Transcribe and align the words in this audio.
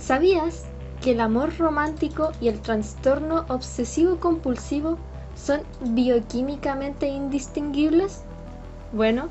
¿Sabías 0.00 0.64
que 1.02 1.12
el 1.12 1.20
amor 1.20 1.56
romántico 1.58 2.32
y 2.40 2.48
el 2.48 2.60
trastorno 2.60 3.44
obsesivo-compulsivo 3.48 4.98
son 5.36 5.60
bioquímicamente 5.80 7.06
indistinguibles? 7.08 8.22
Bueno, 8.92 9.28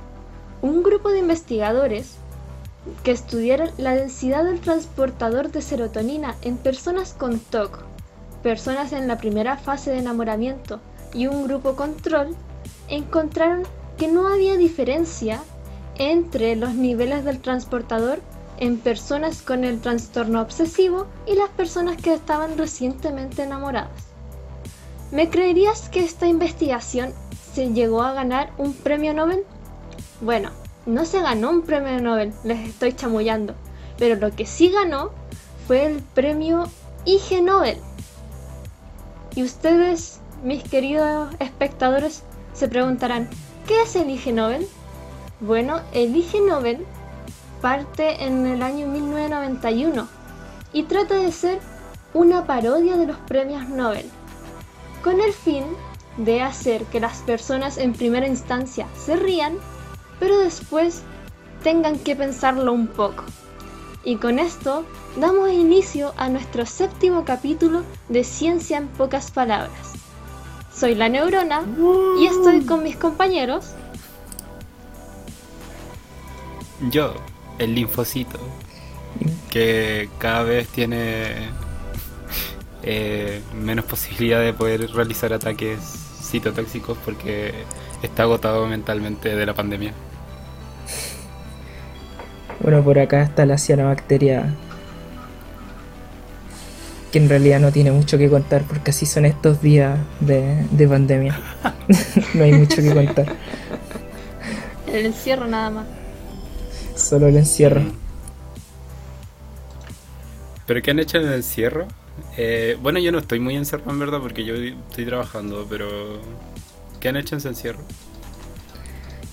un 0.61 0.83
grupo 0.83 1.09
de 1.09 1.19
investigadores 1.19 2.15
que 3.03 3.11
estudiaron 3.11 3.69
la 3.77 3.95
densidad 3.95 4.43
del 4.45 4.61
transportador 4.61 5.51
de 5.51 5.61
serotonina 5.61 6.35
en 6.41 6.57
personas 6.57 7.13
con 7.13 7.39
TOC, 7.39 7.83
personas 8.43 8.93
en 8.93 9.07
la 9.07 9.17
primera 9.17 9.57
fase 9.57 9.91
de 9.91 9.99
enamoramiento 9.99 10.79
y 11.13 11.27
un 11.27 11.45
grupo 11.45 11.75
control, 11.75 12.35
encontraron 12.87 13.63
que 13.97 14.07
no 14.07 14.27
había 14.27 14.55
diferencia 14.55 15.41
entre 15.95 16.55
los 16.55 16.73
niveles 16.73 17.25
del 17.25 17.39
transportador 17.39 18.19
en 18.59 18.77
personas 18.77 19.41
con 19.41 19.63
el 19.63 19.79
trastorno 19.79 20.41
obsesivo 20.41 21.07
y 21.25 21.35
las 21.35 21.49
personas 21.49 21.97
que 21.97 22.13
estaban 22.13 22.57
recientemente 22.57 23.43
enamoradas. 23.43 23.89
¿Me 25.11 25.29
creerías 25.29 25.89
que 25.89 26.01
esta 26.01 26.27
investigación 26.27 27.13
se 27.53 27.71
llegó 27.73 28.03
a 28.03 28.13
ganar 28.13 28.51
un 28.57 28.73
premio 28.73 29.13
Nobel? 29.13 29.43
Bueno, 30.21 30.51
no 30.85 31.05
se 31.05 31.21
ganó 31.21 31.49
un 31.49 31.63
premio 31.63 31.99
Nobel, 32.01 32.33
les 32.43 32.69
estoy 32.69 32.93
chamullando, 32.93 33.55
pero 33.97 34.15
lo 34.15 34.35
que 34.35 34.45
sí 34.45 34.69
ganó 34.69 35.11
fue 35.65 35.85
el 35.85 36.01
premio 36.01 36.69
IG 37.05 37.41
Nobel. 37.41 37.77
Y 39.35 39.43
ustedes, 39.43 40.19
mis 40.43 40.63
queridos 40.63 41.33
espectadores, 41.39 42.23
se 42.53 42.67
preguntarán, 42.67 43.29
¿qué 43.67 43.81
es 43.81 43.95
el 43.95 44.09
IG 44.09 44.33
Nobel? 44.33 44.67
Bueno, 45.39 45.79
el 45.93 46.15
IG 46.15 46.41
Nobel 46.45 46.85
parte 47.61 48.23
en 48.23 48.45
el 48.45 48.63
año 48.63 48.87
1991 48.87 50.07
y 50.73 50.83
trata 50.83 51.15
de 51.15 51.31
ser 51.31 51.59
una 52.13 52.45
parodia 52.45 52.97
de 52.97 53.07
los 53.07 53.17
premios 53.17 53.67
Nobel, 53.69 54.09
con 55.03 55.21
el 55.21 55.33
fin 55.33 55.63
de 56.17 56.41
hacer 56.41 56.83
que 56.85 56.99
las 56.99 57.19
personas 57.19 57.77
en 57.77 57.93
primera 57.93 58.27
instancia 58.27 58.87
se 58.97 59.15
rían, 59.15 59.57
pero 60.19 60.37
después 60.39 61.03
tengan 61.63 61.99
que 61.99 62.15
pensarlo 62.15 62.73
un 62.73 62.87
poco. 62.87 63.23
Y 64.03 64.15
con 64.15 64.39
esto 64.39 64.85
damos 65.17 65.51
inicio 65.51 66.13
a 66.17 66.29
nuestro 66.29 66.65
séptimo 66.65 67.25
capítulo 67.25 67.83
de 68.07 68.23
Ciencia 68.23 68.77
en 68.77 68.87
pocas 68.87 69.31
palabras. 69.31 69.93
Soy 70.73 70.95
la 70.95 71.09
neurona 71.09 71.63
y 72.19 72.27
estoy 72.27 72.65
con 72.65 72.83
mis 72.83 72.95
compañeros. 72.95 73.73
Yo, 76.89 77.13
el 77.59 77.75
linfocito, 77.75 78.39
que 79.51 80.09
cada 80.17 80.43
vez 80.43 80.67
tiene 80.69 81.49
eh, 82.83 83.41
menos 83.53 83.85
posibilidad 83.85 84.41
de 84.41 84.53
poder 84.53 84.89
realizar 84.91 85.33
ataques 85.33 85.79
citotóxicos 86.21 86.97
porque 87.03 87.53
está 88.01 88.23
agotado 88.23 88.65
mentalmente 88.67 89.35
de 89.35 89.45
la 89.45 89.53
pandemia. 89.53 89.93
Bueno, 92.61 92.83
por 92.83 92.99
acá 92.99 93.21
está 93.23 93.45
la 93.45 93.57
cianobacteria 93.57 94.55
que 97.11 97.17
en 97.17 97.27
realidad 97.27 97.59
no 97.59 97.71
tiene 97.71 97.91
mucho 97.91 98.17
que 98.17 98.29
contar 98.29 98.63
porque 98.63 98.91
así 98.91 99.05
son 99.05 99.25
estos 99.25 99.61
días 99.61 99.97
de, 100.19 100.65
de 100.71 100.87
pandemia. 100.87 101.39
no 102.33 102.43
hay 102.43 102.53
mucho 102.53 102.77
que 102.77 102.93
contar. 102.93 103.35
El 104.87 105.07
encierro 105.07 105.47
nada 105.47 105.69
más. 105.69 105.98
Solo 107.09 107.25
el 107.25 107.37
encierro. 107.37 107.81
¿Pero 110.67 110.79
qué 110.83 110.91
han 110.91 110.99
hecho 110.99 111.17
en 111.17 111.25
el 111.25 111.33
encierro? 111.33 111.87
Eh, 112.37 112.77
bueno, 112.83 112.99
yo 112.99 113.11
no 113.11 113.17
estoy 113.17 113.39
muy 113.39 113.55
encerrado 113.55 113.89
en 113.89 113.99
verdad 113.99 114.19
porque 114.21 114.45
yo 114.45 114.53
estoy 114.53 115.05
trabajando, 115.07 115.65
pero 115.67 115.87
¿qué 116.99 117.09
han 117.09 117.17
hecho 117.17 117.33
en 117.33 117.39
ese 117.39 117.47
encierro? 117.47 117.79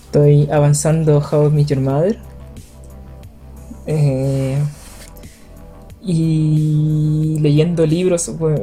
Estoy 0.06 0.48
avanzando 0.50 1.18
How 1.18 1.48
I 1.48 1.52
Met 1.52 1.66
Your 1.66 1.80
Mother. 1.80 2.18
Eh, 3.86 4.56
y 6.00 7.36
leyendo 7.42 7.84
libros. 7.84 8.38
bueno, 8.38 8.62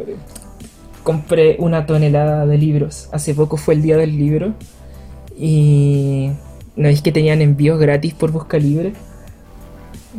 compré 1.04 1.58
una 1.60 1.86
tonelada 1.86 2.48
de 2.48 2.58
libros. 2.58 3.10
Hace 3.12 3.36
poco 3.36 3.58
fue 3.58 3.76
el 3.76 3.84
día 3.84 3.96
del 3.96 4.18
libro. 4.18 4.56
Y 5.38 6.32
¿no 6.76 6.88
es 6.88 7.02
que 7.02 7.12
tenían 7.12 7.42
envíos 7.42 7.80
gratis 7.80 8.14
por 8.14 8.32
Busca 8.32 8.58
Libre? 8.58 8.94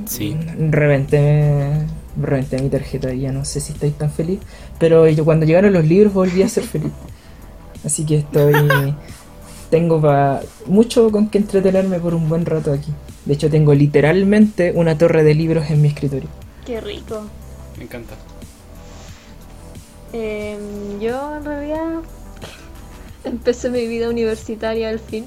Sí. 0.07 0.37
Reventé, 0.71 1.87
reventé 2.21 2.61
mi 2.61 2.69
tarjeta 2.69 3.13
y 3.13 3.21
ya 3.21 3.33
no 3.33 3.45
sé 3.45 3.61
si 3.61 3.73
estoy 3.73 3.91
tan 3.91 4.11
feliz. 4.11 4.41
Pero 4.79 5.09
yo 5.09 5.25
cuando 5.25 5.47
llegaron 5.47 5.73
los 5.73 5.85
libros 5.85 6.13
volví 6.13 6.43
a 6.43 6.49
ser 6.49 6.65
feliz. 6.65 6.93
Así 7.85 8.05
que 8.05 8.17
estoy. 8.19 8.55
Tengo 9.71 10.01
pa- 10.01 10.41
mucho 10.67 11.11
con 11.11 11.29
que 11.29 11.39
entretenerme 11.39 11.99
por 11.99 12.15
un 12.15 12.29
buen 12.29 12.45
rato 12.47 12.73
aquí. 12.73 12.93
De 13.25 13.35
hecho, 13.35 13.49
tengo 13.51 13.75
literalmente 13.75 14.73
una 14.73 14.97
torre 14.99 15.25
de 15.25 15.35
libros 15.35 15.69
en 15.71 15.81
mi 15.83 15.89
escritorio. 15.89 16.29
Qué 16.67 16.81
rico. 16.81 17.23
Me 17.79 17.85
encanta. 17.85 18.15
Em, 20.13 21.01
yo 21.01 21.37
en 21.37 21.45
realidad 21.45 21.89
empecé 23.25 23.71
mi 23.71 23.87
vida 23.89 24.09
universitaria 24.09 24.91
al 24.91 25.01
fin. 25.01 25.25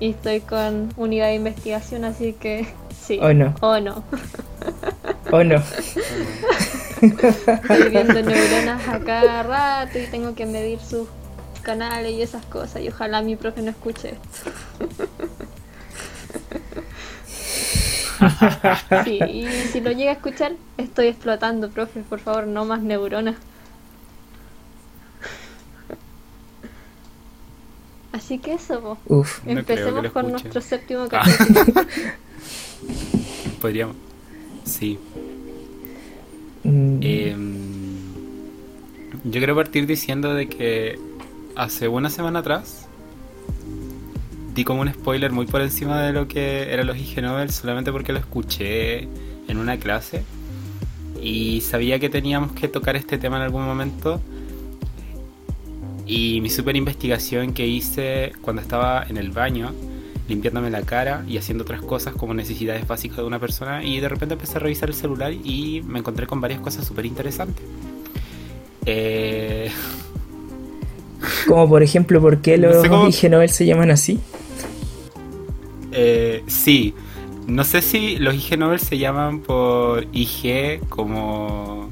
Y 0.00 0.10
estoy 0.10 0.40
con 0.40 0.92
unidad 0.98 1.28
de 1.28 1.36
investigación, 1.36 2.04
así 2.04 2.34
que 2.34 2.66
sí. 3.06 3.18
Oh, 3.22 3.32
no. 3.32 3.54
O 3.60 3.78
no. 3.80 4.02
¿O 5.30 5.44
no? 5.44 5.62
Estoy 7.02 7.90
viendo 7.90 8.22
neuronas 8.22 8.88
a 8.88 9.00
cada 9.00 9.42
rato 9.42 9.98
y 9.98 10.06
tengo 10.06 10.34
que 10.34 10.46
medir 10.46 10.80
sus 10.80 11.08
canales 11.62 12.12
y 12.12 12.22
esas 12.22 12.44
cosas. 12.46 12.82
Y 12.82 12.88
ojalá 12.88 13.22
mi 13.22 13.36
profe 13.36 13.62
no 13.62 13.70
escuche 13.70 14.14
esto. 14.14 14.50
Sí, 19.04 19.18
y 19.22 19.46
si 19.72 19.80
lo 19.80 19.92
llega 19.92 20.10
a 20.10 20.14
escuchar, 20.14 20.52
estoy 20.78 21.08
explotando, 21.08 21.70
profe. 21.70 22.00
Por 22.00 22.18
favor, 22.18 22.46
no 22.46 22.64
más 22.64 22.80
neuronas. 22.80 23.36
Así 28.12 28.38
que 28.38 28.54
eso. 28.54 28.96
Uf. 29.06 29.44
No 29.44 29.52
Empecemos 29.52 30.02
lo 30.02 30.12
con 30.12 30.30
nuestro 30.30 30.60
séptimo 30.62 31.06
Ah. 31.12 31.24
Podríamos. 33.60 33.96
Sí. 34.64 34.98
Mm, 36.64 36.98
Em, 37.00 37.96
yo 39.24 39.40
quiero 39.40 39.54
partir 39.54 39.86
diciendo 39.86 40.34
de 40.34 40.48
que 40.48 40.98
hace 41.54 41.88
una 41.88 42.10
semana 42.10 42.40
atrás 42.40 42.86
di 44.54 44.64
como 44.64 44.80
un 44.80 44.92
spoiler 44.92 45.32
muy 45.32 45.46
por 45.46 45.60
encima 45.60 46.02
de 46.02 46.12
lo 46.12 46.28
que 46.28 46.72
eran 46.72 46.86
los 46.86 46.96
IG 46.96 47.22
Nobel 47.22 47.50
solamente 47.50 47.92
porque 47.92 48.12
lo 48.12 48.18
escuché 48.18 49.08
en 49.48 49.58
una 49.58 49.76
clase 49.78 50.24
y 51.22 51.60
sabía 51.60 51.98
que 51.98 52.08
teníamos 52.08 52.52
que 52.52 52.68
tocar 52.68 52.96
este 52.96 53.18
tema 53.18 53.36
en 53.36 53.42
algún 53.42 53.64
momento 53.64 54.20
y 56.06 56.40
mi 56.40 56.50
super 56.50 56.74
investigación 56.76 57.52
que 57.52 57.66
hice 57.66 58.32
cuando 58.40 58.62
estaba 58.62 59.04
en 59.08 59.16
el 59.18 59.30
baño 59.30 59.72
limpiándome 60.28 60.70
la 60.70 60.82
cara 60.82 61.24
y 61.28 61.36
haciendo 61.38 61.62
otras 61.64 61.80
cosas 61.82 62.14
como 62.14 62.34
necesidades 62.34 62.86
básicas 62.86 63.18
de 63.18 63.24
una 63.24 63.38
persona 63.38 63.84
y 63.84 64.00
de 64.00 64.08
repente 64.08 64.34
empecé 64.34 64.56
a 64.56 64.60
revisar 64.60 64.88
el 64.88 64.94
celular 64.94 65.32
y 65.32 65.82
me 65.86 65.98
encontré 66.00 66.26
con 66.26 66.40
varias 66.40 66.60
cosas 66.60 66.84
súper 66.84 67.06
interesantes. 67.06 67.64
Eh, 68.86 69.70
Como 71.48 71.68
por 71.68 71.82
ejemplo, 71.82 72.20
¿por 72.20 72.38
qué 72.38 72.58
No 72.58 72.68
los 72.68 72.82
sé 72.82 72.88
cómo- 72.88 73.08
IG 73.08 73.30
Nobel 73.30 73.50
se 73.50 73.66
llaman 73.66 73.90
así? 73.90 74.18
eh, 75.92 76.42
sí, 76.46 76.92
no 77.46 77.64
sé 77.64 77.80
si 77.82 78.16
los 78.16 78.34
IG 78.34 78.58
Nobel 78.58 78.80
se 78.80 78.98
llaman 78.98 79.40
por 79.40 80.04
IG 80.12 80.80
como 80.88 81.88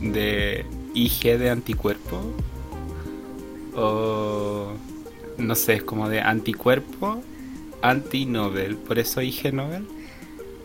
de 0.00 0.64
IG 0.94 1.38
de 1.38 1.50
anticuerpo 1.50 2.20
o 3.74 4.65
no 5.38 5.54
sé, 5.54 5.74
es 5.74 5.82
como 5.82 6.08
de 6.08 6.20
anticuerpo 6.20 7.20
anti-Nobel, 7.82 8.76
por 8.76 8.98
eso 8.98 9.20
IG 9.22 9.52
Nobel. 9.52 9.84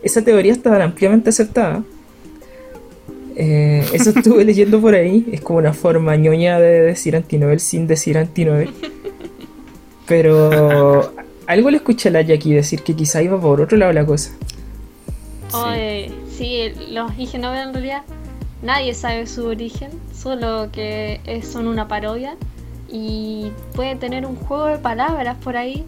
Esa 0.02 0.22
teoría 0.22 0.52
está 0.52 0.82
ampliamente 0.82 1.30
aceptada. 1.30 1.84
Eh, 3.36 3.84
eso 3.92 4.10
estuve 4.10 4.44
leyendo 4.44 4.80
por 4.80 4.94
ahí. 4.94 5.26
Es 5.32 5.40
como 5.40 5.58
una 5.58 5.72
forma 5.72 6.16
ñoña 6.16 6.58
de 6.58 6.80
decir 6.82 7.14
antinobel 7.16 7.60
sin 7.60 7.86
decir 7.86 8.18
antinobel. 8.18 8.70
Pero 10.06 11.14
algo 11.46 11.70
le 11.70 11.76
escuché 11.76 12.08
a 12.08 12.12
la 12.12 12.22
Jackie 12.22 12.52
decir 12.54 12.82
que 12.82 12.94
quizá 12.94 13.22
iba 13.22 13.40
por 13.40 13.60
otro 13.60 13.78
lado 13.78 13.92
la 13.92 14.04
cosa. 14.04 14.32
Sí. 15.48 15.56
Oye, 15.56 16.12
sí, 16.36 16.72
los 16.90 17.12
IG 17.18 17.38
Nobel 17.38 17.68
en 17.68 17.74
realidad 17.74 18.02
nadie 18.62 18.94
sabe 18.94 19.26
su 19.26 19.44
origen, 19.46 19.90
solo 20.14 20.68
que 20.72 21.20
es- 21.26 21.46
son 21.46 21.66
una 21.68 21.88
parodia 21.88 22.36
y 22.92 23.50
puede 23.74 23.96
tener 23.96 24.26
un 24.26 24.36
juego 24.36 24.66
de 24.66 24.78
palabras 24.78 25.38
por 25.38 25.56
ahí 25.56 25.84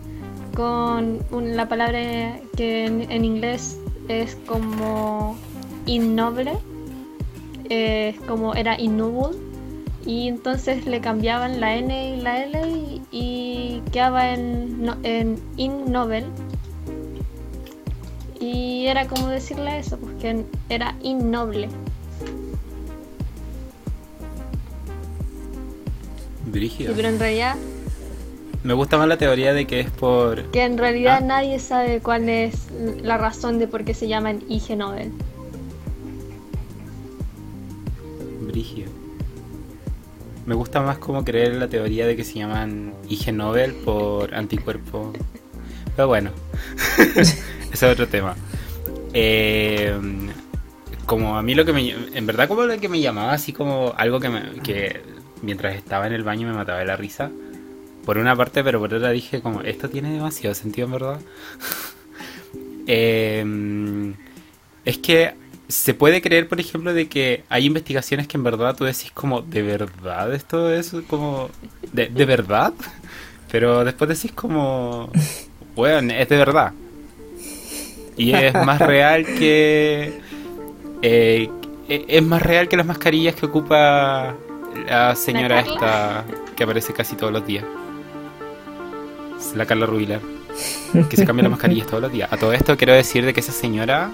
con 0.54 1.20
la 1.56 1.68
palabra 1.68 2.38
que 2.56 2.86
en, 2.86 3.24
inglés 3.24 3.78
es 4.08 4.36
como 4.46 5.36
innoble, 5.86 6.52
eh, 7.68 8.16
como 8.26 8.54
era 8.54 8.80
innoble, 8.80 9.36
y 10.06 10.28
entonces 10.28 10.86
le 10.86 11.00
cambiaban 11.00 11.60
la 11.60 11.76
N 11.76 12.16
y 12.16 12.20
la 12.20 12.44
L 12.44 13.02
y, 13.10 13.82
quedaba 13.92 14.32
en, 14.32 14.90
en 15.02 15.38
innoble. 15.56 16.24
Y 18.38 18.86
era 18.86 19.06
como 19.06 19.28
decirle 19.28 19.78
eso, 19.78 19.98
porque 19.98 20.34
pues 20.34 20.46
era 20.68 20.94
innoble. 21.02 21.68
Brígido. 26.54 26.94
pero 26.94 27.08
en 27.08 27.18
realidad 27.18 27.56
me 28.64 28.72
gusta 28.72 28.96
más 28.96 29.06
la 29.06 29.18
teoría 29.18 29.52
de 29.52 29.66
que 29.66 29.80
es 29.80 29.90
por... 29.90 30.50
Que 30.50 30.62
en 30.62 30.78
realidad 30.78 31.18
ah. 31.18 31.26
nadie 31.26 31.58
sabe 31.58 32.00
cuál 32.00 32.30
es 32.30 32.68
la 33.02 33.18
razón 33.18 33.58
de 33.58 33.68
por 33.68 33.84
qué 33.84 33.92
se 33.92 34.08
llaman 34.08 34.42
IG 34.48 34.74
Nobel. 34.74 35.12
Brigio. 38.40 38.86
Me 40.46 40.54
gusta 40.54 40.80
más 40.80 40.96
como 40.96 41.24
creer 41.24 41.56
la 41.56 41.68
teoría 41.68 42.06
de 42.06 42.16
que 42.16 42.24
se 42.24 42.38
llaman 42.38 42.94
IG 43.06 43.34
Nobel 43.34 43.74
por 43.74 44.34
anticuerpo. 44.34 45.12
Pero 45.94 46.08
bueno, 46.08 46.30
ese 47.16 47.42
es 47.70 47.82
otro 47.82 48.08
tema. 48.08 48.34
Eh, 49.12 49.94
como 51.04 51.36
a 51.36 51.42
mí 51.42 51.54
lo 51.54 51.66
que 51.66 51.74
me... 51.74 51.90
En 52.14 52.24
verdad 52.24 52.48
como 52.48 52.62
lo 52.62 52.80
que 52.80 52.88
me 52.88 53.00
llamaba 53.00 53.34
así 53.34 53.52
como 53.52 53.92
algo 53.98 54.20
que, 54.20 54.30
que 54.62 55.13
mientras 55.44 55.76
estaba 55.76 56.06
en 56.06 56.12
el 56.12 56.24
baño 56.24 56.48
me 56.48 56.54
mataba 56.54 56.80
de 56.80 56.86
la 56.86 56.96
risa 56.96 57.30
por 58.04 58.18
una 58.18 58.36
parte, 58.36 58.62
pero 58.62 58.78
por 58.80 58.92
otra 58.92 59.10
dije 59.10 59.40
como, 59.40 59.62
esto 59.62 59.88
tiene 59.88 60.12
demasiado 60.12 60.54
sentido 60.54 60.86
en 60.86 60.92
verdad. 60.92 61.20
Em, 62.86 64.14
es 64.84 64.98
que 64.98 65.32
se 65.68 65.94
puede 65.94 66.20
creer, 66.20 66.48
por 66.48 66.60
ejemplo, 66.60 66.92
de 66.92 67.08
que 67.08 67.42
hay 67.48 67.64
investigaciones 67.64 68.28
que 68.28 68.36
en 68.36 68.44
verdad 68.44 68.76
tú 68.76 68.84
decís 68.84 69.10
como, 69.12 69.40
¿de 69.40 69.62
verdad 69.62 70.34
esto 70.34 70.70
es 70.70 70.94
como... 71.08 71.48
¿De, 71.92 72.08
verdad? 72.26 72.74
Pero 73.50 73.86
después 73.86 74.10
decís 74.10 74.32
como, 74.32 75.10
bueno, 75.74 76.12
es 76.12 76.28
de 76.28 76.36
verdad. 76.36 76.72
Y 78.18 78.34
es 78.34 78.52
más 78.52 78.78
real 78.80 79.24
que... 79.24 80.20
Eh, 81.00 81.48
e, 81.88 82.04
es 82.06 82.22
más 82.22 82.42
real 82.42 82.68
que 82.68 82.76
las 82.76 82.86
mascarillas 82.86 83.34
que 83.34 83.46
ocupa 83.46 84.36
la 84.86 85.14
señora 85.16 85.60
esta 85.60 86.24
que 86.56 86.64
aparece 86.64 86.92
casi 86.92 87.16
todos 87.16 87.32
los 87.32 87.46
días 87.46 87.64
la 89.54 89.66
Carla 89.66 89.86
Rubilar, 89.86 90.20
que 91.08 91.16
se 91.16 91.24
cambia 91.24 91.42
las 91.42 91.50
mascarillas 91.50 91.86
todos 91.86 92.02
los 92.02 92.12
días. 92.12 92.32
A 92.32 92.36
todo 92.36 92.52
esto 92.52 92.76
quiero 92.76 92.92
decir 92.92 93.24
de 93.24 93.34
que 93.34 93.40
esa 93.40 93.52
señora, 93.52 94.10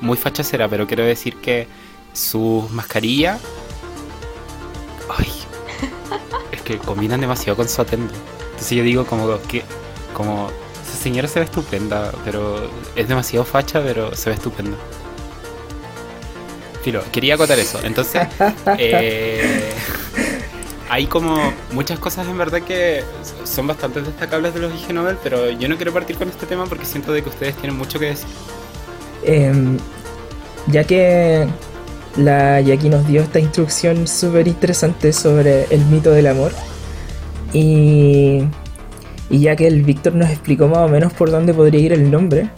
muy 0.00 0.16
fachacera, 0.16 0.68
pero 0.68 0.86
quiero 0.86 1.04
decir 1.04 1.36
que 1.36 1.68
sus 2.12 2.70
mascarillas, 2.70 3.40
ay, 5.16 5.32
es 6.52 6.62
que 6.62 6.78
combinan 6.78 7.20
demasiado 7.20 7.56
con 7.56 7.68
su 7.68 7.80
atendo. 7.80 8.12
Entonces 8.50 8.76
yo 8.76 8.82
digo 8.82 9.06
como 9.06 9.40
que, 9.42 9.62
como, 10.14 10.50
esa 10.86 10.96
señora 10.96 11.28
se 11.28 11.40
ve 11.40 11.46
estupenda, 11.46 12.12
pero 12.24 12.70
es 12.96 13.08
demasiado 13.08 13.44
facha, 13.44 13.80
pero 13.82 14.14
se 14.14 14.30
ve 14.30 14.36
estupenda. 14.36 14.76
Filo, 16.82 17.02
quería 17.12 17.34
acotar 17.34 17.58
eso. 17.58 17.78
Entonces, 17.82 18.22
eh, 18.78 19.72
hay 20.88 21.06
como 21.06 21.52
muchas 21.72 21.98
cosas 21.98 22.26
en 22.28 22.36
verdad 22.36 22.60
que 22.60 23.02
son 23.44 23.66
bastante 23.66 24.02
destacables 24.02 24.52
de 24.52 24.60
los 24.60 24.74
IG 24.74 24.92
Nobel, 24.92 25.16
pero 25.22 25.50
yo 25.50 25.68
no 25.68 25.76
quiero 25.76 25.92
partir 25.92 26.16
con 26.16 26.28
este 26.28 26.44
tema 26.46 26.66
porque 26.66 26.84
siento 26.84 27.12
de 27.12 27.22
que 27.22 27.28
ustedes 27.28 27.56
tienen 27.56 27.78
mucho 27.78 27.98
que 27.98 28.06
decir. 28.06 28.28
Em, 29.24 29.78
ya 30.66 30.84
que 30.84 31.46
la 32.16 32.60
Jackie 32.60 32.88
nos 32.88 33.06
dio 33.06 33.22
esta 33.22 33.38
instrucción 33.38 34.06
súper 34.06 34.48
interesante 34.48 35.12
sobre 35.12 35.64
el 35.70 35.84
mito 35.86 36.10
del 36.10 36.26
amor 36.26 36.52
y, 37.52 38.42
y 39.30 39.38
ya 39.38 39.56
que 39.56 39.66
el 39.66 39.82
Víctor 39.82 40.14
nos 40.14 40.30
explicó 40.30 40.68
más 40.68 40.78
o 40.78 40.88
menos 40.88 41.12
por 41.12 41.30
dónde 41.30 41.54
podría 41.54 41.80
ir 41.80 41.92
el 41.92 42.10
nombre, 42.10 42.50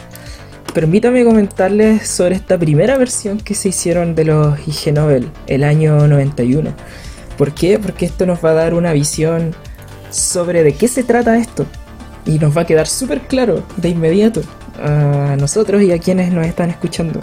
permítame 0.75 1.23
comentarles 1.23 2.05
sobre 2.05 2.35
esta 2.35 2.57
primera 2.57 2.97
versión 2.97 3.37
que 3.37 3.55
se 3.55 3.69
hicieron 3.69 4.13
de 4.13 4.25
los 4.25 4.59
IG 4.67 4.93
Nobel 4.93 5.31
el 5.47 5.63
año 5.63 6.05
91 6.05 6.73
¿Por 7.37 7.53
qué? 7.53 7.79
Porque 7.79 8.05
esto 8.05 8.25
nos 8.25 8.43
va 8.43 8.51
a 8.51 8.55
dar 8.55 8.73
una 8.73 8.91
visión 8.91 9.55
sobre 10.09 10.63
de 10.63 10.73
qué 10.73 10.89
se 10.89 11.03
trata 11.03 11.37
esto. 11.37 11.65
Y 12.25 12.39
nos 12.39 12.55
va 12.55 12.61
a 12.61 12.65
quedar 12.65 12.87
súper 12.87 13.21
claro 13.21 13.63
de 13.77 13.89
inmediato 13.89 14.41
a 14.81 15.35
nosotros 15.37 15.81
y 15.81 15.91
a 15.91 15.99
quienes 15.99 16.31
nos 16.31 16.45
están 16.45 16.69
escuchando. 16.69 17.19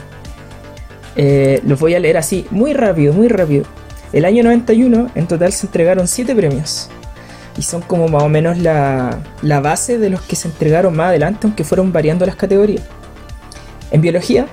Eh, 1.17 1.61
los 1.67 1.79
voy 1.79 1.95
a 1.95 2.01
leer 2.01 2.17
así, 2.17 2.47
muy 2.51 2.73
rápido, 2.73 3.13
muy 3.13 3.29
rápido. 3.29 3.65
El 4.13 4.25
año 4.25 4.43
91 4.45 5.11
en 5.15 5.27
total 5.27 5.53
se 5.53 5.67
entregaron 5.67 6.07
7 6.07 6.35
premios. 6.35 6.89
Y 7.59 7.63
son 7.63 7.83
como 7.83 8.09
más 8.09 8.23
o 8.23 8.29
menos 8.29 8.59
la, 8.59 9.19
la 9.43 9.61
base 9.61 9.99
de 9.99 10.09
los 10.09 10.23
que 10.23 10.37
se 10.37 10.49
entregaron 10.49 10.97
más 10.97 11.09
adelante, 11.09 11.41
aunque 11.47 11.65
fueron 11.65 11.93
variando 11.93 12.25
las 12.25 12.37
categorías. 12.37 12.83
En 13.93 14.01
biología 14.01 14.47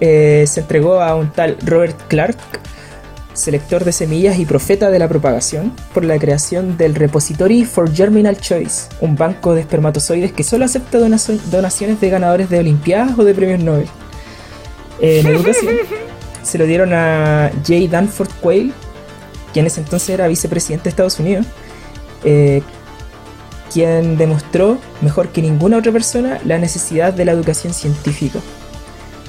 eh, 0.00 0.44
se 0.46 0.60
entregó 0.60 1.00
a 1.00 1.14
un 1.14 1.32
tal 1.32 1.56
Robert 1.64 1.96
Clark 2.08 2.36
selector 3.38 3.84
de 3.84 3.92
semillas 3.92 4.38
y 4.38 4.44
profeta 4.44 4.90
de 4.90 4.98
la 4.98 5.08
propagación, 5.08 5.72
por 5.94 6.04
la 6.04 6.18
creación 6.18 6.76
del 6.76 6.94
Repository 6.94 7.64
for 7.64 7.92
Germinal 7.94 8.36
Choice, 8.36 8.88
un 9.00 9.16
banco 9.16 9.54
de 9.54 9.60
espermatozoides 9.60 10.32
que 10.32 10.42
solo 10.42 10.64
acepta 10.64 10.98
donaciones 10.98 12.00
de 12.00 12.10
ganadores 12.10 12.50
de 12.50 12.58
Olimpiadas 12.58 13.18
o 13.18 13.24
de 13.24 13.34
premios 13.34 13.60
Nobel. 13.60 13.88
En 15.00 15.26
educación, 15.28 15.76
se 16.42 16.58
lo 16.58 16.66
dieron 16.66 16.92
a 16.92 17.50
J. 17.66 17.88
Danforth 17.88 18.32
Quayle, 18.40 18.72
quien 19.52 19.64
en 19.64 19.66
ese 19.68 19.80
entonces 19.80 20.10
era 20.10 20.26
vicepresidente 20.26 20.84
de 20.84 20.90
Estados 20.90 21.20
Unidos, 21.20 21.46
eh, 22.24 22.62
quien 23.72 24.16
demostró, 24.16 24.78
mejor 25.00 25.28
que 25.28 25.42
ninguna 25.42 25.78
otra 25.78 25.92
persona, 25.92 26.38
la 26.44 26.58
necesidad 26.58 27.12
de 27.12 27.24
la 27.24 27.32
educación 27.32 27.72
científica, 27.72 28.40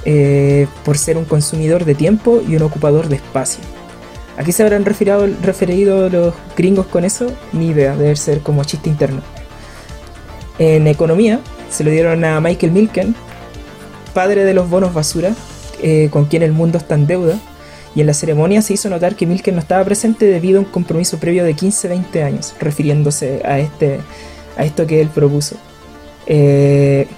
eh, 0.04 0.66
por 0.84 0.96
ser 0.96 1.16
un 1.16 1.24
consumidor 1.24 1.84
de 1.84 1.94
tiempo 1.94 2.42
y 2.46 2.56
un 2.56 2.62
ocupador 2.62 3.08
de 3.08 3.16
espacio. 3.16 3.62
¿A 4.36 4.44
qué 4.44 4.52
se 4.52 4.62
habrán 4.62 4.84
referido, 4.84 6.08
los 6.08 6.34
gringos 6.56 6.86
con 6.86 7.04
eso? 7.04 7.26
Ni 7.52 7.68
idea, 7.68 7.94
debe 7.96 8.16
ser 8.16 8.40
como 8.40 8.64
chiste 8.64 8.88
interno. 8.88 9.20
En 10.58 10.86
economía 10.86 11.40
se 11.70 11.84
lo 11.84 11.90
dieron 11.90 12.24
a 12.24 12.40
Michael 12.40 12.72
Milken, 12.72 13.14
padre 14.14 14.44
de 14.44 14.54
los 14.54 14.70
bonos 14.70 14.94
basura, 14.94 15.34
eh, 15.82 16.08
con 16.10 16.24
quien 16.24 16.42
el 16.42 16.52
mundo 16.52 16.78
está 16.78 16.94
en 16.94 17.06
deuda. 17.06 17.38
Y 17.94 18.00
en 18.00 18.06
la 18.06 18.14
ceremonia 18.14 18.62
se 18.62 18.74
hizo 18.74 18.88
notar 18.88 19.16
que 19.16 19.26
Milken 19.26 19.54
no 19.54 19.60
estaba 19.60 19.84
presente 19.84 20.26
debido 20.26 20.58
a 20.58 20.62
un 20.62 20.68
compromiso 20.68 21.18
previo 21.18 21.44
de 21.44 21.56
15-20 21.56 22.22
años, 22.22 22.54
refiriéndose 22.60 23.42
a, 23.44 23.58
este, 23.58 24.00
a 24.56 24.64
esto 24.64 24.86
que 24.86 25.00
él 25.00 25.08
propuso. 25.08 25.56
Eh, 26.26 27.08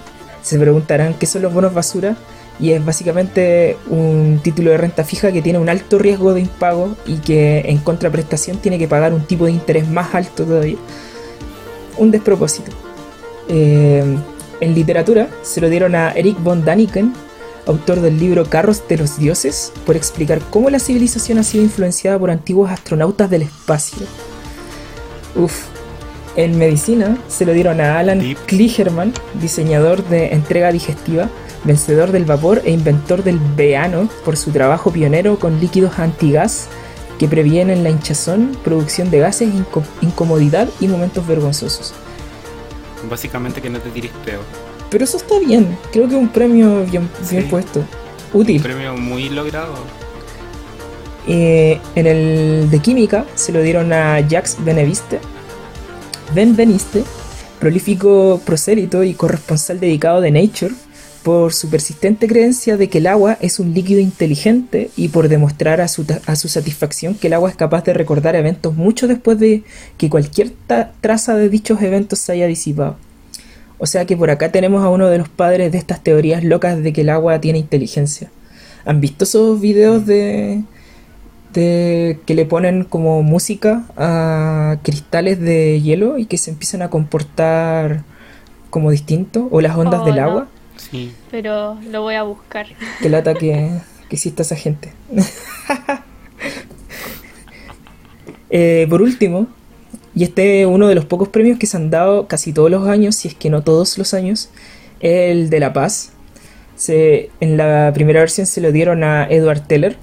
se 0.42 0.58
preguntarán 0.58 1.14
qué 1.14 1.26
son 1.26 1.42
los 1.42 1.52
bonos 1.52 1.74
basura 1.74 2.16
y 2.58 2.72
es 2.72 2.84
básicamente 2.84 3.76
un 3.88 4.40
título 4.42 4.70
de 4.70 4.78
renta 4.78 5.04
fija 5.04 5.32
que 5.32 5.42
tiene 5.42 5.58
un 5.58 5.68
alto 5.68 5.98
riesgo 5.98 6.34
de 6.34 6.40
impago 6.40 6.96
y 7.06 7.16
que 7.16 7.60
en 7.66 7.78
contraprestación 7.78 8.58
tiene 8.58 8.78
que 8.78 8.88
pagar 8.88 9.12
un 9.12 9.26
tipo 9.26 9.46
de 9.46 9.52
interés 9.52 9.88
más 9.88 10.14
alto 10.14 10.44
todavía. 10.44 10.76
Un 11.98 12.10
despropósito. 12.10 12.72
Eh, 13.48 14.04
en 14.60 14.74
literatura 14.74 15.28
se 15.42 15.60
lo 15.60 15.68
dieron 15.68 15.94
a 15.94 16.12
Eric 16.12 16.40
von 16.40 16.64
Daniken, 16.64 17.12
autor 17.66 18.00
del 18.00 18.18
libro 18.18 18.44
Carros 18.44 18.86
de 18.88 18.98
los 18.98 19.18
Dioses, 19.18 19.72
por 19.86 19.96
explicar 19.96 20.40
cómo 20.50 20.70
la 20.70 20.78
civilización 20.78 21.38
ha 21.38 21.42
sido 21.42 21.64
influenciada 21.64 22.18
por 22.18 22.30
antiguos 22.30 22.70
astronautas 22.70 23.30
del 23.30 23.42
espacio. 23.42 24.06
Uf. 25.34 25.66
En 26.34 26.56
medicina 26.56 27.18
se 27.28 27.44
lo 27.44 27.52
dieron 27.52 27.80
a 27.80 27.98
Alan 27.98 28.34
Kligerman, 28.46 29.12
diseñador 29.34 30.02
de 30.08 30.32
entrega 30.32 30.72
digestiva, 30.72 31.28
vencedor 31.64 32.10
del 32.10 32.24
vapor 32.24 32.62
e 32.64 32.70
inventor 32.70 33.22
del 33.22 33.38
veano 33.54 34.08
por 34.24 34.36
su 34.36 34.50
trabajo 34.50 34.90
pionero 34.90 35.38
con 35.38 35.60
líquidos 35.60 35.98
antigas 35.98 36.68
que 37.18 37.28
previenen 37.28 37.84
la 37.84 37.90
hinchazón, 37.90 38.56
producción 38.64 39.10
de 39.10 39.20
gases, 39.20 39.50
incomodidad 40.00 40.68
y 40.80 40.88
momentos 40.88 41.26
vergonzosos. 41.26 41.92
Básicamente 43.08 43.60
que 43.60 43.70
no 43.70 43.78
te 43.78 43.90
tires 43.90 44.10
peor. 44.24 44.42
Pero 44.92 45.04
eso 45.04 45.16
está 45.16 45.38
bien, 45.38 45.78
creo 45.90 46.06
que 46.06 46.14
es 46.14 46.20
un 46.20 46.28
premio 46.28 46.84
bien, 46.84 47.08
puesto, 47.48 47.82
útil. 48.34 48.58
Un 48.58 48.62
premio 48.62 48.94
muy 48.94 49.30
logrado. 49.30 49.74
Eh, 51.26 51.80
en 51.96 52.06
el 52.06 52.70
de 52.70 52.78
química 52.80 53.24
se 53.34 53.52
lo 53.52 53.62
dieron 53.62 53.90
a 53.94 54.20
Jacques 54.20 54.58
Beneviste, 54.62 55.18
Ben 56.34 56.54
Beniste, 56.54 57.04
prolífico 57.58 58.42
prosélito 58.44 59.02
y 59.02 59.14
corresponsal 59.14 59.80
dedicado 59.80 60.20
de 60.20 60.30
Nature, 60.30 60.74
por 61.22 61.54
su 61.54 61.70
persistente 61.70 62.26
creencia 62.26 62.76
de 62.76 62.90
que 62.90 62.98
el 62.98 63.06
agua 63.06 63.38
es 63.40 63.60
un 63.60 63.72
líquido 63.72 64.00
inteligente 64.00 64.90
y 64.96 65.08
por 65.08 65.28
demostrar 65.28 65.80
a 65.80 65.88
su, 65.88 66.04
satisfacción 66.48 67.14
que 67.14 67.28
el 67.28 67.32
agua 67.32 67.48
es 67.48 67.56
capaz 67.56 67.84
de 67.84 67.94
recordar 67.94 68.36
eventos 68.36 68.74
mucho 68.74 69.06
después 69.08 69.38
de 69.38 69.62
que 69.96 70.10
cualquier 70.10 70.52
traza 71.00 71.34
de 71.34 71.48
dichos 71.48 71.80
eventos 71.80 72.18
se 72.18 72.32
haya 72.32 72.46
disipado. 72.46 72.96
O 73.82 73.86
sea 73.86 74.04
que 74.04 74.16
por 74.16 74.30
acá 74.30 74.52
tenemos 74.52 74.84
a 74.84 74.90
uno 74.90 75.08
de 75.08 75.18
los 75.18 75.28
padres 75.28 75.72
de 75.72 75.78
estas 75.78 76.00
teorías 76.04 76.44
locas 76.44 76.80
de 76.84 76.92
que 76.92 77.00
el 77.00 77.08
agua 77.10 77.40
tiene 77.40 77.58
inteligencia. 77.58 78.30
¿Han 78.84 79.00
visto 79.00 79.24
esos 79.24 79.60
videos 79.60 80.06
de, 80.06 80.62
de 81.52 82.20
que 82.24 82.36
le 82.36 82.46
ponen 82.46 82.84
como 82.84 83.24
música 83.24 83.82
a 83.96 84.76
cristales 84.84 85.40
de 85.40 85.80
hielo 85.80 86.16
y 86.18 86.26
que 86.26 86.38
se 86.38 86.52
empiezan 86.52 86.82
a 86.82 86.90
comportar 86.90 88.04
como 88.70 88.92
distinto? 88.92 89.48
¿O 89.50 89.60
las 89.60 89.76
ondas 89.76 90.02
Oh, 90.02 90.04
del 90.04 90.14
no. 90.14 90.22
agua? 90.22 90.48
Sí. 90.76 91.12
Pero 91.32 91.76
lo 91.90 92.02
voy 92.02 92.14
a 92.14 92.22
buscar. 92.22 92.66
Que 93.00 93.08
lata 93.08 93.34
que, 93.34 93.68
que 94.08 94.14
exista 94.14 94.42
esa 94.42 94.54
gente. 94.54 94.92
Eh, 98.54 98.86
por 98.90 99.00
último, 99.00 99.46
y 100.14 100.24
este 100.24 100.62
es 100.62 100.66
uno 100.66 100.88
de 100.88 100.94
los 100.94 101.04
pocos 101.06 101.28
premios 101.28 101.58
que 101.58 101.66
se 101.66 101.76
han 101.76 101.90
dado 101.90 102.26
casi 102.26 102.52
todos 102.52 102.70
los 102.70 102.86
años, 102.86 103.16
si 103.16 103.28
es 103.28 103.34
que 103.34 103.50
no 103.50 103.62
todos 103.62 103.96
los 103.96 104.12
años, 104.14 104.50
el 105.00 105.48
de 105.50 105.60
la 105.60 105.72
paz. 105.72 106.10
Se, 106.76 107.30
en 107.40 107.56
la 107.56 107.92
primera 107.94 108.20
versión 108.20 108.46
se 108.46 108.60
lo 108.60 108.72
dieron 108.72 109.04
a 109.04 109.26
Edward 109.28 109.66
Teller, 109.66 109.96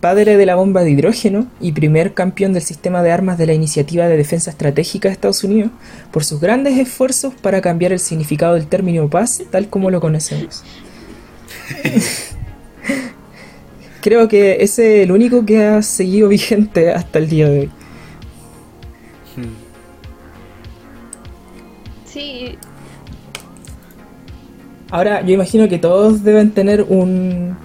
padre 0.00 0.36
de 0.36 0.44
la 0.44 0.56
bomba 0.56 0.82
de 0.82 0.90
hidrógeno 0.90 1.46
y 1.60 1.72
primer 1.72 2.12
campeón 2.12 2.52
del 2.52 2.62
sistema 2.62 3.02
de 3.02 3.12
armas 3.12 3.38
de 3.38 3.46
la 3.46 3.54
Iniciativa 3.54 4.06
de 4.06 4.18
Defensa 4.18 4.50
Estratégica 4.50 5.08
de 5.08 5.14
Estados 5.14 5.42
Unidos, 5.44 5.70
por 6.10 6.24
sus 6.24 6.40
grandes 6.40 6.76
esfuerzos 6.76 7.32
para 7.34 7.62
cambiar 7.62 7.92
el 7.92 8.00
significado 8.00 8.54
del 8.54 8.66
término 8.66 9.08
paz 9.08 9.42
tal 9.50 9.68
como 9.68 9.90
lo 9.90 10.00
conocemos. 10.00 10.62
Creo 14.02 14.28
que 14.28 14.58
ese 14.60 14.98
es 14.98 15.04
el 15.04 15.12
único 15.12 15.46
que 15.46 15.64
ha 15.64 15.80
seguido 15.80 16.28
vigente 16.28 16.90
hasta 16.90 17.18
el 17.18 17.30
día 17.30 17.48
de 17.48 17.60
hoy. 17.60 17.70
Sí, 22.14 22.56
Ahora, 24.92 25.22
yo 25.22 25.34
imagino 25.34 25.68
que 25.68 25.80
todos 25.80 26.22
deben 26.22 26.52
tener 26.52 26.82
un, 26.82 27.56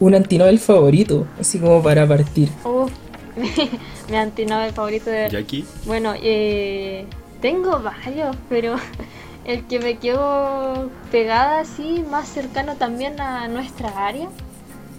un 0.00 0.14
antinobel 0.16 0.58
favorito, 0.58 1.28
así 1.38 1.60
como 1.60 1.80
para 1.80 2.08
partir. 2.08 2.48
Uf, 2.64 2.90
mi 4.10 4.16
antinobel 4.16 4.72
favorito 4.72 5.10
de... 5.10 5.28
Jackie. 5.30 5.64
Bueno, 5.84 6.14
eh, 6.20 7.06
tengo 7.40 7.78
varios, 7.78 8.34
pero 8.48 8.74
el 9.44 9.64
que 9.68 9.78
me 9.78 9.98
quedó 9.98 10.90
pegada 11.12 11.60
así, 11.60 12.02
más 12.10 12.26
cercano 12.26 12.74
también 12.74 13.20
a 13.20 13.46
nuestra 13.46 14.08
área, 14.08 14.28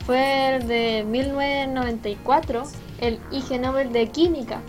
fue 0.06 0.56
el 0.56 0.68
de 0.70 1.04
1994, 1.06 2.64
el 3.02 3.20
IG 3.30 3.60
Nobel 3.60 3.92
de 3.92 4.08
Química, 4.08 4.62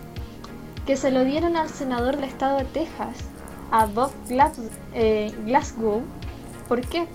que 0.85 0.97
se 0.97 1.13
lo 1.13 1.23
dieron 1.23 1.57
al 1.57 1.69
senador 1.69 2.17
del 2.17 2.25
estado 2.25 2.59
de 2.59 2.65
Texas, 2.65 3.19
a 3.71 3.87
Bob 3.87 4.11
eh, 4.95 5.35
Glasgow. 5.45 6.03
¿Por 6.69 6.81
qué? 6.83 7.07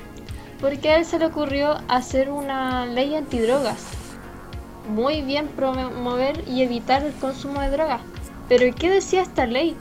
Porque 0.59 0.89
a 0.89 0.97
él 0.97 1.05
se 1.05 1.19
le 1.19 1.25
ocurrió 1.25 1.77
hacer 1.87 2.29
una 2.29 2.85
ley 2.85 3.15
antidrogas 3.15 4.03
muy 4.89 5.21
bien 5.21 5.47
promover 5.47 6.43
y 6.47 6.61
evitar 6.61 7.03
el 7.03 7.13
consumo 7.13 7.61
de 7.61 7.69
drogas. 7.69 8.01
Pero 8.49 8.73
¿qué 8.75 8.89
decía 8.89 9.21
esta 9.21 9.45
ley? 9.45 9.75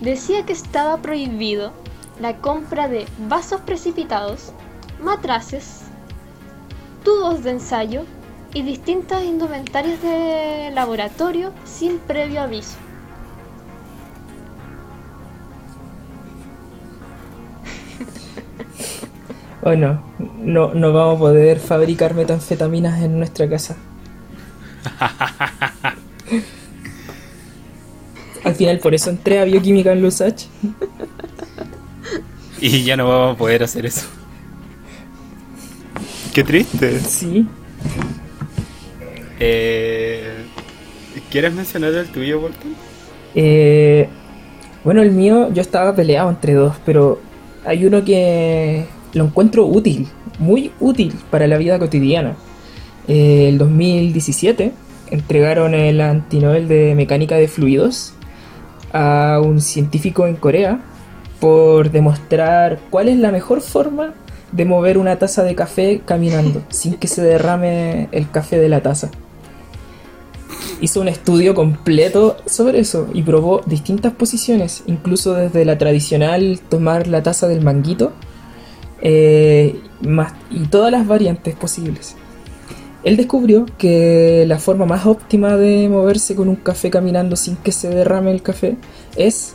Decía 0.00 0.44
que 0.44 0.52
estaba 0.52 0.98
prohibido 0.98 1.72
la 2.20 2.36
compra 2.36 2.88
de 2.88 3.06
vasos 3.28 3.60
precipitados, 3.62 4.52
matraces, 5.02 5.82
tubos 7.04 7.42
de 7.42 7.50
ensayo 7.52 8.04
y 8.52 8.62
distintas 8.62 9.24
indumentarias 9.24 10.00
de 10.02 10.70
laboratorio 10.72 11.52
sin 11.64 11.98
previo 11.98 12.42
aviso. 12.42 12.76
O 19.68 19.76
no, 19.76 20.00
no, 20.42 20.72
no 20.72 20.92
vamos 20.94 21.16
a 21.16 21.18
poder 21.18 21.60
fabricar 21.60 22.14
metanfetaminas 22.14 23.02
en 23.02 23.18
nuestra 23.18 23.46
casa. 23.50 23.76
Al 28.44 28.54
final, 28.54 28.78
por 28.78 28.94
eso 28.94 29.10
entré 29.10 29.40
a 29.40 29.44
bioquímica 29.44 29.92
en 29.92 30.00
Lusach. 30.00 30.44
Y 32.60 32.82
ya 32.82 32.96
no 32.96 33.06
vamos 33.08 33.36
a 33.36 33.38
poder 33.38 33.62
hacer 33.62 33.86
eso. 33.86 34.04
Qué 36.34 36.42
triste. 36.42 36.98
Sí. 36.98 37.46
Eh, 39.38 40.44
¿Quieres 41.30 41.52
mencionar 41.52 41.94
el 41.94 42.08
tuyo, 42.08 42.40
Bolton? 42.40 42.74
Eh, 43.36 44.08
bueno, 44.82 45.02
el 45.02 45.12
mío, 45.12 45.52
yo 45.52 45.62
estaba 45.62 45.94
peleado 45.94 46.30
entre 46.30 46.54
dos, 46.54 46.74
pero 46.84 47.20
hay 47.64 47.86
uno 47.86 48.04
que 48.04 48.86
lo 49.18 49.24
encuentro 49.24 49.66
útil, 49.66 50.08
muy 50.38 50.72
útil 50.80 51.14
para 51.30 51.46
la 51.46 51.58
vida 51.58 51.78
cotidiana. 51.78 52.36
Eh, 53.06 53.48
el 53.48 53.58
2017 53.58 54.72
entregaron 55.10 55.74
el 55.74 56.00
antinobel 56.00 56.68
de 56.68 56.94
mecánica 56.94 57.36
de 57.36 57.48
fluidos 57.48 58.14
a 58.92 59.40
un 59.42 59.60
científico 59.60 60.26
en 60.26 60.36
Corea 60.36 60.80
por 61.40 61.90
demostrar 61.90 62.80
cuál 62.90 63.08
es 63.08 63.18
la 63.18 63.30
mejor 63.30 63.60
forma 63.60 64.14
de 64.52 64.64
mover 64.64 64.98
una 64.98 65.18
taza 65.18 65.42
de 65.42 65.54
café 65.54 66.00
caminando 66.04 66.62
sin 66.68 66.94
que 66.94 67.08
se 67.08 67.22
derrame 67.22 68.08
el 68.12 68.30
café 68.30 68.58
de 68.58 68.68
la 68.68 68.80
taza 68.80 69.10
hizo 70.80 71.00
un 71.00 71.08
estudio 71.08 71.54
completo 71.54 72.36
sobre 72.46 72.80
eso 72.80 73.08
y 73.12 73.22
probó 73.22 73.62
distintas 73.66 74.12
posiciones, 74.12 74.82
incluso 74.86 75.34
desde 75.34 75.64
la 75.64 75.78
tradicional 75.78 76.60
tomar 76.68 77.06
la 77.06 77.22
taza 77.22 77.48
del 77.48 77.62
manguito 77.62 78.12
eh, 79.00 79.80
y 80.50 80.66
todas 80.66 80.92
las 80.92 81.06
variantes 81.06 81.54
posibles. 81.54 82.16
Él 83.04 83.16
descubrió 83.16 83.66
que 83.78 84.44
la 84.46 84.58
forma 84.58 84.84
más 84.84 85.06
óptima 85.06 85.56
de 85.56 85.88
moverse 85.88 86.34
con 86.34 86.48
un 86.48 86.56
café 86.56 86.90
caminando 86.90 87.36
sin 87.36 87.56
que 87.56 87.72
se 87.72 87.88
derrame 87.88 88.32
el 88.32 88.42
café 88.42 88.76
es 89.16 89.54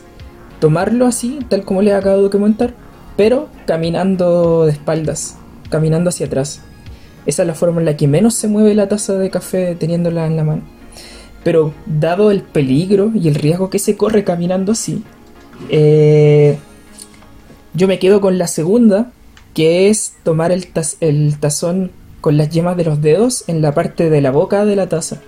tomarlo 0.60 1.06
así, 1.06 1.40
tal 1.48 1.64
como 1.64 1.82
le 1.82 1.92
acabo 1.92 2.22
de 2.22 2.30
comentar, 2.30 2.74
pero 3.16 3.48
caminando 3.66 4.64
de 4.64 4.72
espaldas, 4.72 5.36
caminando 5.68 6.08
hacia 6.08 6.26
atrás. 6.26 6.62
Esa 7.26 7.42
es 7.42 7.46
la 7.46 7.54
forma 7.54 7.80
en 7.80 7.86
la 7.86 7.96
que 7.96 8.08
menos 8.08 8.34
se 8.34 8.48
mueve 8.48 8.74
la 8.74 8.88
taza 8.88 9.14
de 9.14 9.30
café 9.30 9.74
teniéndola 9.74 10.26
en 10.26 10.36
la 10.36 10.44
mano. 10.44 10.62
Pero 11.42 11.74
dado 11.86 12.30
el 12.30 12.42
peligro 12.42 13.12
y 13.14 13.28
el 13.28 13.34
riesgo 13.34 13.68
que 13.68 13.78
se 13.78 13.96
corre 13.96 14.24
caminando 14.24 14.72
así, 14.72 15.04
eh, 15.68 16.58
yo 17.74 17.88
me 17.88 17.98
quedo 17.98 18.20
con 18.20 18.38
la 18.38 18.46
segunda, 18.46 19.12
que 19.54 19.88
es 19.88 20.14
tomar 20.24 20.52
el, 20.52 20.72
taz- 20.72 20.96
el 21.00 21.38
tazón 21.38 21.90
con 22.20 22.36
las 22.36 22.50
yemas 22.50 22.76
de 22.76 22.84
los 22.84 23.00
dedos 23.00 23.44
en 23.48 23.62
la 23.62 23.72
parte 23.72 24.10
de 24.10 24.20
la 24.20 24.30
boca 24.30 24.64
de 24.64 24.76
la 24.76 24.88
taza. 24.88 25.18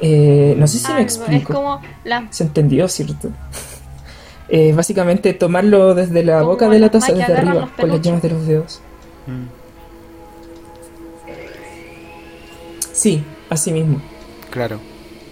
Eh, 0.00 0.54
no 0.58 0.66
sé 0.66 0.78
si 0.78 0.86
Ah, 0.86 0.94
me 0.94 0.94
no, 0.96 1.02
explico. 1.02 1.52
Es 1.52 1.56
como 1.56 1.80
la 2.04 2.26
Se 2.30 2.44
entendió, 2.44 2.88
¿cierto? 2.88 3.28
Eh, 4.54 4.74
básicamente 4.74 5.32
tomarlo 5.32 5.94
desde 5.94 6.22
la 6.22 6.40
Como 6.40 6.50
boca 6.50 6.68
de 6.68 6.78
la 6.78 6.90
taza, 6.90 7.12
desde 7.14 7.32
arriba, 7.32 7.54
los 7.54 7.70
con 7.70 7.88
las 7.88 8.02
yemas 8.02 8.20
de 8.20 8.28
los 8.28 8.46
dedos. 8.46 8.80
Mm, 9.26 9.46
Sí, 12.92 13.24
así 13.48 13.72
mismo. 13.72 14.00
claro. 14.50 14.78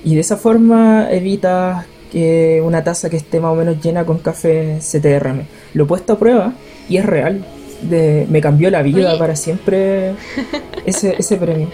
Y 0.03 0.15
de 0.15 0.21
esa 0.23 0.39
forma 0.39 1.09
evitas 1.11 1.85
que 2.11 2.63
una 2.65 2.83
taza 2.83 3.11
que 3.11 3.19
esté 3.19 3.39
más 3.41 3.53
o 3.53 3.55
menos 3.55 3.83
llena 3.83 4.07
con 4.07 4.19
café 4.19 4.81
se 4.81 5.01
te 5.01 5.09
derrame. 5.09 5.45
Lo 5.75 5.85
he 5.85 5.87
puesto 5.87 6.15
a 6.15 6.19
prueba 6.19 6.55
y 6.91 6.99
es 6.99 7.07
real. 7.07 7.43
De, 7.81 8.27
me 8.29 8.43
cambió 8.43 8.71
la 8.71 8.83
vida 8.83 9.09
Oye. 9.11 9.19
para 9.19 9.35
siempre 9.37 10.13
ese, 10.85 11.15
ese 11.19 11.37
premio. 11.39 11.69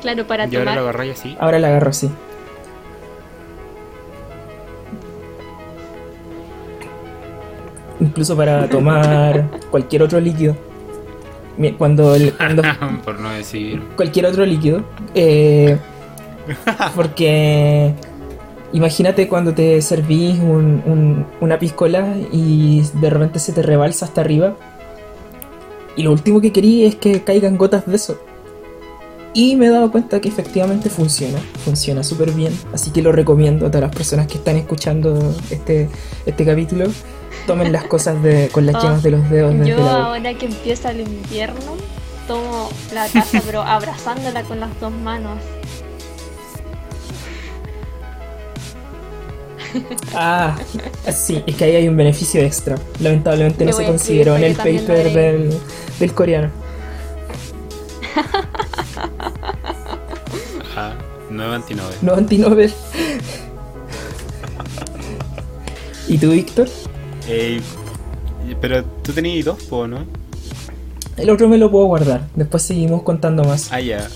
claro 0.00 0.26
para 0.26 0.46
Y 0.48 0.56
ahora 0.56 0.74
lo 0.74 0.80
agarráis 0.80 1.12
así. 1.20 1.36
Ahora 1.38 1.60
la 1.60 1.68
agarro 1.68 1.90
así. 1.90 2.10
Incluso 8.00 8.36
para 8.36 8.68
tomar 8.70 9.48
cualquier 9.70 10.02
otro 10.02 10.20
líquido. 10.20 10.56
Cuando, 11.76 12.14
el- 12.14 12.32
cuando 12.34 12.62
Por 13.04 13.18
no 13.18 13.30
decir. 13.30 13.82
cualquier 13.96 14.26
otro 14.26 14.46
líquido. 14.46 14.82
eh, 15.14 15.76
porque 16.94 17.92
imagínate 18.72 19.28
cuando 19.28 19.54
te 19.54 19.80
servís 19.82 20.38
un- 20.38 20.82
un- 20.86 21.26
una 21.40 21.58
piscola 21.58 22.14
y 22.32 22.82
de 22.94 23.10
repente 23.10 23.38
se 23.38 23.52
te 23.52 23.62
rebalsa 23.62 24.04
hasta 24.06 24.20
arriba. 24.20 24.56
Y 25.96 26.02
lo 26.02 26.12
último 26.12 26.40
que 26.40 26.52
quería 26.52 26.86
es 26.86 26.94
que 26.96 27.22
caigan 27.24 27.56
gotas 27.58 27.86
de 27.86 27.96
eso. 27.96 28.20
Y 29.34 29.56
me 29.56 29.66
he 29.66 29.70
dado 29.70 29.90
cuenta 29.90 30.20
que 30.20 30.28
efectivamente 30.28 30.90
funciona. 30.90 31.38
Funciona 31.64 32.02
súper 32.02 32.30
bien. 32.32 32.52
Así 32.72 32.90
que 32.90 33.02
lo 33.02 33.12
recomiendo 33.12 33.66
a 33.66 33.70
todas 33.70 33.82
las 33.88 33.94
personas 33.96 34.26
que 34.26 34.34
están 34.38 34.56
escuchando 34.56 35.34
este, 35.50 35.88
este 36.26 36.44
capítulo. 36.44 36.86
Tomen 37.46 37.72
las 37.72 37.84
cosas 37.84 38.22
de, 38.22 38.48
con 38.50 38.64
las 38.66 38.76
Ah, 38.76 38.80
yemas 38.82 39.02
de 39.02 39.10
los 39.10 39.30
dedos 39.30 39.54
desde 39.54 39.70
Yo 39.70 39.76
la 39.78 40.06
ahora 40.06 40.34
que 40.34 40.46
empieza 40.46 40.90
el 40.90 41.00
invierno, 41.00 41.76
tomo 42.26 42.68
la 42.92 43.06
taza 43.08 43.40
pero 43.44 43.62
abrazándola 43.62 44.42
con 44.42 44.60
las 44.60 44.70
dos 44.80 44.92
manos. 44.92 45.38
Ah, 50.14 50.58
sí, 51.12 51.42
es 51.46 51.56
que 51.56 51.64
ahí 51.64 51.76
hay 51.76 51.88
un 51.88 51.96
beneficio 51.96 52.40
extra. 52.40 52.76
Lamentablemente 53.00 53.64
no 53.64 53.72
se 53.72 53.84
consideró 53.84 54.36
en 54.36 54.44
el 54.44 54.54
paper 54.54 55.12
del, 55.12 55.50
del 55.98 56.14
coreano. 56.14 56.50
Ah, 60.80 60.94
nuevo 61.28 61.54
antinobel. 61.54 61.96
No 62.02 62.14
antinobel. 62.14 62.72
¿Y 66.06 66.16
tú, 66.18 66.30
Víctor? 66.30 66.68
Eh, 67.26 67.60
pero 68.60 68.84
tú 68.84 69.12
tenías 69.12 69.44
dos, 69.44 69.62
po, 69.64 69.88
¿no? 69.88 70.06
El 71.16 71.30
otro 71.30 71.48
me 71.48 71.58
lo 71.58 71.68
puedo 71.70 71.86
guardar. 71.86 72.28
Después 72.36 72.62
seguimos 72.62 73.02
contando 73.02 73.42
más. 73.42 73.72
Ah, 73.72 73.80
ya. 73.80 74.08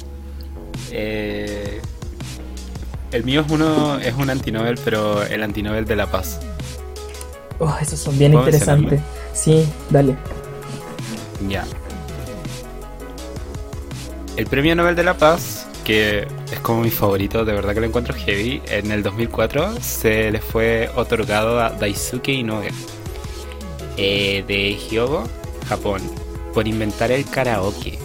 Eh, 0.92 1.61
el 3.12 3.24
mío 3.24 3.42
es 3.42 3.50
uno, 3.50 3.98
es 3.98 4.14
un 4.14 4.30
antinobel, 4.30 4.78
pero 4.84 5.22
el 5.22 5.42
antinobel 5.42 5.84
de 5.84 5.96
la 5.96 6.10
paz. 6.10 6.40
Oh, 7.58 7.76
esos 7.80 8.00
son 8.00 8.18
bien 8.18 8.32
¿Puedo 8.32 8.46
interesantes. 8.46 9.00
Sí, 9.34 9.64
dale. 9.90 10.16
Ya. 11.48 11.64
El 14.36 14.46
premio 14.46 14.74
Nobel 14.74 14.96
de 14.96 15.04
la 15.04 15.14
Paz, 15.14 15.66
que 15.84 16.26
es 16.50 16.60
como 16.60 16.80
mi 16.80 16.90
favorito, 16.90 17.44
de 17.44 17.52
verdad 17.52 17.74
que 17.74 17.80
lo 17.80 17.86
encuentro 17.86 18.14
heavy, 18.14 18.62
en 18.66 18.90
el 18.90 19.02
2004 19.02 19.80
se 19.80 20.30
le 20.30 20.40
fue 20.40 20.90
otorgado 20.96 21.60
a 21.60 21.70
Daisuke 21.70 22.32
Inoue 22.32 22.68
eh, 23.96 24.42
de 24.46 24.76
Hyogo, 24.76 25.24
Japón, 25.68 26.00
por 26.54 26.66
inventar 26.66 27.12
el 27.12 27.28
karaoke. 27.28 27.98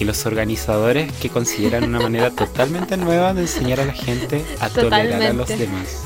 Que 0.00 0.06
los 0.06 0.24
organizadores 0.24 1.12
que 1.20 1.28
consideran 1.28 1.84
una 1.84 2.00
manera 2.00 2.30
totalmente 2.36 2.96
nueva 2.96 3.34
de 3.34 3.42
enseñar 3.42 3.80
a 3.80 3.84
la 3.84 3.92
gente 3.92 4.42
a 4.58 4.70
tolerar 4.70 5.22
a 5.22 5.34
los 5.34 5.46
demás. 5.46 6.04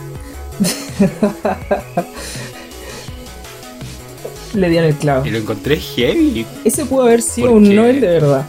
Le 4.55 4.69
dieron 4.69 4.89
el 4.89 4.97
clavo. 4.97 5.25
Y 5.25 5.31
lo 5.31 5.39
encontré 5.39 5.77
heavy, 5.77 6.45
Ese 6.65 6.85
pudo 6.87 7.03
haber 7.03 7.23
sido 7.23 7.51
¿Por 7.51 7.59
un 7.59 7.69
qué? 7.69 7.75
Nobel 7.75 8.01
de 8.01 8.07
verdad. 8.09 8.47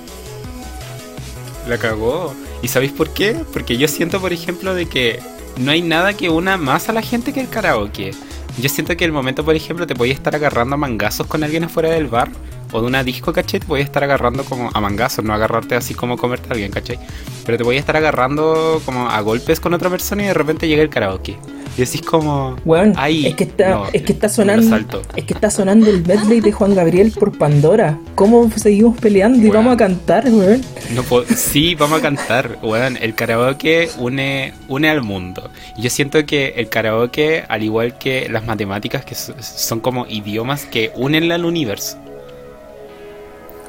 La 1.70 1.78
cagó. 1.78 2.34
¿Y 2.64 2.68
sabéis 2.68 2.94
por 2.94 3.12
qué? 3.12 3.36
Porque 3.54 3.78
yo 3.78 3.88
siento, 3.88 4.20
por 4.20 4.34
ejemplo, 4.34 4.74
de 4.74 4.88
que 4.88 5.20
no 5.58 5.70
hay 5.70 5.84
nada 5.84 6.18
que 6.18 6.32
una 6.32 6.58
más 6.58 6.90
a 6.90 6.94
la 6.94 7.04
gente 7.04 7.34
que 7.34 7.42
el 7.42 7.50
karaoke. 7.50 8.16
Yo 8.60 8.68
siento 8.68 8.98
que 8.98 9.06
el 9.06 9.12
momento, 9.12 9.46
por 9.46 9.56
ejemplo, 9.56 9.86
te 9.86 9.94
podías 9.94 10.18
estar 10.18 10.34
agarrando 10.34 10.74
a 10.74 10.78
mangazos 10.80 11.28
con 11.28 11.44
alguien 11.44 11.66
afuera 11.66 11.92
del 11.92 12.08
bar 12.08 12.32
o 12.75 12.82
de 12.82 12.88
una 12.88 13.03
disco, 13.03 13.32
¿cachai? 13.34 13.60
Te 13.60 13.65
podías 13.65 13.86
estar 13.88 14.03
agarrando 14.03 14.44
como 14.44 14.70
a 14.74 14.82
mangazos, 14.82 15.24
no 15.24 15.34
agarrarte 15.34 15.75
así 15.75 15.94
como 15.94 16.17
comerte 16.17 16.50
a 16.50 16.53
alguien, 16.53 16.72
¿cachai? 16.72 17.00
Pero 17.46 17.58
te 17.58 17.63
podías 17.63 17.79
estar 17.82 17.96
agarrando 17.98 18.82
como 18.86 19.10
a 19.10 19.20
golpes 19.22 19.60
con 19.60 19.74
otra 19.74 19.89
persona 19.89 20.24
y 20.24 20.27
de 20.27 20.34
repente 20.34 20.67
llega 20.67 20.82
el 20.84 20.89
karaoke. 20.89 21.38
Y 21.77 21.82
decís 21.82 22.01
como... 22.03 22.55
Weón, 22.63 22.94
Ay, 22.96 23.25
es 23.27 23.36
que 23.36 23.44
está, 23.44 23.70
no, 23.72 23.86
es 23.91 24.01
que 24.03 24.13
está 24.13 24.29
sonando. 24.29 25.01
Es 25.17 25.25
que 25.25 25.34
está 25.34 25.50
sonando 25.51 25.89
el 25.89 26.05
medley 26.05 26.39
de 26.39 26.53
Juan 26.53 26.74
Gabriel 26.74 27.12
por 27.12 27.38
Pandora. 27.38 28.00
¿Cómo 28.15 28.50
seguimos 28.55 28.98
peleando 28.98 29.46
y 29.46 29.50
vamos 29.50 29.74
a 29.74 29.77
cantar, 29.77 30.24
weón? 30.29 30.62
No 30.94 31.03
sí, 31.36 31.75
vamos 31.75 32.00
a 32.00 32.01
cantar. 32.01 32.60
Weón, 32.63 32.98
el 33.01 33.13
karaoke 33.13 33.89
une, 33.98 34.53
une 34.70 34.89
al 34.89 35.01
mundo. 35.01 35.50
Yo 35.77 35.89
siento 35.89 36.25
que 36.25 36.53
el 36.55 36.70
karaoke, 36.70 37.44
al 37.50 37.62
igual 37.63 37.98
que 37.98 38.29
las 38.29 38.46
matemáticas, 38.46 39.03
que 39.03 39.15
so- 39.15 39.36
son 39.41 39.82
como 39.82 40.05
idiomas 40.08 40.63
que 40.65 40.94
unen 40.96 41.29
al 41.34 41.44
universo. 41.44 41.98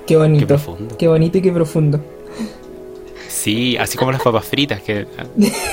Qué 0.07 0.17
bonito. 0.17 0.41
Qué 0.41 0.47
profundo. 0.47 0.97
Qué 0.99 1.09
bonito 1.09 1.39
y 1.39 1.43
qué 1.43 1.53
profundo. 1.53 2.01
Sí, 3.29 3.77
así 3.77 3.97
como 3.99 4.13
las 4.13 4.23
papas 4.23 4.45
fritas, 4.45 4.81
que 4.83 5.07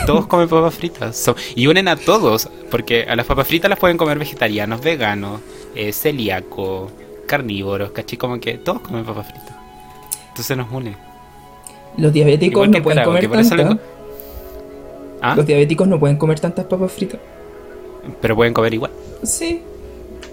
todos 0.05 0.27
comen 0.27 0.47
papas 0.49 0.75
fritas. 0.75 1.15
Son- 1.17 1.35
y 1.55 1.67
unen 1.67 1.87
a 1.87 1.95
todos, 1.95 2.49
porque 2.69 3.03
a 3.03 3.15
las 3.15 3.25
papas 3.25 3.47
fritas 3.47 3.69
las 3.69 3.79
pueden 3.79 3.97
comer 3.97 4.19
vegetarianos, 4.19 4.81
veganos, 4.81 5.41
eh, 5.75 5.91
celíacos, 5.93 6.91
carnívoros, 7.25 7.91
¿cachai? 7.91 8.17
Como 8.17 8.39
que 8.39 8.57
todos 8.57 8.81
comen 8.81 9.03
papas 9.05 9.27
fritas. 9.27 9.55
Entonces 10.29 10.57
nos 10.57 10.71
une. 10.71 10.95
Los 11.97 12.11
diabéticos 12.13 12.67
no 12.69 12.81
pueden 12.83 13.03
comer 13.03 13.29
tantas. 13.29 13.75
co- 13.75 13.79
¿Ah? 15.21 15.35
Los 15.35 15.45
diabéticos 15.45 15.87
no 15.87 15.99
pueden 15.99 16.17
comer 16.17 16.39
tantas 16.39 16.65
papas 16.65 16.91
fritas. 16.91 17.19
Pero 18.21 18.35
pueden 18.35 18.53
comer 18.53 18.73
igual. 18.73 18.91
Sí. 19.23 19.61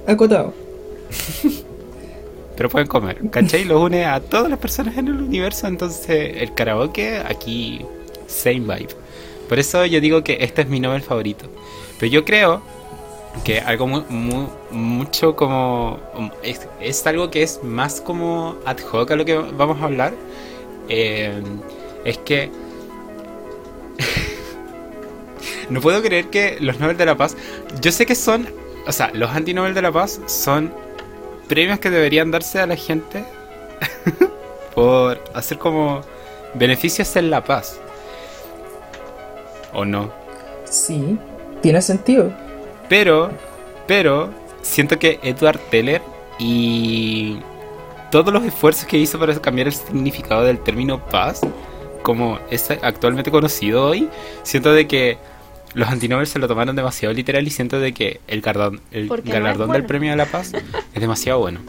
Acotado. 0.06 0.52
Pero 2.60 2.68
pueden 2.68 2.88
comer, 2.88 3.16
¿cachai? 3.30 3.64
Los 3.64 3.80
une 3.82 4.04
a 4.04 4.20
todas 4.20 4.50
las 4.50 4.58
personas 4.58 4.94
en 4.98 5.08
el 5.08 5.14
universo. 5.14 5.66
Entonces, 5.66 6.42
el 6.42 6.52
karaoke, 6.52 7.16
aquí, 7.16 7.86
same 8.26 8.60
vibe. 8.60 8.88
Por 9.48 9.58
eso 9.58 9.86
yo 9.86 9.98
digo 9.98 10.22
que 10.22 10.36
este 10.42 10.60
es 10.60 10.68
mi 10.68 10.78
Nobel 10.78 11.00
favorito. 11.00 11.46
Pero 11.98 12.12
yo 12.12 12.22
creo 12.26 12.60
que 13.44 13.60
algo 13.60 13.86
mu- 13.86 14.04
mu- 14.10 14.48
mucho 14.72 15.36
como. 15.36 16.00
Es, 16.42 16.68
es 16.82 17.06
algo 17.06 17.30
que 17.30 17.42
es 17.42 17.60
más 17.64 18.02
como 18.02 18.56
ad 18.66 18.76
hoc 18.92 19.10
a 19.10 19.16
lo 19.16 19.24
que 19.24 19.38
vamos 19.38 19.80
a 19.80 19.84
hablar. 19.86 20.12
eh, 20.90 21.32
es 22.04 22.18
que. 22.18 22.50
no 25.70 25.80
puedo 25.80 26.02
creer 26.02 26.26
que 26.26 26.58
los 26.60 26.78
Nobel 26.78 26.98
de 26.98 27.06
la 27.06 27.16
Paz. 27.16 27.38
Yo 27.80 27.90
sé 27.90 28.04
que 28.04 28.14
son. 28.14 28.46
O 28.86 28.92
sea, 28.92 29.10
los 29.14 29.30
anti-Nobel 29.30 29.72
de 29.72 29.80
la 29.80 29.92
Paz 29.92 30.20
son 30.26 30.70
premios 31.50 31.80
que 31.80 31.90
deberían 31.90 32.30
darse 32.30 32.60
a 32.60 32.66
la 32.66 32.76
gente 32.76 33.24
por 34.74 35.20
hacer 35.34 35.58
como 35.58 36.00
beneficios 36.54 37.16
en 37.16 37.28
la 37.28 37.42
paz. 37.42 37.80
¿O 39.72 39.84
no? 39.84 40.12
Sí. 40.64 41.18
Tiene 41.60 41.82
sentido. 41.82 42.32
Pero, 42.88 43.32
pero, 43.88 44.30
siento 44.62 44.96
que 45.00 45.18
Edward 45.24 45.58
Teller 45.70 46.00
y 46.38 47.40
todos 48.12 48.32
los 48.32 48.44
esfuerzos 48.44 48.86
que 48.86 48.98
hizo 48.98 49.18
para 49.18 49.34
cambiar 49.40 49.66
el 49.66 49.74
significado 49.74 50.44
del 50.44 50.60
término 50.60 51.04
paz, 51.04 51.40
como 52.02 52.38
es 52.48 52.70
actualmente 52.70 53.32
conocido 53.32 53.86
hoy, 53.86 54.08
siento 54.44 54.72
de 54.72 54.86
que 54.86 55.18
los 55.74 55.88
antinobel 55.88 56.26
se 56.26 56.38
lo 56.38 56.48
tomaron 56.48 56.74
demasiado 56.76 57.14
literal 57.14 57.46
y 57.46 57.50
siento 57.50 57.78
de 57.80 57.92
que 57.92 58.20
el, 58.28 58.40
gardón, 58.40 58.80
el 58.90 59.06
no 59.06 59.16
galardón 59.24 59.68
bueno. 59.68 59.72
del 59.74 59.84
premio 59.86 60.10
de 60.10 60.16
la 60.16 60.26
paz 60.26 60.52
es 60.94 61.00
demasiado 61.00 61.38
bueno. 61.40 61.60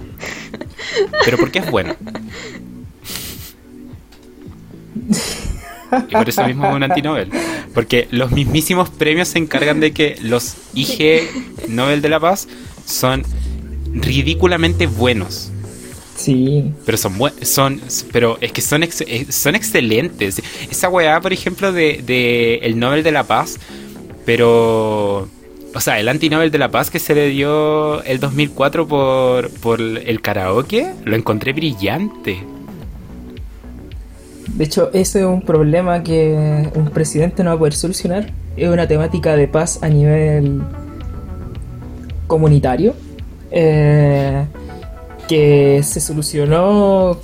Pero 1.26 1.38
¿por 1.38 1.52
qué 1.52 1.60
es 1.60 1.70
bueno? 1.70 1.96
Y 6.08 6.14
por 6.14 6.30
eso 6.30 6.46
mismo 6.46 6.68
es 6.70 6.76
un 6.76 6.84
antinobel. 6.84 7.30
Porque 7.74 8.08
los 8.12 8.32
mismísimos 8.32 8.90
premios 8.90 9.28
se 9.30 9.40
encargan 9.40 9.80
de 9.80 9.92
que 9.92 10.18
los 10.22 10.56
IG 10.74 11.30
Nobel 11.68 12.02
de 12.02 12.10
la 12.10 12.20
Paz 12.20 12.48
son 12.86 13.24
ridículamente 13.94 14.88
buenos. 14.88 15.52
Sí. 16.16 16.72
Pero 16.86 16.98
son 16.98 17.18
son 17.42 17.82
pero 18.12 18.38
es 18.42 18.52
que 18.52 18.62
son 18.62 18.84
ex- 18.84 19.02
eh, 19.02 19.26
son 19.30 19.56
excelentes. 19.56 20.42
Esa 20.70 20.88
weá, 20.88 21.20
por 21.20 21.34
ejemplo, 21.34 21.72
de, 21.74 22.02
de 22.06 22.56
el 22.64 22.80
Nobel 22.80 23.04
de 23.04 23.12
la 23.12 23.24
Paz, 23.24 23.58
pero 24.26 25.28
o 25.74 25.80
sea, 25.80 26.00
el 26.00 26.10
anti-Nobel 26.10 26.52
de 26.52 26.58
la 26.58 26.70
Paz 26.70 26.90
que 26.92 27.00
se 27.00 27.16
le 27.16 27.28
dio 27.30 28.04
el 28.04 28.20
2004 28.20 28.88
por, 28.88 29.50
por 29.62 29.80
el 29.82 30.22
karaoke, 30.22 30.92
lo 31.06 31.16
encontré 31.16 31.54
brillante. 31.54 32.38
De 34.54 34.66
hecho, 34.66 34.90
ese 34.94 35.20
es 35.20 35.26
un 35.26 35.42
problema 35.42 36.04
que 36.04 36.70
un 36.76 36.90
presidente 36.90 37.42
no 37.44 37.52
va 37.52 37.56
a 37.56 37.60
poder 37.60 37.74
solucionar. 37.74 38.32
Es 38.58 38.68
una 38.70 38.86
temática 38.88 39.36
de 39.38 39.48
paz 39.48 39.80
a 39.82 39.88
nivel 39.88 40.62
comunitario. 42.28 42.94
eh, 43.54 44.46
que 45.28 45.82
se 45.84 46.00
solucionó 46.02 47.18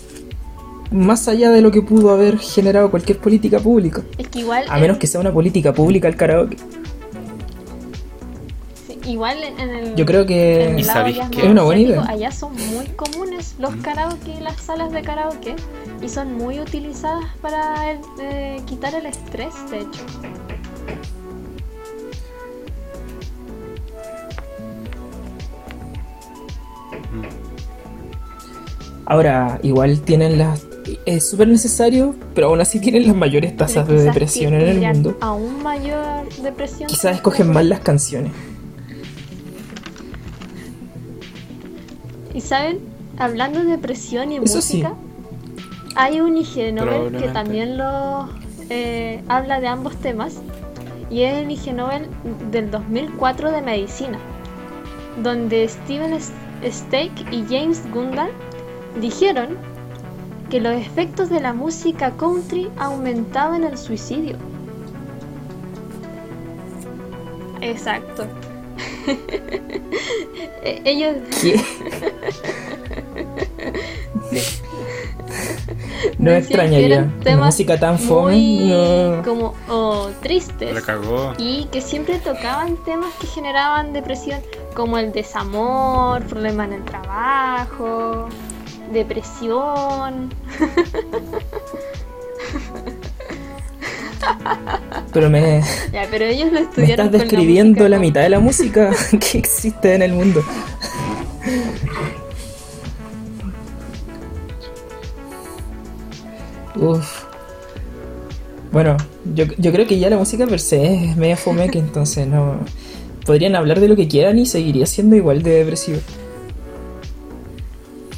más 0.92 1.28
allá 1.28 1.50
de 1.52 1.60
lo 1.62 1.72
que 1.72 1.82
pudo 1.82 2.12
haber 2.12 2.38
generado 2.38 2.90
cualquier 2.90 3.18
política 3.18 3.60
pública. 3.60 4.02
Es 4.18 4.28
que 4.30 4.40
igual. 4.40 4.64
A 4.70 4.78
menos 4.80 4.96
en- 4.96 5.00
que 5.00 5.08
sea 5.08 5.20
una 5.20 5.32
política 5.34 5.74
pública 5.74 6.08
el 6.08 6.16
karaoke. 6.16 6.56
Igual 9.08 9.38
en 9.43 9.70
el. 9.70 9.96
Yo 9.96 10.06
creo 10.06 10.22
en 10.22 10.28
que 10.28 10.76
Es 10.80 11.43
una 11.43 11.63
buena 11.63 11.82
idea. 11.82 12.06
Allá 12.08 12.32
son 12.32 12.54
muy 12.56 12.86
comunes 12.89 13.56
los 13.60 13.76
karaoke 13.78 14.36
y 14.38 14.41
las 14.41 14.58
salas 14.62 14.91
de 14.91 15.02
karaoke. 15.02 15.56
Y 16.02 16.10
son 16.10 16.34
muy 16.34 16.60
utilizadas 16.60 17.26
para 17.41 17.91
el- 17.91 18.00
eh, 18.20 18.62
quitar 18.65 18.93
el 18.96 19.06
estrés, 19.06 19.54
de 19.72 19.80
hecho. 19.80 20.04
ahora 29.06 29.60
igual 29.63 30.02
tienen 30.02 30.38
las... 30.38 30.65
Es 31.06 31.30
súper 31.30 31.50
necesario, 31.50 32.15
pero 32.34 32.48
aún 32.48 32.62
así 32.62 32.80
tienen 32.80 33.08
las 33.08 33.15
mayores 33.15 33.56
tasas 33.58 33.88
de 33.88 34.04
depresión 34.04 34.54
en 34.54 34.62
el 34.62 34.80
mundo. 34.80 35.17
Aún 35.20 35.62
mayor 35.62 36.30
depresión. 36.41 36.88
Quizás 36.88 37.15
escogen 37.15 37.52
mal 37.52 37.67
las 37.67 37.82
canciones. 37.82 38.32
Y 42.38 42.41
saben, 42.41 42.82
hablando 43.17 43.62
de 43.62 43.65
depresión 43.65 44.32
y 44.32 44.38
Eso 44.38 44.62
sí. 44.62 44.84
música, 44.84 44.93
hay 45.95 46.21
un 46.21 46.38
IG 46.38 46.71
Nobel 46.71 47.17
que 47.17 47.30
también 47.30 47.80
lo 47.80 48.30
eh, 48.69 49.23
habla 49.28 49.60
de 49.60 49.65
ambos 49.65 49.95
temas 49.95 50.36
y 51.10 51.23
es 51.23 51.34
el 51.34 51.50
IG 51.50 51.73
Nobel 51.73 52.08
del 52.52 52.69
2004 52.69 53.52
de 53.52 53.63
medicina, 53.63 54.19
donde 55.23 55.67
Steven 55.67 56.15
Stake 56.63 57.26
y 57.32 57.43
James 57.50 57.82
Gundal 57.91 58.30
dijeron 59.02 59.58
que 60.52 60.62
los 60.62 60.76
efectos 60.76 61.32
de 61.32 61.39
la 61.39 61.54
música 61.54 62.12
country 62.17 62.69
aumentaban 62.78 63.63
el 63.63 63.80
suicidio. 63.80 64.38
Exacto. 67.62 68.28
E- 70.63 70.82
Ellos 70.86 71.15
¿Qué? 71.41 71.60
No 76.20 76.32
extrañaría. 76.32 77.12
Una 77.26 77.38
música 77.46 77.80
tan 77.80 77.98
fome. 78.00 78.38
no. 78.67 79.22
como 79.24 79.54
oh, 79.70 80.10
tristes 80.22 80.74
La 80.74 80.82
cagó. 80.82 81.34
y 81.38 81.65
que 81.65 81.82
siempre 81.82 82.20
tocaban 82.20 82.78
temas 82.86 83.13
que 83.20 83.28
generaban 83.28 83.93
depresión 83.93 84.41
como 84.76 84.98
el 84.98 85.12
desamor, 85.12 86.24
problemas 86.26 86.67
en 86.67 86.74
el 86.74 86.86
trabajo, 86.86 88.28
depresión. 88.91 90.34
Pero 95.13 95.30
me, 95.30 95.62
Ya, 95.91 96.08
pero 96.12 96.26
ellos 96.26 96.52
lo 96.52 96.60
me 96.60 96.62
estudiaron 96.62 97.06
estás 97.06 97.10
con 97.10 97.30
describiendo 97.30 97.72
música 97.72 97.89
la, 97.89 98.00
mitad 98.00 98.22
de 98.22 98.30
la 98.30 98.39
música 98.39 98.91
que 99.20 99.38
existe 99.38 99.96
en 99.96 100.02
el 100.02 100.13
mundo. 100.13 100.43
Uf. 106.76 107.24
Bueno, 108.72 108.98
yo, 109.34 109.46
yo 109.58 109.72
creo 109.72 109.88
que 109.88 109.98
ya 109.98 110.10
la 110.10 110.17
música 110.17 110.46
per 110.46 110.60
se 110.60 111.06
es 111.06 111.17
media 111.17 111.38
fome 111.38 111.70
que 111.70 111.80
entonces 111.80 112.28
no... 112.28 112.60
Podrían 113.26 113.56
hablar 113.56 113.80
de 113.80 113.88
lo 113.88 113.96
que 113.96 114.08
quieran 114.08 114.39
y 114.39 114.46
seguiría 114.46 114.86
siendo 114.86 115.15
igual 115.15 115.43
de 115.43 115.52
depresivo. 115.52 116.00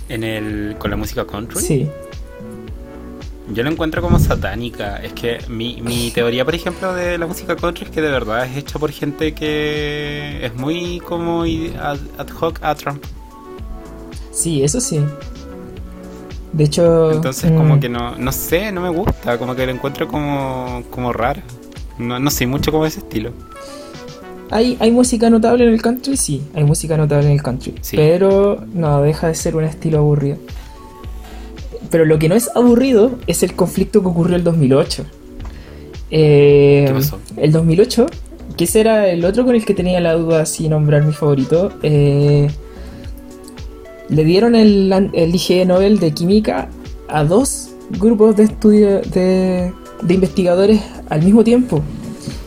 En 0.07 0.23
el, 0.23 0.75
con 0.77 0.91
la 0.91 0.97
música 0.97 1.25
country. 1.25 1.61
Sí. 1.61 1.89
Yo 3.51 3.63
lo 3.63 3.71
encuentro 3.71 4.01
como 4.01 4.19
satánica. 4.19 4.97
Es 4.97 5.13
que 5.13 5.39
mi, 5.47 5.81
mi 5.81 6.11
teoría, 6.11 6.45
por 6.45 6.53
ejemplo, 6.55 6.93
de 6.93 7.17
la 7.17 7.25
música 7.25 7.55
country 7.55 7.85
es 7.85 7.91
que 7.91 8.01
de 8.01 8.11
verdad 8.11 8.45
es 8.45 8.57
hecha 8.57 8.77
por 8.77 8.91
gente 8.91 9.33
que 9.33 10.45
es 10.45 10.55
muy 10.55 10.99
como 10.99 11.43
ad, 11.43 11.97
hoc 12.39 12.59
a 12.61 12.75
Trump. 12.75 13.03
Sí, 14.31 14.63
eso 14.63 14.79
sí. 14.79 15.03
De 16.53 16.63
hecho... 16.63 17.11
Entonces 17.11 17.51
mm, 17.51 17.55
como 17.57 17.79
que 17.79 17.89
no, 17.89 18.15
no 18.15 18.31
sé, 18.31 18.71
no 18.71 18.81
me 18.81 18.89
gusta, 18.89 19.37
como 19.37 19.55
que 19.55 19.65
lo 19.65 19.71
encuentro 19.71 20.07
como, 20.07 20.83
como 20.89 21.11
raro. 21.13 21.41
No, 21.97 22.19
no 22.19 22.29
sé 22.31 22.45
mucho 22.47 22.71
como 22.71 22.85
ese 22.85 22.99
estilo. 22.99 23.31
Hay, 24.51 24.77
hay 24.79 24.91
música 24.91 25.29
notable 25.29 25.65
en 25.65 25.73
el 25.73 25.81
country, 25.81 26.17
sí, 26.17 26.41
hay 26.55 26.63
música 26.63 26.97
notable 26.97 27.27
en 27.27 27.33
el 27.33 27.43
country, 27.43 27.75
Sí. 27.81 27.97
pero 27.97 28.63
no 28.73 28.99
deja 29.01 29.27
de 29.27 29.35
ser 29.35 29.55
un 29.55 29.63
estilo 29.63 29.99
aburrido. 29.99 30.37
Pero 31.89 32.05
lo 32.05 32.19
que 32.19 32.29
no 32.29 32.35
es 32.35 32.49
aburrido 32.55 33.17
es 33.27 33.43
el 33.43 33.53
conflicto 33.55 34.01
que 34.01 34.07
ocurrió 34.07 34.35
el 34.35 34.43
2008. 34.43 35.05
Eh, 36.11 36.85
¿Qué 36.87 36.93
pasó? 36.93 37.19
El 37.37 37.51
2008, 37.51 38.05
que 38.57 38.63
ese 38.63 38.79
era 38.81 39.07
el 39.09 39.25
otro 39.25 39.45
con 39.45 39.55
el 39.55 39.65
que 39.65 39.73
tenía 39.73 39.99
la 39.99 40.13
duda 40.13 40.45
si 40.45 40.69
nombrar 40.69 41.03
mi 41.03 41.13
favorito, 41.13 41.71
eh, 41.83 42.47
le 44.09 44.23
dieron 44.23 44.55
el, 44.55 45.11
el 45.13 45.35
IG 45.35 45.67
Nobel 45.67 45.99
de 45.99 46.11
Química 46.11 46.69
a 47.07 47.23
dos 47.23 47.69
grupos 47.99 48.35
de 48.35 48.43
estudio 48.43 49.01
de, 49.01 49.73
de 50.01 50.13
investigadores 50.13 50.81
al 51.09 51.23
mismo 51.23 51.43
tiempo. 51.43 51.81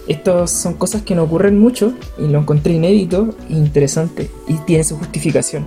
Estas 0.08 0.50
son 0.50 0.74
cosas 0.74 1.02
que 1.02 1.14
no 1.14 1.22
ocurren 1.22 1.58
mucho 1.58 1.92
y 2.18 2.26
lo 2.26 2.40
encontré 2.40 2.74
inédito 2.74 3.34
e 3.48 3.54
interesante 3.54 4.30
y 4.48 4.54
tiene 4.66 4.84
su 4.84 4.96
justificación. 4.96 5.66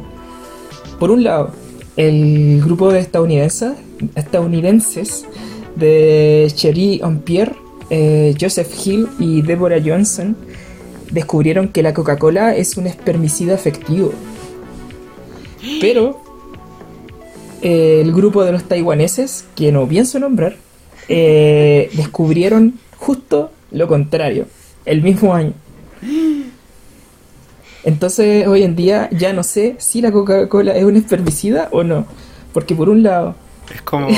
Por 0.99 1.11
un 1.11 1.23
lado, 1.23 1.51
el 1.97 2.61
grupo 2.63 2.91
de 2.91 2.99
estadounidenses, 2.99 3.73
estadounidenses 4.15 5.25
de 5.75 6.51
Cherie 6.53 6.99
Ampierre, 7.03 7.55
eh, 7.89 8.35
Joseph 8.39 8.71
Hill 8.85 9.07
y 9.19 9.41
Deborah 9.41 9.81
Johnson 9.83 10.35
descubrieron 11.11 11.69
que 11.69 11.83
la 11.83 11.93
Coca-Cola 11.93 12.55
es 12.55 12.77
un 12.77 12.87
espermicida 12.87 13.53
efectivo. 13.53 14.11
Pero 15.81 16.21
el 17.61 18.11
grupo 18.11 18.43
de 18.43 18.51
los 18.51 18.63
taiwaneses, 18.63 19.45
que 19.55 19.71
no 19.71 19.87
pienso 19.87 20.19
nombrar, 20.19 20.55
eh, 21.07 21.89
descubrieron 21.93 22.79
justo 22.97 23.51
lo 23.71 23.87
contrario, 23.87 24.45
el 24.85 25.01
mismo 25.01 25.33
año. 25.33 25.53
Entonces 27.85 28.47
hoy 28.47 28.63
en 28.63 28.75
día 28.75 29.09
ya 29.11 29.31
no 29.31 29.43
sé 29.43 29.75
si 29.77 30.01
la 30.01 30.11
Coca-Cola 30.11 30.75
es 30.75 30.83
un 30.83 30.97
espermicida 30.97 31.69
o 31.71 31.83
no. 31.83 32.05
Porque 32.51 32.75
por 32.75 32.89
un 32.89 33.03
lado, 33.03 33.35
Es 33.73 33.81
como... 33.81 34.07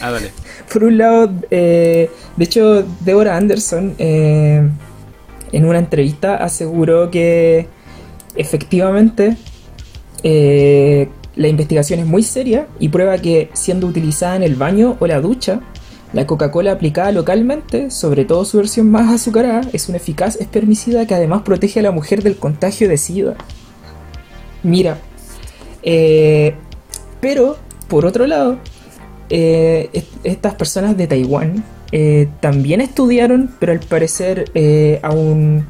Ah, 0.00 0.10
dale. 0.10 0.32
por 0.72 0.82
un 0.82 0.98
lado, 0.98 1.30
eh, 1.52 2.10
de 2.36 2.44
hecho, 2.44 2.84
Deborah 3.00 3.36
Anderson 3.36 3.94
eh, 3.98 4.68
en 5.52 5.64
una 5.64 5.78
entrevista 5.78 6.34
aseguró 6.34 7.12
que 7.12 7.68
efectivamente 8.34 9.36
eh, 10.24 11.08
la 11.36 11.46
investigación 11.46 12.00
es 12.00 12.06
muy 12.06 12.24
seria 12.24 12.66
y 12.80 12.88
prueba 12.88 13.18
que 13.18 13.50
siendo 13.52 13.86
utilizada 13.86 14.34
en 14.34 14.42
el 14.42 14.56
baño 14.56 14.96
o 14.98 15.06
la 15.06 15.20
ducha, 15.20 15.60
la 16.14 16.26
Coca-Cola 16.26 16.72
aplicada 16.72 17.12
localmente, 17.12 17.90
sobre 17.90 18.24
todo 18.24 18.44
su 18.44 18.56
versión 18.56 18.90
más 18.90 19.12
azucarada, 19.12 19.62
es 19.72 19.88
un 19.88 19.96
eficaz 19.96 20.36
espermicida 20.36 21.06
que 21.06 21.14
además 21.14 21.42
protege 21.42 21.80
a 21.80 21.82
la 21.82 21.90
mujer 21.90 22.22
del 22.22 22.36
contagio 22.36 22.88
de 22.88 22.96
SIDA. 22.96 23.34
Mira, 24.62 24.98
eh, 25.82 26.54
pero 27.20 27.56
por 27.88 28.06
otro 28.06 28.26
lado, 28.26 28.58
eh, 29.28 29.90
est- 29.92 30.12
estas 30.24 30.54
personas 30.54 30.96
de 30.96 31.06
Taiwán 31.06 31.64
eh, 31.92 32.28
también 32.40 32.80
estudiaron, 32.80 33.50
pero 33.58 33.72
al 33.72 33.80
parecer 33.80 34.50
aún 35.02 35.66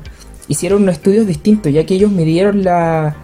hicieron 0.46 0.82
unos 0.82 0.96
estudios 0.96 1.26
distintos, 1.26 1.72
ya 1.72 1.84
que 1.86 1.94
ellos 1.94 2.10
midieron 2.10 2.64
la, 2.64 3.16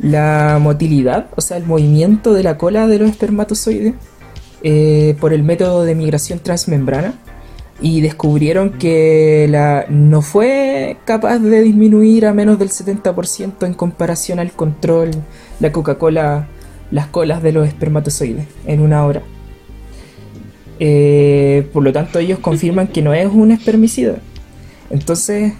la 0.00 0.58
motilidad, 0.60 1.26
o 1.34 1.40
sea, 1.40 1.56
el 1.56 1.64
movimiento 1.64 2.34
de 2.34 2.42
la 2.42 2.58
cola 2.58 2.86
de 2.86 2.98
los 2.98 3.10
espermatozoides 3.10 3.94
eh, 4.62 5.16
por 5.20 5.32
el 5.32 5.42
método 5.42 5.84
de 5.84 5.94
migración 5.94 6.38
transmembrana 6.40 7.14
y 7.80 8.00
descubrieron 8.00 8.70
que 8.70 9.46
la, 9.50 9.84
no 9.90 10.22
fue 10.22 10.96
capaz 11.04 11.38
de 11.40 11.60
disminuir 11.62 12.24
a 12.26 12.32
menos 12.32 12.58
del 12.58 12.70
70% 12.70 13.66
en 13.66 13.74
comparación 13.74 14.38
al 14.38 14.52
control, 14.52 15.10
la 15.60 15.72
Coca-Cola, 15.72 16.48
las 16.90 17.06
colas 17.08 17.42
de 17.42 17.52
los 17.52 17.66
espermatozoides 17.68 18.46
en 18.66 18.80
una 18.80 19.04
hora. 19.04 19.22
Eh, 20.78 21.68
por 21.72 21.82
lo 21.82 21.92
tanto, 21.92 22.18
ellos 22.18 22.38
confirman 22.38 22.88
que 22.88 23.02
no 23.02 23.14
es 23.14 23.26
un 23.32 23.50
espermicida. 23.50 24.16
Entonces, 24.90 25.52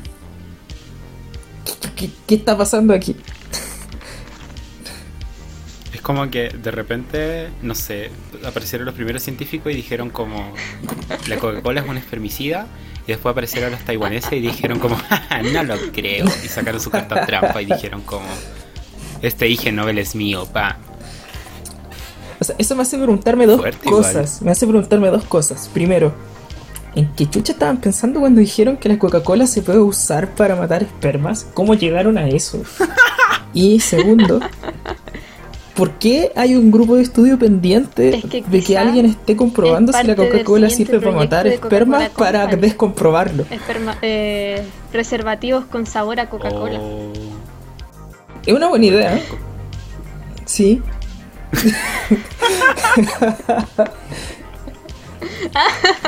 ¿qué, 1.65 1.89
qué- 1.97 2.11
qué 2.27 2.35
está 2.37 2.57
pasando 2.57 2.93
aquí? 2.95 3.17
Como 6.07 6.31
que 6.31 6.51
de 6.51 6.71
repente, 6.71 7.49
no 7.62 7.75
sé, 7.75 8.11
aparecieron 8.47 8.87
los 8.87 8.95
primeros 8.95 9.25
científicos 9.25 9.73
y 9.73 9.75
dijeron 9.75 10.11
como 10.11 10.53
la 11.27 11.37
Coca-Cola 11.37 11.81
es 11.81 11.88
un 11.88 11.97
espermicida 11.97 12.69
y 13.09 13.11
después 13.11 13.33
aparecieron 13.33 13.73
los 13.73 13.81
taiwaneses 13.81 14.33
y 14.35 14.40
dijeron 14.40 14.79
como 14.79 14.95
"Ja, 15.29 15.42
no 15.42 15.64
lo 15.64 15.75
creo 15.92 16.27
y 16.45 16.47
sacaron 16.47 16.81
su 16.81 16.90
carta 16.90 17.27
trampa 17.27 17.61
y 17.61 17.64
dijeron 17.66 18.03
como 18.03 18.25
este 19.21 19.49
IG 19.49 19.73
Nobel 19.73 19.99
es 19.99 20.14
mío, 20.14 20.47
pa. 20.47 20.77
O 22.38 22.45
sea, 22.45 22.55
eso 22.57 22.77
me 22.77 22.83
hace 22.83 22.97
preguntarme 22.99 23.47
dos 23.47 23.61
Fuerte 23.61 23.88
igual. 23.88 24.03
cosas. 24.05 24.42
Me 24.42 24.53
hace 24.53 24.64
preguntarme 24.64 25.09
dos 25.09 25.25
cosas. 25.25 25.69
Primero, 25.75 26.14
¿en 26.95 27.12
qué 27.14 27.29
chucha 27.29 27.53
estaban 27.53 27.79
pensando 27.81 28.21
cuando 28.21 28.40
dijeron 28.40 28.77
que 28.77 28.88
la 28.88 28.97
Coca-Cola 28.99 29.49
se 29.49 29.61
puede 29.62 29.81
usar 29.81 30.29
para 30.37 30.55
matar 30.55 30.85
espermas? 30.85 31.47
¿Cómo 31.53 31.75
llegaron 31.75 32.16
a 32.16 32.29
eso? 32.29 32.62
Y 33.55 33.81
segundo, 33.81 34.38
¿por 35.77 35.91
qué 35.93 36.33
hay 36.35 36.57
un 36.57 36.71
grupo 36.73 36.97
de 36.97 37.03
estudio 37.03 37.39
pendiente 37.39 38.17
Es 38.17 38.25
que 38.25 38.43
de 38.43 38.62
que 38.62 38.79
alguien 38.79 39.07
esté 39.07 39.37
comprobando 39.37 39.93
si 39.93 40.05
la 40.07 40.17
Coca-Cola 40.17 40.71
sirve 40.71 40.99
para 41.01 41.12
matar 41.12 41.47
espermas 41.47 42.09
para 42.11 42.47
descomprobarlo? 42.47 43.45
Esperma- 43.51 43.99
eh, 44.03 44.62
preservativos 44.91 45.67
con 45.67 45.87
sabor 45.87 46.19
a 46.19 46.29
Coca-Cola. 46.31 46.81
Oh. 46.81 47.12
Es 48.45 48.55
una 48.55 48.69
buena 48.69 48.87
idea. 48.87 49.17
¿eh? 49.17 49.23
Sí. 50.47 50.81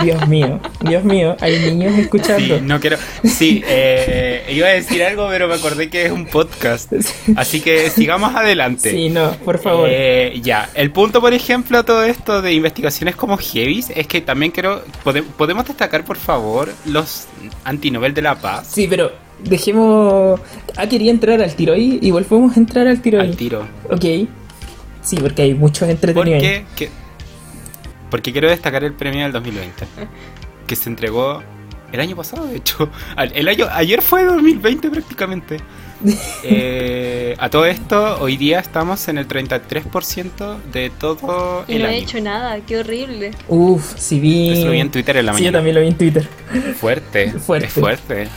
Dios 0.02 0.28
mío, 0.28 0.60
Dios 0.80 1.04
mío, 1.04 1.36
hay 1.40 1.58
niños 1.58 1.98
escuchando. 1.98 2.56
Sí, 2.58 2.62
no 2.64 2.80
quiero. 2.80 2.96
Sí, 3.24 3.62
eh, 3.66 4.44
iba 4.50 4.66
a 4.68 4.70
decir 4.70 5.02
algo, 5.02 5.26
pero 5.28 5.48
me 5.48 5.54
acordé 5.54 5.88
que 5.90 6.06
es 6.06 6.12
un 6.12 6.26
podcast. 6.26 6.92
Así 7.36 7.60
que 7.60 7.90
sigamos 7.90 8.34
adelante. 8.34 8.90
Sí, 8.90 9.08
no, 9.08 9.32
por 9.44 9.58
favor. 9.58 9.88
Eh, 9.90 10.38
ya, 10.42 10.68
el 10.74 10.90
punto, 10.90 11.20
por 11.20 11.32
ejemplo, 11.34 11.84
todo 11.84 12.04
esto 12.04 12.42
de 12.42 12.52
investigaciones 12.52 13.16
como 13.16 13.36
Heavis 13.38 13.90
es 13.94 14.06
que 14.06 14.20
también 14.20 14.52
quiero. 14.52 14.82
pode- 15.04 15.22
¿Podemos 15.22 15.66
destacar, 15.66 16.04
por 16.04 16.16
favor, 16.16 16.70
los 16.86 17.26
antinobel 17.64 18.14
de 18.14 18.22
la 18.22 18.36
paz? 18.36 18.68
Sí, 18.72 18.86
pero 18.88 19.12
dejemos. 19.42 20.40
Ah, 20.76 20.88
quería 20.88 21.10
entrar 21.10 21.42
al 21.42 21.54
tiro 21.54 21.74
ahí. 21.74 21.98
Igual 22.02 22.24
podemos 22.24 22.56
entrar 22.56 22.86
al 22.86 23.00
tiro 23.02 23.20
ahí. 23.20 23.28
Al 23.28 23.36
tiro. 23.36 23.66
Ok. 23.90 24.04
Sí, 25.02 25.16
porque 25.20 25.42
hay 25.42 25.54
muchos 25.54 25.88
entretenidos 25.88 26.42
ahí. 26.42 26.64
Porque. 26.68 26.86
que- 26.86 27.07
porque 28.10 28.32
quiero 28.32 28.48
destacar 28.48 28.84
el 28.84 28.92
premio 28.92 29.22
del 29.22 29.32
2020, 29.32 29.86
que 30.66 30.76
se 30.76 30.88
entregó 30.88 31.42
el 31.92 32.00
año 32.00 32.16
pasado, 32.16 32.46
de 32.46 32.56
hecho. 32.56 32.90
El 33.34 33.48
año, 33.48 33.66
ayer 33.72 34.02
fue 34.02 34.24
2020 34.24 34.90
prácticamente. 34.90 35.58
Eh, 36.44 37.34
a 37.38 37.50
todo 37.50 37.66
esto, 37.66 38.18
hoy 38.20 38.36
día 38.36 38.60
estamos 38.60 39.08
en 39.08 39.18
el 39.18 39.26
33% 39.26 40.58
de 40.72 40.90
todo 40.90 41.64
y 41.66 41.72
el 41.74 41.82
no 41.82 41.88
año. 41.88 41.96
he 41.96 41.98
hecho 42.00 42.20
nada, 42.20 42.56
qué 42.60 42.78
horrible. 42.78 43.32
Uf, 43.48 43.98
si 43.98 44.20
vi. 44.20 44.50
Eso 44.50 44.66
lo 44.66 44.70
vi 44.70 44.78
en 44.78 44.92
Twitter 44.92 45.16
en 45.16 45.26
la 45.26 45.32
Sí, 45.32 45.38
yo 45.38 45.42
mañana. 45.46 45.58
también 45.58 45.74
lo 45.74 45.80
vi 45.80 45.88
en 45.88 45.96
Twitter. 45.98 46.28
Fuerte, 46.78 47.32
Fuerte. 47.40 47.66
es 47.66 47.72
fuerte. 47.72 48.28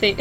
Sí. 0.00 0.16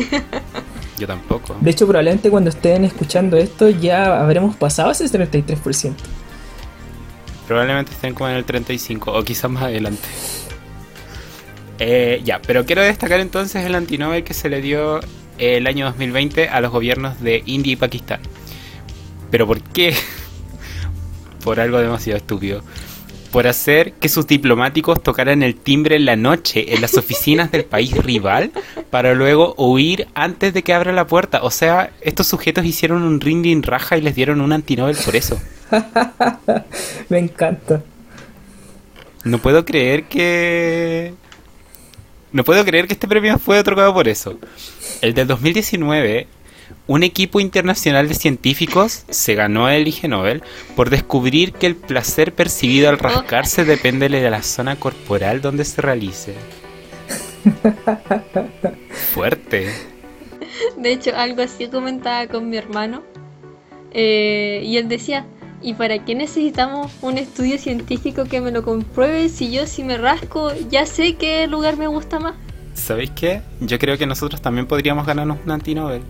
Yo 1.00 1.08
tampoco. 1.08 1.58
De 1.60 1.72
hecho, 1.72 1.88
probablemente 1.88 2.30
cuando 2.30 2.50
estén 2.52 2.86
escuchando 2.86 3.38
esto 3.38 3.70
ya 3.70 4.22
habremos 4.22 4.56
pasado 4.58 4.92
ese 4.92 5.06
33%. 5.06 5.94
Probablemente 7.50 7.94
estén 7.94 8.14
como 8.14 8.30
en 8.30 8.36
el 8.36 8.46
35 8.46 9.12
o 9.12 9.24
quizás 9.24 9.50
más 9.50 9.64
adelante. 9.64 10.08
Eh, 11.80 12.22
ya, 12.24 12.40
pero 12.46 12.64
quiero 12.64 12.84
destacar 12.84 13.20
entonces 13.20 13.66
el 13.66 13.74
antinobel 13.74 14.24
que 14.24 14.36
se 14.36 14.50
le 14.50 14.62
dio 14.62 15.00
el 15.40 15.66
año 15.66 15.88
2020 15.88 16.48
a 16.48 16.62
los 16.62 16.72
gobiernos 16.72 17.20
de 17.22 17.42
India 17.48 17.74
y 17.74 17.76
Pakistán. 17.76 18.20
¿Pero 19.32 19.48
por 19.48 19.62
qué? 19.62 19.96
por 21.44 21.60
algo 21.60 21.80
demasiado 21.80 22.18
estúpido. 22.18 22.62
Por 23.32 23.48
hacer 23.48 23.94
que 23.94 24.10
sus 24.10 24.26
diplomáticos 24.26 25.04
tocaran 25.04 25.44
el 25.44 25.56
timbre 25.56 25.96
en 25.96 26.06
la 26.06 26.16
noche 26.16 26.74
en 26.74 26.82
las 26.82 26.98
oficinas 26.98 27.52
del 27.52 27.64
país 27.64 27.96
rival 27.96 28.52
para 28.90 29.14
luego 29.14 29.54
huir 29.58 30.08
antes 30.16 30.54
de 30.54 30.64
que 30.64 30.74
abra 30.74 30.92
la 30.92 31.06
puerta. 31.06 31.42
O 31.44 31.52
sea, 31.52 31.92
estos 32.02 32.28
sujetos 32.28 32.66
hicieron 32.66 33.04
un 33.04 33.22
rinding 33.22 33.62
raja 33.62 33.98
y 33.98 34.02
les 34.02 34.16
dieron 34.16 34.42
un 34.42 34.52
antinobel 34.52 34.98
por 35.06 35.16
eso. 35.16 35.40
Me 37.10 37.20
encanta. 37.20 37.84
No 39.24 39.40
puedo 39.40 39.66
creer 39.66 40.06
que. 40.06 41.14
No 42.32 42.44
puedo 42.44 42.64
creer 42.64 42.88
que 42.88 42.94
este 42.94 43.08
premio 43.08 43.38
fue 43.40 43.60
otorgado 43.60 43.94
por 43.94 44.08
eso. 44.08 44.38
El 45.02 45.14
del 45.14 45.28
2019, 45.28 46.28
un 46.88 47.04
equipo 47.04 47.40
internacional 47.40 48.08
de 48.08 48.16
científicos 48.16 49.06
se 49.10 49.36
ganó 49.36 49.70
el 49.70 49.88
Ig 49.88 50.08
Nobel 50.10 50.42
por 50.76 50.90
descubrir 50.90 51.54
que 51.54 51.68
el 51.68 51.76
placer 51.76 52.34
percibido 52.34 52.90
al 52.90 52.98
rascarse 52.98 53.66
depende 53.66 54.10
de 54.10 54.30
la 54.30 54.42
zona 54.42 54.76
corporal 54.76 55.42
donde 55.42 55.66
se 55.66 55.82
realice. 55.82 56.34
Fuerte. 59.14 59.70
De 60.78 60.92
hecho, 60.92 61.12
algo 61.16 61.42
así 61.42 61.68
comentaba 61.68 62.28
con 62.28 62.50
mi 62.50 62.58
hermano. 62.58 63.04
Eh, 63.92 64.62
y 64.64 64.78
él 64.78 64.88
decía, 64.88 65.26
¿y 65.62 65.74
para 65.74 66.04
qué 66.06 66.16
necesitamos 66.16 66.92
un 67.02 67.18
estudio 67.18 67.58
científico 67.58 68.26
que 68.26 68.42
me 68.42 68.52
lo 68.52 68.64
compruebe 68.64 69.30
si 69.30 69.52
yo 69.52 69.66
si 69.68 69.84
me 69.84 69.98
rasco 69.98 70.52
ya 70.70 70.86
sé 70.86 71.16
qué 71.16 71.48
lugar 71.48 71.78
me 71.78 71.88
gusta 71.88 72.20
más? 72.20 72.36
¿Sabéis 72.74 73.12
qué? 73.12 73.42
Yo 73.60 73.78
creo 73.78 73.98
que 73.98 74.06
nosotros 74.06 74.42
también 74.42 74.68
podríamos 74.68 75.06
ganarnos 75.06 75.38
un 75.46 75.52
antinobel. 75.52 76.02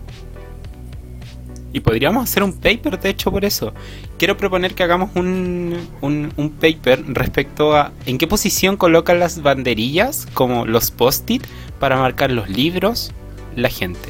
Y 1.72 1.80
podríamos 1.80 2.24
hacer 2.24 2.42
un 2.42 2.52
paper, 2.52 2.98
de 2.98 3.10
hecho, 3.10 3.30
por 3.30 3.44
eso. 3.44 3.72
Quiero 4.18 4.36
proponer 4.36 4.74
que 4.74 4.82
hagamos 4.82 5.10
un, 5.14 5.76
un, 6.00 6.32
un 6.36 6.50
paper 6.50 7.04
respecto 7.08 7.76
a 7.76 7.92
en 8.06 8.18
qué 8.18 8.26
posición 8.26 8.76
colocan 8.76 9.20
las 9.20 9.40
banderillas, 9.42 10.26
como 10.34 10.66
los 10.66 10.90
post-it, 10.90 11.44
para 11.78 11.96
marcar 11.96 12.32
los 12.32 12.48
libros, 12.50 13.12
la 13.54 13.68
gente. 13.68 14.08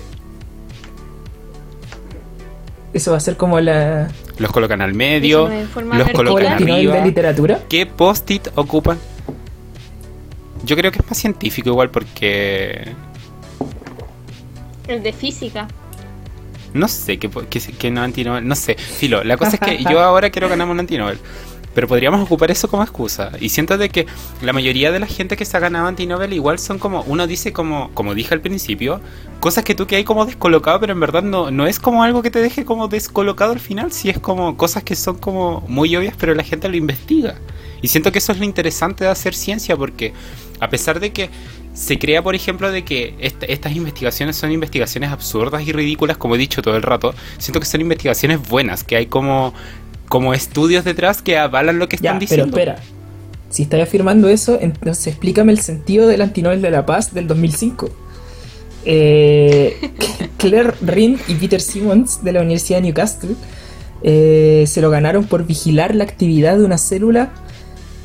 Eso 2.93 3.13
va 3.13 3.19
a 3.19 3.21
ser 3.21 3.37
como 3.37 3.61
la. 3.61 4.09
Los 4.39 4.51
colocan 4.53 4.81
al 4.81 4.95
medio, 4.95 5.49
no 5.49 5.55
los 5.55 5.75
vertical. 5.75 6.13
colocan 6.15 6.65
de 6.65 6.73
arriba. 6.73 7.05
literatura. 7.05 7.61
¿Qué 7.69 7.87
post-it 7.87 8.49
ocupan? 8.57 8.99
Yo 10.65 10.77
creo 10.77 10.91
que 10.91 10.99
es 10.99 11.07
más 11.07 11.19
científico 11.19 11.69
igual 11.69 11.91
porque 11.91 12.89
El 14.89 15.03
de 15.03 15.13
física. 15.13 15.69
No 16.75 16.89
sé 16.89 17.19
qué, 17.19 17.31
qué, 17.49 17.61
qué 17.61 17.91
no 17.91 18.03
antinobel. 18.03 18.47
No 18.47 18.55
sé. 18.55 18.75
Filo, 18.75 19.25
la 19.25 19.37
cosa 19.37 19.57
es 19.57 19.61
que 19.61 19.83
yo 19.83 20.01
ahora 20.03 20.31
quiero 20.31 20.49
ganarme 20.49 20.73
un 20.73 20.81
antinobel. 20.81 21.19
Pero 21.75 21.87
podríamos 21.87 22.21
ocupar 22.21 22.51
eso 22.51 22.69
como 22.69 22.83
excusa. 22.83 23.31
Y 23.41 23.51
siento 23.51 23.79
de 23.79 23.91
que 23.91 24.07
la 24.43 24.53
mayoría 24.53 24.91
de 24.91 24.99
la 24.99 25.07
gente 25.07 25.37
que 25.37 25.45
se 25.45 25.57
ha 25.57 25.61
ganado 25.61 25.87
antinobel 25.87 26.33
igual 26.33 26.59
son 26.59 26.79
como, 26.81 27.03
uno 27.03 27.27
dice 27.29 27.53
como, 27.53 27.93
como 27.95 28.15
dije 28.15 28.35
al 28.35 28.41
principio, 28.41 29.01
cosas 29.39 29.63
que 29.63 29.77
tú 29.77 29.87
que 29.87 29.95
hay 29.97 30.05
como 30.05 30.27
descolocado, 30.27 30.81
pero 30.81 30.93
en 30.93 31.01
verdad 31.01 31.23
no, 31.23 31.53
no 31.53 31.67
es 31.67 31.79
como 31.79 32.03
algo 32.03 32.23
que 32.23 32.31
te 32.31 32.41
deje 32.41 32.65
como 32.65 32.89
descolocado 32.89 33.53
al 33.53 33.61
final, 33.61 33.93
si 33.93 34.11
es 34.11 34.19
como 34.19 34.57
cosas 34.57 34.83
que 34.83 34.97
son 34.97 35.19
como 35.19 35.63
muy 35.69 35.95
obvias, 35.95 36.15
pero 36.19 36.35
la 36.35 36.43
gente 36.43 36.69
lo 36.69 36.77
investiga. 36.77 37.37
Y 37.83 37.89
siento 37.89 38.11
que 38.11 38.19
eso 38.19 38.33
es 38.33 38.39
lo 38.39 38.45
interesante 38.45 39.05
de 39.05 39.11
hacer 39.11 39.35
ciencia, 39.35 39.77
porque 39.77 40.13
a 40.59 40.69
pesar 40.69 40.99
de 40.99 41.13
que 41.13 41.31
se 41.81 41.99
crea, 41.99 42.23
por 42.23 42.35
ejemplo, 42.35 42.71
de 42.71 42.85
que 42.85 43.15
est- 43.21 43.43
estas 43.49 43.75
investigaciones 43.75 44.37
son 44.37 44.53
investigaciones 44.53 45.11
absurdas 45.11 45.67
y 45.67 45.73
ridículas, 45.73 46.19
como 46.19 46.35
he 46.35 46.39
dicho 46.39 46.61
todo 46.61 46.77
el 46.77 46.83
rato, 46.83 47.15
siento 47.39 47.59
que 47.59 47.65
son 47.65 47.81
investigaciones 47.81 48.39
buenas, 48.49 48.85
que 48.85 48.97
hay 48.97 49.07
como, 49.07 49.55
como 50.07 50.35
estudios 50.35 50.85
detrás 50.85 51.23
que 51.23 51.39
avalan 51.39 51.79
lo 51.79 51.89
que 51.89 51.97
Ya, 51.97 52.11
están 52.11 52.19
pero 52.19 52.29
diciendo. 52.29 52.57
espera. 52.59 52.77
Si 53.49 53.63
estáis 53.63 53.83
afirmando 53.85 54.29
eso, 54.29 54.59
entonces 54.61 55.07
explícame 55.07 55.53
el 55.53 55.61
sentido 55.61 56.07
del 56.07 56.21
antinobel 56.21 56.61
de 56.61 56.71
la 56.71 56.85
paz 56.85 57.15
del 57.15 57.27
2005. 57.27 57.89
Eh, 58.85 59.77
Claire 60.37 60.73
Rind 60.83 61.19
y 61.29 61.35
Peter 61.35 61.61
Simmons 61.61 62.23
de 62.23 62.33
la 62.33 62.41
Universidad 62.41 62.79
de 62.79 62.83
Newcastle 62.83 63.35
eh, 64.03 64.65
se 64.67 64.81
lo 64.81 64.91
ganaron 64.91 65.25
por 65.25 65.47
vigilar 65.47 65.95
la 65.95 66.05
actividad 66.05 66.57
de 66.59 66.65
una 66.65 66.79
célula 66.79 67.31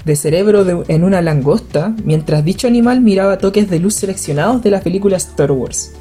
de 0.05 0.15
cerebro 0.15 0.63
de- 0.63 0.83
en 0.87 1.03
una 1.03 1.21
langosta 1.21 1.93
mientras 2.03 2.45
dicho 2.45 2.67
animal 2.67 3.01
miraba 3.01 3.37
toques 3.39 3.69
de 3.69 3.79
luz 3.79 3.95
seleccionados 3.95 4.61
de 4.63 4.69
la 4.71 4.81
película 4.81 5.17
Star 5.17 5.51
Wars. 5.51 5.93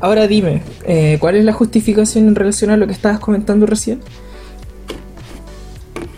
Ahora 0.00 0.26
dime, 0.26 0.62
eh, 0.86 1.16
¿cuál 1.20 1.36
es 1.36 1.44
la 1.44 1.52
justificación 1.52 2.26
en 2.28 2.34
relación 2.34 2.70
a 2.70 2.76
lo 2.76 2.86
que 2.86 2.92
estabas 2.92 3.20
comentando 3.20 3.66
recién? 3.66 4.00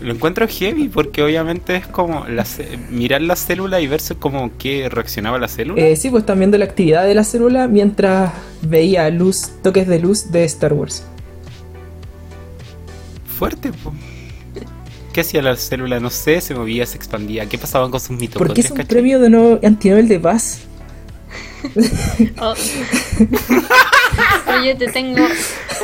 Lo 0.01 0.13
encuentro 0.13 0.47
heavy 0.47 0.89
porque 0.89 1.23
obviamente 1.23 1.77
es 1.77 1.87
como 1.87 2.27
la 2.27 2.45
mirar 2.91 3.23
la 3.23 3.37
célula 3.37 3.81
y 3.81 3.87
verse 3.87 4.15
como 4.15 4.51
que 4.59 4.91
reaccionaba 4.91 5.39
la 5.39 5.49
célula. 5.49 5.81
Eh, 5.83 5.97
sí, 5.97 6.11
pues 6.11 6.23
están 6.23 6.39
viendo 6.39 6.59
la 6.59 6.67
actividad 6.67 7.05
de 7.05 7.15
la 7.15 7.25
célula 7.25 7.69
mientras 7.69 8.33
veía 8.61 9.09
luz, 9.09 9.53
toques 9.63 9.87
de 9.87 9.99
luz 10.01 10.31
de 10.31 10.45
Star 10.45 10.75
Wars. 10.75 11.05
Fuerte, 13.39 13.71
po. 13.73 13.93
¿Qué 15.15 15.21
hacía 15.21 15.43
la 15.43 15.55
célula? 15.57 16.01
No 16.01 16.11
sé, 16.11 16.41
se 16.41 16.55
movía, 16.57 16.85
se 16.87 16.97
expandía. 16.97 17.49
¿Qué 17.49 17.57
pasaban 17.57 17.93
con 17.93 18.01
sus 18.01 18.09
¿Por 18.09 18.17
qué 18.19 18.23
mitocondrias? 18.25 18.65
es 18.67 18.71
un 18.73 18.77
cachai? 18.79 18.89
premio 18.89 19.21
de 19.21 19.31
no 19.31 19.61
antinobel 19.63 20.09
de 20.09 20.19
paz? 20.19 20.59
Oh. 22.41 22.55
Oye, 24.59 24.75
te 24.75 24.89
tengo. 24.89 25.25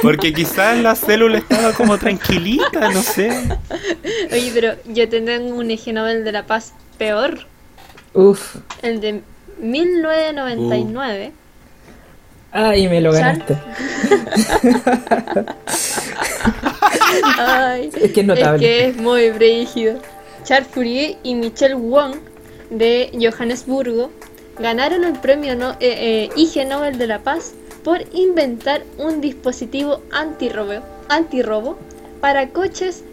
Porque 0.03 0.33
quizás 0.33 0.77
la 0.79 0.97
célula 0.97 1.39
estaba 1.39 1.73
como 1.73 1.97
tranquilita, 1.97 2.91
no 2.93 3.03
sé. 3.03 3.31
Oye, 4.33 4.51
pero 4.53 4.73
yo 4.87 5.09
te 5.09 5.21
tengo 5.21 5.55
un 5.55 5.71
Ig 5.71 5.93
Nobel 5.93 6.25
de 6.25 6.33
la 6.33 6.47
Paz 6.47 6.73
peor. 6.99 7.47
Uf, 8.13 8.57
El 8.83 9.01
de 9.01 9.23
1999. 9.61 11.33
Ay, 12.53 12.89
me 12.89 13.01
lo 13.01 13.13
ganaste. 13.13 13.57
Ay, 17.39 17.91
Es 18.01 18.13
que 18.13 18.21
es 18.21 18.27
notable. 18.27 18.59
que 18.61 18.89
es 18.89 18.97
muy 18.97 19.31
brígido. 19.31 19.99
Charles 20.45 20.69
Fourier 20.73 21.17
y 21.23 21.35
Michel 21.35 21.75
Wong 21.75 22.17
de 22.71 23.11
Johannesburgo 23.21 24.11
ganaron 24.59 25.05
el 25.05 25.15
premio 25.19 25.55
no- 25.57 25.73
eh, 25.81 26.29
eh, 26.31 26.31
Ig 26.37 26.67
Nobel 26.69 26.99
de 26.99 27.07
la 27.07 27.19
Paz 27.21 27.53
por 27.85 28.01
inventar 28.13 28.83
un 28.99 29.21
dispositivo 29.21 30.03
antirrobo, 30.13 30.83
antirrobo 31.09 31.79
para 32.21 32.49
coches 32.51 33.05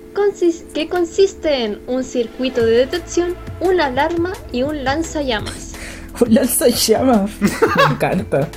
que 0.73 0.87
consiste 0.89 1.63
en 1.63 1.79
un 1.87 2.03
circuito 2.03 2.65
de 2.65 2.71
detección, 2.77 3.35
una 3.59 3.85
alarma 3.85 4.33
y 4.51 4.63
un 4.63 4.83
lanzallamas. 4.83 5.73
Un 6.19 6.33
lanzallamas. 6.33 7.29
Me 7.41 7.83
encanta. 7.93 8.47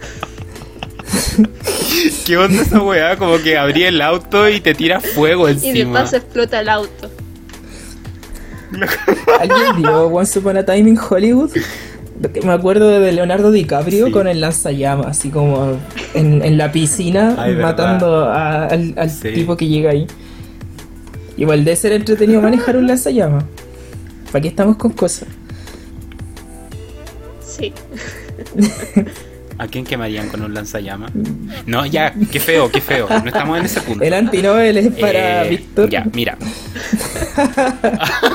¿Qué 2.26 2.36
onda 2.36 2.62
esa 2.62 2.80
weá? 2.82 3.16
Como 3.16 3.38
que 3.38 3.58
abría 3.58 3.88
el 3.88 4.00
auto 4.00 4.48
y 4.48 4.60
te 4.60 4.74
tira 4.74 5.00
fuego 5.00 5.48
Y 5.48 5.54
de 5.54 5.68
encima. 5.68 6.00
paso 6.00 6.16
explota 6.16 6.60
el 6.60 6.68
auto. 6.68 7.10
¿Alguien 9.40 9.76
vio 9.82 10.06
Once 10.06 10.38
Upon 10.38 10.56
a 10.58 10.64
Time 10.64 10.90
in 10.90 10.98
Hollywood? 10.98 11.50
Lo 12.22 12.32
que 12.32 12.42
Me 12.42 12.52
acuerdo 12.52 13.00
de 13.00 13.12
Leonardo 13.12 13.50
DiCaprio 13.50 14.06
Sí. 14.06 14.12
con 14.12 14.28
el 14.28 14.40
lanzallamas, 14.40 15.06
así 15.06 15.30
como 15.30 15.76
en, 16.14 16.42
en 16.44 16.58
la 16.58 16.70
piscina 16.70 17.34
Ay, 17.38 17.56
matando 17.56 18.24
a- 18.28 18.66
al, 18.66 18.94
al 18.96 19.10
Sí. 19.10 19.32
tipo 19.32 19.56
que 19.56 19.66
llega 19.66 19.90
ahí. 19.90 20.06
Igual 21.36 21.64
de 21.64 21.74
ser 21.76 21.92
entretenido 21.92 22.40
manejar 22.42 22.76
un 22.76 22.86
lanzallamas. 22.86 23.44
¿Para 24.30 24.42
qué 24.42 24.48
estamos 24.48 24.76
con 24.76 24.92
cosas? 24.92 25.28
Sí. 27.44 27.72
¿A 29.60 29.68
quién 29.68 29.84
quemarían 29.84 30.30
con 30.30 30.40
un 30.42 30.54
lanzallamas? 30.54 31.12
No, 31.66 31.84
ya, 31.84 32.14
qué 32.32 32.40
feo, 32.40 32.70
qué 32.72 32.80
feo. 32.80 33.06
No 33.10 33.26
estamos 33.26 33.58
en 33.58 33.66
ese 33.66 33.82
punto. 33.82 34.02
El 34.02 34.14
antinobel 34.14 34.78
es 34.78 34.88
para 34.94 35.44
Eh, 35.44 35.50
Víctor. 35.50 35.90
Ya, 35.90 36.02
mira. 36.14 36.38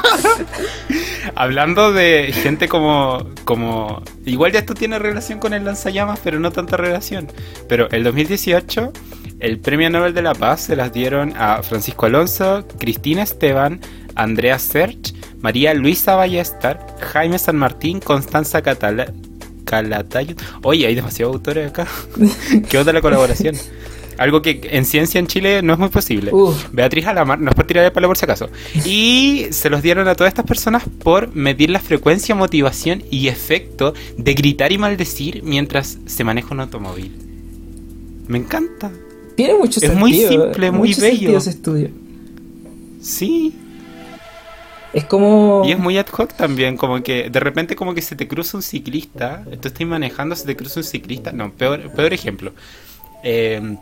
Hablando 1.36 1.92
de 1.94 2.32
gente 2.32 2.68
como, 2.68 3.26
como. 3.44 4.02
Igual 4.26 4.52
ya 4.52 4.60
esto 4.60 4.74
tiene 4.74 5.00
relación 5.00 5.40
con 5.40 5.54
el 5.54 5.66
lanzallamas, 5.66 6.20
pero 6.24 6.40
no 6.40 6.52
tanta 6.52 6.78
relación. 6.78 7.28
Pero 7.68 7.90
el 7.90 8.04
2018, 8.04 8.94
el 9.40 9.60
premio 9.60 9.90
Nobel 9.90 10.14
de 10.14 10.22
la 10.22 10.34
Paz 10.34 10.62
se 10.62 10.76
las 10.76 10.94
dieron 10.94 11.34
a 11.38 11.62
Francisco 11.64 12.06
Alonso, 12.06 12.66
Cristina 12.80 13.24
Esteban, 13.24 13.80
Andrea 14.16 14.60
Serch, 14.60 15.14
María 15.42 15.74
Luisa 15.74 16.16
Ballestar, 16.16 16.86
Jaime 17.02 17.38
San 17.40 17.58
Martín, 17.58 18.00
Constanza 18.00 18.62
Catala- 18.62 19.12
Calatayud. 19.66 20.38
Oye, 20.64 20.88
hay 20.88 20.96
demasiados 20.96 21.36
autores 21.36 21.70
acá. 21.70 21.88
¿Qué 22.70 22.78
onda 22.78 22.94
la 22.94 23.02
colaboración? 23.02 23.56
Algo 24.18 24.42
que 24.42 24.62
en 24.72 24.86
ciencia 24.86 25.20
en 25.20 25.28
Chile 25.28 25.62
no 25.62 25.74
es 25.74 25.80
muy 25.80 25.90
posible. 25.90 26.32
Beatriz 26.72 27.06
Alamar, 27.06 27.42
no 27.42 27.50
es 27.50 27.56
por 27.56 27.68
tirar 27.68 27.84
el 27.84 27.92
palo 27.92 28.08
por 28.08 28.18
si 28.18 28.24
acaso. 28.24 28.50
Y 28.86 29.48
se 29.50 29.70
los 29.70 29.82
dieron 29.82 30.08
a 30.08 30.16
todas 30.16 30.32
estas 30.32 30.46
personas 30.46 30.84
por 31.04 31.36
medir 31.36 31.70
la 31.70 31.80
frecuencia, 31.82 32.34
motivación 32.34 33.04
y 33.12 33.28
efecto 33.28 33.94
de 34.18 34.34
gritar 34.34 34.72
y 34.72 34.78
maldecir 34.78 35.44
mientras 35.44 35.98
se 36.06 36.24
maneja 36.24 36.54
un 36.54 36.62
automóvil. 36.62 37.12
Me 38.28 38.38
encanta. 38.38 38.90
Tiene 39.36 39.56
mucho 39.56 39.82
Es 39.82 39.88
sentido. 39.88 40.00
muy 40.00 40.14
simple, 40.14 40.72
muy 40.72 40.94
bello. 40.94 41.38
ese 41.38 41.50
estudio. 41.50 41.90
Sí. 43.02 43.54
Es 44.96 45.04
como. 45.04 45.64
Y 45.66 45.74
es 45.74 45.78
muy 45.78 45.98
ad 45.98 46.08
hoc 46.08 46.34
también, 46.36 46.78
como 46.78 47.04
que 47.04 47.30
de 47.30 47.40
repente 47.42 47.76
como 47.76 47.94
que 47.94 48.02
se 48.02 48.16
te 48.16 48.30
cruza 48.30 48.56
un 48.56 48.64
ciclista, 48.64 49.44
tú 49.62 49.68
estás 49.68 49.86
manejando, 49.86 50.38
se 50.38 50.46
te 50.46 50.56
cruza 50.56 50.80
un 50.80 50.86
ciclista, 50.86 51.34
no, 51.34 51.52
peor, 51.52 51.92
peor 51.92 52.14
ejemplo. 52.14 52.54
Eh, 53.22 53.76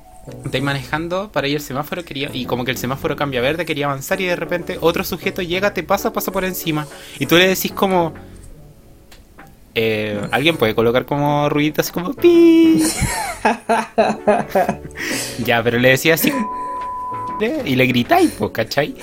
estáis 0.44 0.64
manejando 0.64 1.32
para 1.32 1.48
ir 1.48 1.58
al 1.58 1.62
semáforo 1.62 2.04
quería, 2.04 2.32
y 2.34 2.48
como 2.48 2.66
que 2.66 2.72
el 2.72 2.78
semáforo 2.78 3.16
cambia 3.16 3.42
a 3.42 3.44
verde, 3.44 3.64
quería 3.64 3.86
avanzar 3.86 4.22
y 4.22 4.26
de 4.26 4.36
repente 4.36 4.80
otro 4.82 5.04
sujeto 5.04 5.44
llega, 5.44 5.72
te 5.76 5.84
pasa, 5.84 6.12
pasa 6.12 6.32
por 6.32 6.46
encima 6.46 6.88
y 7.20 7.28
tú 7.28 7.36
le 7.36 7.48
decís 7.48 7.72
como... 7.74 8.14
eh, 9.76 10.20
Alguien 10.32 10.58
puede 10.58 10.74
colocar 10.74 11.06
como 11.06 11.48
ruiditos 11.50 11.92
como 11.92 12.14
pi. 12.14 12.82
ya, 15.46 15.62
pero 15.64 15.78
le 15.78 15.90
decía 15.90 16.16
así 16.16 16.32
y 17.66 17.76
le 17.76 17.86
gritáis, 17.86 18.32
pues, 18.38 18.52
¿cachai? 18.52 18.96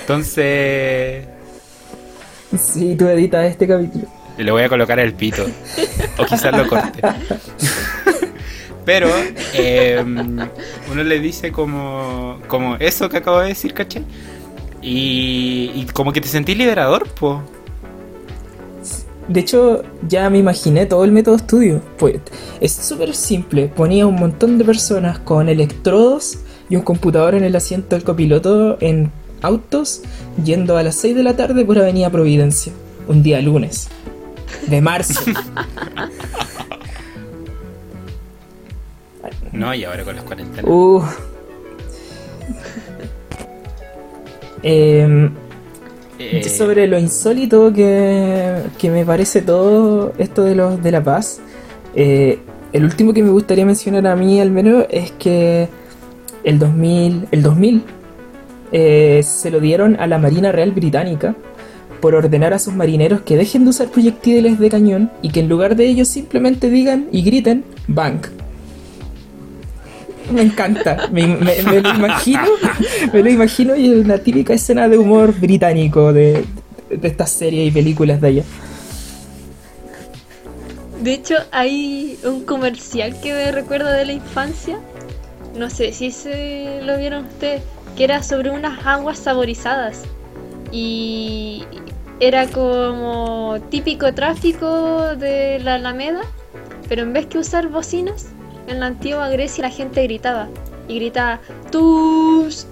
Entonces 0.00 1.26
Sí, 2.58 2.96
tú 2.96 3.06
editas 3.08 3.46
este 3.46 3.66
capítulo. 3.66 4.06
Le 4.36 4.50
voy 4.50 4.62
a 4.62 4.68
colocar 4.68 4.98
el 4.98 5.14
pito. 5.14 5.44
O 6.16 6.24
quizás 6.24 6.56
lo 6.56 6.68
corte. 6.68 7.00
Pero 8.84 9.08
eh, 9.52 10.02
uno 10.02 11.04
le 11.04 11.20
dice 11.20 11.52
como, 11.52 12.38
como 12.46 12.76
eso 12.76 13.08
que 13.08 13.18
acabo 13.18 13.40
de 13.40 13.48
decir, 13.48 13.74
¿cachai? 13.74 14.04
Y, 14.80 15.72
y 15.74 15.86
como 15.92 16.12
que 16.12 16.20
te 16.20 16.28
sentís 16.28 16.56
liberador, 16.56 17.06
po. 17.08 17.42
De 19.26 19.40
hecho, 19.40 19.82
ya 20.08 20.30
me 20.30 20.38
imaginé 20.38 20.86
todo 20.86 21.04
el 21.04 21.12
método 21.12 21.36
estudio. 21.36 21.82
Pues 21.98 22.20
es 22.60 22.72
súper 22.72 23.14
simple. 23.14 23.68
Ponía 23.68 24.06
un 24.06 24.14
montón 24.14 24.56
de 24.56 24.64
personas 24.64 25.18
con 25.18 25.50
electrodos 25.50 26.38
y 26.70 26.76
un 26.76 26.82
computador 26.82 27.34
en 27.34 27.44
el 27.44 27.54
asiento 27.56 27.94
del 27.96 28.04
copiloto 28.04 28.78
en 28.80 29.12
autos 29.42 30.02
yendo 30.44 30.76
a 30.76 30.82
las 30.82 30.94
6 30.96 31.16
de 31.16 31.22
la 31.22 31.36
tarde 31.36 31.64
por 31.64 31.78
Avenida 31.78 32.10
Providencia. 32.10 32.72
Un 33.06 33.22
día 33.22 33.40
lunes. 33.40 33.88
De 34.66 34.80
marzo. 34.80 35.20
No, 39.52 39.74
y 39.74 39.84
ahora 39.84 40.04
con 40.04 40.16
las 40.16 40.24
cuarentenas. 40.24 40.64
Uh. 40.70 41.02
Em, 44.62 45.30
Eh, 46.20 46.42
Sobre 46.48 46.88
lo 46.88 46.98
insólito 46.98 47.72
que, 47.72 48.56
que 48.76 48.90
me 48.90 49.04
parece 49.04 49.40
todo 49.40 50.12
esto 50.18 50.42
de 50.42 50.56
los 50.56 50.82
de 50.82 50.90
la 50.90 51.00
paz, 51.02 51.38
eh, 51.94 52.40
el 52.72 52.82
último 52.84 53.12
que 53.14 53.22
me 53.22 53.30
gustaría 53.30 53.64
mencionar 53.64 54.04
a 54.08 54.16
mí 54.16 54.40
al 54.40 54.50
menos 54.50 54.84
es 54.90 55.12
que 55.12 55.68
el 56.42 56.58
2000, 56.58 57.28
el 57.30 57.42
2000 57.44 57.84
eh, 58.72 59.22
se 59.24 59.50
lo 59.50 59.60
dieron 59.60 59.96
a 60.00 60.06
la 60.06 60.18
Marina 60.18 60.52
Real 60.52 60.72
Británica 60.72 61.34
por 62.00 62.14
ordenar 62.14 62.54
a 62.54 62.58
sus 62.58 62.74
marineros 62.74 63.22
que 63.22 63.36
dejen 63.36 63.64
de 63.64 63.70
usar 63.70 63.88
proyectiles 63.88 64.58
de 64.58 64.70
cañón 64.70 65.10
y 65.22 65.30
que 65.30 65.40
en 65.40 65.48
lugar 65.48 65.76
de 65.76 65.86
ellos 65.86 66.08
simplemente 66.08 66.70
digan 66.70 67.08
y 67.10 67.22
griten 67.22 67.64
bank. 67.86 68.28
Me 70.32 70.42
encanta, 70.42 71.08
me, 71.10 71.26
lo 71.26 71.90
imagino, 71.94 72.44
me 73.12 73.22
lo 73.22 73.30
imagino 73.30 73.74
y 73.74 73.90
es 73.90 74.04
una 74.04 74.18
típica 74.18 74.52
escena 74.52 74.88
de 74.88 74.98
humor 74.98 75.32
británico 75.32 76.12
de, 76.12 76.44
de 76.90 77.08
estas 77.08 77.30
series 77.30 77.68
y 77.68 77.70
películas 77.70 78.20
de 78.20 78.28
allá. 78.28 78.44
De 81.02 81.14
hecho, 81.14 81.36
hay 81.52 82.18
un 82.24 82.44
comercial 82.44 83.18
que 83.20 83.32
me 83.32 83.52
recuerdo 83.52 83.90
de 83.90 84.04
la 84.04 84.12
infancia. 84.12 84.78
No 85.56 85.70
sé 85.70 85.92
si 85.92 86.10
se 86.10 86.80
lo 86.82 86.98
vieron 86.98 87.24
ustedes. 87.24 87.62
Que 87.98 88.04
era 88.04 88.22
sobre 88.22 88.50
unas 88.50 88.86
aguas 88.86 89.18
saborizadas. 89.18 90.04
Y 90.70 91.64
era 92.20 92.46
como 92.46 93.58
típico 93.70 94.14
tráfico 94.14 95.16
de 95.16 95.58
la 95.58 95.74
Alameda. 95.74 96.22
Pero 96.88 97.02
en 97.02 97.12
vez 97.12 97.26
que 97.26 97.38
usar 97.38 97.68
bocinas, 97.68 98.28
en 98.68 98.80
la 98.80 98.86
antigua 98.86 99.28
Grecia 99.28 99.62
la 99.62 99.70
gente 99.70 100.02
gritaba. 100.04 100.48
Y 100.86 100.94
gritaba, 101.00 101.40
¡Tus! 101.70 102.66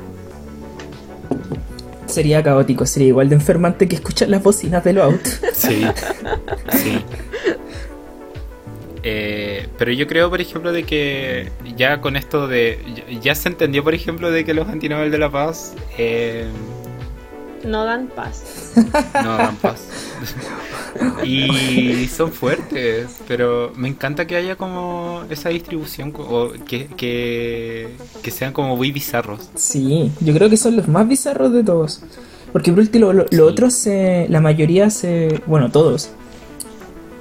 Sería 2.07 2.43
caótico, 2.43 2.87
sería 2.87 3.09
igual 3.09 3.29
de 3.29 3.35
enfermante 3.35 3.89
que 3.89 3.97
escuchar 3.97 4.29
las 4.29 4.43
bocinas 4.43 4.85
de 4.85 4.93
los 4.93 5.05
autos. 5.05 5.41
Sí, 5.53 5.85
sí. 6.73 7.05
Eh, 9.09 9.69
pero 9.79 9.93
yo 9.93 10.09
creo, 10.09 10.29
por 10.31 10.41
ejemplo, 10.41 10.73
de 10.73 10.83
que 10.83 11.53
ya 11.77 12.01
con 12.01 12.17
esto 12.17 12.49
de. 12.49 12.81
ya- 13.23 13.37
se 13.37 13.49
entendió, 13.49 13.85
por 13.85 13.95
ejemplo, 13.95 14.33
de 14.33 14.45
que 14.45 14.53
los 14.53 14.67
antinobel 14.67 15.13
de 15.13 15.19
la 15.19 15.31
paz 15.31 15.75
eh, 15.97 16.49
No 17.63 17.85
dan 17.85 18.09
paz. 18.09 18.73
no 19.23 19.37
dan 19.37 19.55
paz. 19.59 19.87
y 21.25 22.07
son 22.09 22.33
fuertes, 22.33 23.07
pero 23.29 23.73
me 23.77 23.87
encanta 23.89 24.27
que 24.27 24.35
haya 24.37 24.57
como 24.57 25.23
esa 25.31 25.51
distribución, 25.51 26.13
o 26.17 26.51
que, 26.67 26.87
que, 26.89 27.89
que 28.23 28.31
sean 28.33 28.53
como 28.53 28.77
muy 28.77 28.91
bizarros. 28.91 29.51
Sí, 29.55 30.11
yo 30.21 30.35
creo 30.35 30.51
que 30.51 30.57
son 30.57 30.77
los 30.77 30.89
más 30.89 31.07
bizarros 31.07 31.53
de 31.53 31.63
todos. 31.63 32.03
Porque 32.53 32.71
por 32.73 32.81
último, 32.81 33.13
lo, 33.13 33.23
lo 33.25 33.29
Sí. 33.31 33.39
otros 33.41 33.73
se, 33.75 34.27
la 34.31 34.41
mayoría 34.41 34.89
se, 34.91 35.43
bueno, 35.47 35.71
todos, 35.71 36.11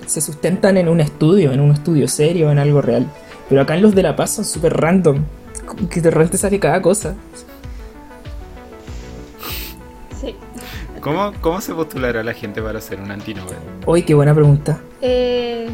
se 0.08 0.22
sustentan 0.22 0.78
en 0.78 0.88
un 0.90 1.00
estudio, 1.02 1.52
en 1.52 1.60
un 1.60 1.72
estudio 1.72 2.08
serio, 2.08 2.52
en 2.52 2.60
algo 2.60 2.82
real. 2.82 3.08
Pero 3.50 3.62
acá 3.62 3.76
en 3.76 3.82
los 3.82 3.94
de 3.96 4.04
La 4.04 4.16
Paz 4.16 4.32
son 4.32 4.46
súper 4.46 4.74
random, 4.74 5.24
como 5.66 5.88
que 5.90 6.02
de 6.02 6.12
repente 6.12 6.38
sale 6.38 6.60
cada 6.60 6.82
cosa. 6.82 7.16
Sí. 10.20 10.36
¿Cómo, 11.02 11.34
¿Cómo 11.42 11.62
se 11.62 11.74
postulará 11.74 12.24
la 12.24 12.34
gente 12.34 12.62
para 12.62 12.80
hacer 12.80 13.00
un 13.00 13.12
antinobel? 13.12 13.58
Uy, 13.86 14.04
qué 14.04 14.14
buena 14.14 14.34
pregunta. 14.34 14.80
Eh, 15.02 15.68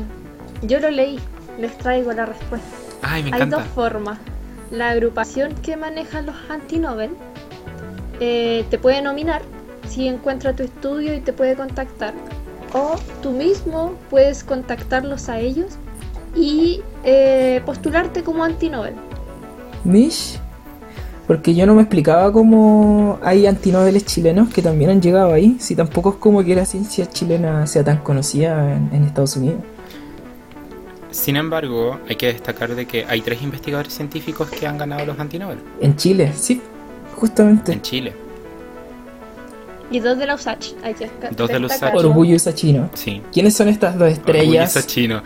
yo 0.64 0.80
lo 0.80 0.90
leí. 0.92 1.20
Les 1.60 1.78
traigo 1.78 2.12
la 2.14 2.26
respuesta. 2.26 2.68
Ay, 3.02 3.24
me 3.24 3.30
Hay 3.30 3.36
encanta. 3.36 3.58
dos 3.58 3.68
formas. 3.68 4.18
La 4.72 4.90
agrupación 4.90 5.54
que 5.56 5.76
maneja 5.76 6.22
los 6.22 6.36
anti-Nobel 6.50 7.12
eh, 8.20 8.66
te 8.70 8.78
puede 8.78 9.02
nominar 9.02 9.42
si 9.88 10.08
encuentra 10.08 10.56
tu 10.56 10.64
estudio 10.64 11.14
y 11.14 11.20
te 11.20 11.34
puede 11.34 11.56
contactar. 11.56 12.14
O 12.74 12.96
tú 13.22 13.32
mismo 13.32 13.94
puedes 14.10 14.44
contactarlos 14.44 15.30
a 15.30 15.40
ellos 15.40 15.78
y 16.36 16.82
eh, 17.04 17.62
postularte 17.66 18.24
como 18.24 18.44
anti-Nobel. 18.44 18.96
Mish. 19.84 20.40
Porque 21.28 21.54
yo 21.56 21.66
no 21.66 21.76
me 21.76 21.82
explicaba 21.84 22.32
cómo 22.32 23.20
hay 23.22 23.46
antinoveles 23.46 24.06
chilenos 24.06 24.50
que 24.50 24.62
también 24.62 24.90
han 24.90 25.02
llegado 25.02 25.34
ahí. 25.34 25.58
Si 25.60 25.76
tampoco 25.76 26.10
es 26.12 26.16
como 26.16 26.44
que 26.44 26.56
la 26.56 26.66
ciencia 26.66 27.08
chilena 27.08 27.66
sea 27.68 27.84
tan 27.84 27.98
conocida 27.98 28.76
en, 28.76 28.90
en 28.94 29.04
Estados 29.04 29.38
Unidos. 29.38 29.62
Sin 31.12 31.36
embargo, 31.36 32.00
hay 32.08 32.16
que 32.16 32.28
destacar 32.28 32.74
de 32.74 32.86
que 32.86 33.06
hay 33.06 33.22
tres 33.22 33.42
investigadores 33.42 33.94
científicos 33.94 34.50
que 34.50 34.66
han 34.66 34.78
ganado 34.78 35.06
los 35.06 35.20
antinobel 35.20 35.60
En 35.82 35.98
Chile, 35.98 36.32
sí, 36.34 36.62
justamente. 37.18 37.74
en 37.74 37.82
Chile. 37.82 38.14
Y 39.92 40.00
dos 40.00 40.18
de 40.18 40.26
la 40.26 40.36
USACH. 40.36 40.74
Hay 40.84 40.94
que 40.94 41.10
Dos 41.36 41.50
de 41.50 41.60
la. 41.60 41.66
USACH. 41.68 41.94
Orgullo 41.96 42.38
chino. 42.56 42.90
Sí. 42.94 43.22
¿Quiénes 43.34 43.56
son 43.56 43.68
estas 43.68 43.98
dos 44.00 44.10
estrellas? 44.12 44.76
Orgulloso 44.76 44.82
chino. 44.88 45.22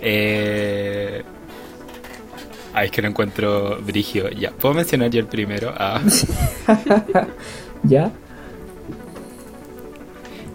Eh... 0.00 1.22
Ay, 2.74 2.86
es 2.86 2.90
que 2.92 3.02
no 3.02 3.08
encuentro 3.08 3.78
Brigio. 3.82 4.28
Ya, 4.30 4.50
¿puedo 4.50 4.74
mencionar 4.74 5.10
yo 5.10 5.20
el 5.20 5.26
primero? 5.26 5.72
Ah, 5.76 6.00
¿Ya? 7.82 8.10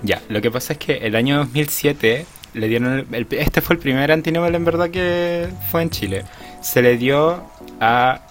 ya, 0.03 0.21
lo 0.29 0.41
que 0.41 0.51
pasa 0.51 0.73
es 0.73 0.79
que 0.79 0.93
el 0.97 1.15
año 1.15 1.37
2007 1.37 2.25
le 2.55 2.67
dieron 2.67 2.93
el- 2.93 3.07
el- 3.13 3.27
este 3.31 3.61
fue 3.61 3.75
el 3.75 3.81
primer 3.81 4.11
antinobel 4.11 4.53
en 4.55 4.65
verdad 4.65 4.89
que 4.89 5.47
fue 5.71 5.81
en 5.81 5.89
Chile. 5.89 6.23
Se 6.61 6.81
le 6.81 6.97
dio 6.97 7.43
a 7.84 8.21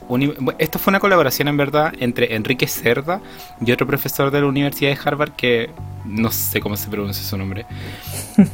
esto 0.58 0.78
fue 0.78 0.92
una 0.92 1.00
colaboración 1.00 1.48
en 1.48 1.56
verdad 1.58 1.92
entre 1.98 2.34
Enrique 2.34 2.66
Cerda 2.66 3.20
y 3.64 3.70
otro 3.70 3.86
profesor 3.86 4.30
de 4.30 4.40
la 4.40 4.46
Universidad 4.46 4.90
de 4.90 4.98
Harvard 5.04 5.32
que 5.32 5.70
no 6.06 6.30
sé 6.30 6.60
cómo 6.60 6.76
se 6.76 6.88
pronuncia 6.88 7.22
su 7.22 7.36
nombre. 7.36 7.66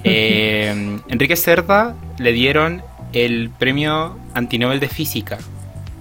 Eh, 0.03 0.99
Enrique 1.09 1.37
Cerda 1.37 1.95
le 2.19 2.33
dieron 2.33 2.83
el 3.13 3.51
premio 3.51 4.19
antinobel 4.35 4.81
de 4.81 4.89
física. 4.89 5.39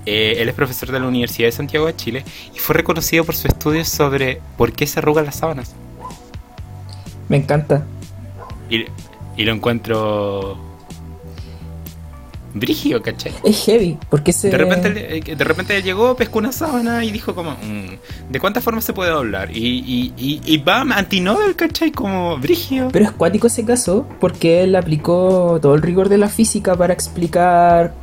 Eh, 0.07 0.37
él 0.39 0.49
es 0.49 0.55
profesor 0.55 0.91
de 0.91 0.99
la 0.99 1.07
Universidad 1.07 1.47
de 1.47 1.51
Santiago 1.51 1.85
de 1.85 1.95
Chile 1.95 2.23
y 2.55 2.57
fue 2.57 2.75
reconocido 2.75 3.23
por 3.23 3.35
su 3.35 3.47
estudio 3.47 3.85
sobre 3.85 4.41
por 4.57 4.73
qué 4.73 4.87
se 4.87 4.99
arrugan 4.99 5.25
las 5.25 5.35
sábanas. 5.35 5.75
Me 7.29 7.37
encanta. 7.37 7.85
Y, 8.69 8.85
y 9.35 9.45
lo 9.45 9.53
encuentro. 9.53 10.57
Brígido, 12.53 13.01
¿cachai? 13.01 13.33
Es 13.43 13.65
heavy, 13.65 13.97
porque 14.09 14.33
se... 14.33 14.49
De 14.49 14.57
repente, 14.57 15.17
eh, 15.17 15.35
de 15.35 15.43
repente 15.43 15.81
llegó, 15.83 16.15
pescó 16.15 16.39
una 16.39 16.51
sábana 16.51 17.03
y 17.05 17.11
dijo 17.11 17.35
como, 17.35 17.51
"Mm, 17.51 18.31
¿de 18.31 18.39
cuántas 18.39 18.63
formas 18.63 18.83
se 18.83 18.93
puede 18.93 19.11
doblar? 19.11 19.51
Y, 19.55 19.59
y, 19.85 20.13
y, 20.17 20.41
y 20.45 20.57
bam, 20.57 20.91
antinobel, 20.91 21.55
¿cachai? 21.55 21.91
Como 21.91 22.37
brígido. 22.37 22.89
Pero 22.91 23.05
es 23.05 23.11
cuático 23.11 23.47
ese 23.47 23.63
caso, 23.65 24.07
porque 24.19 24.63
él 24.63 24.75
aplicó 24.75 25.59
todo 25.61 25.75
el 25.75 25.81
rigor 25.81 26.09
de 26.09 26.17
la 26.17 26.29
física 26.29 26.75
para 26.75 26.93
explicar 26.93 27.93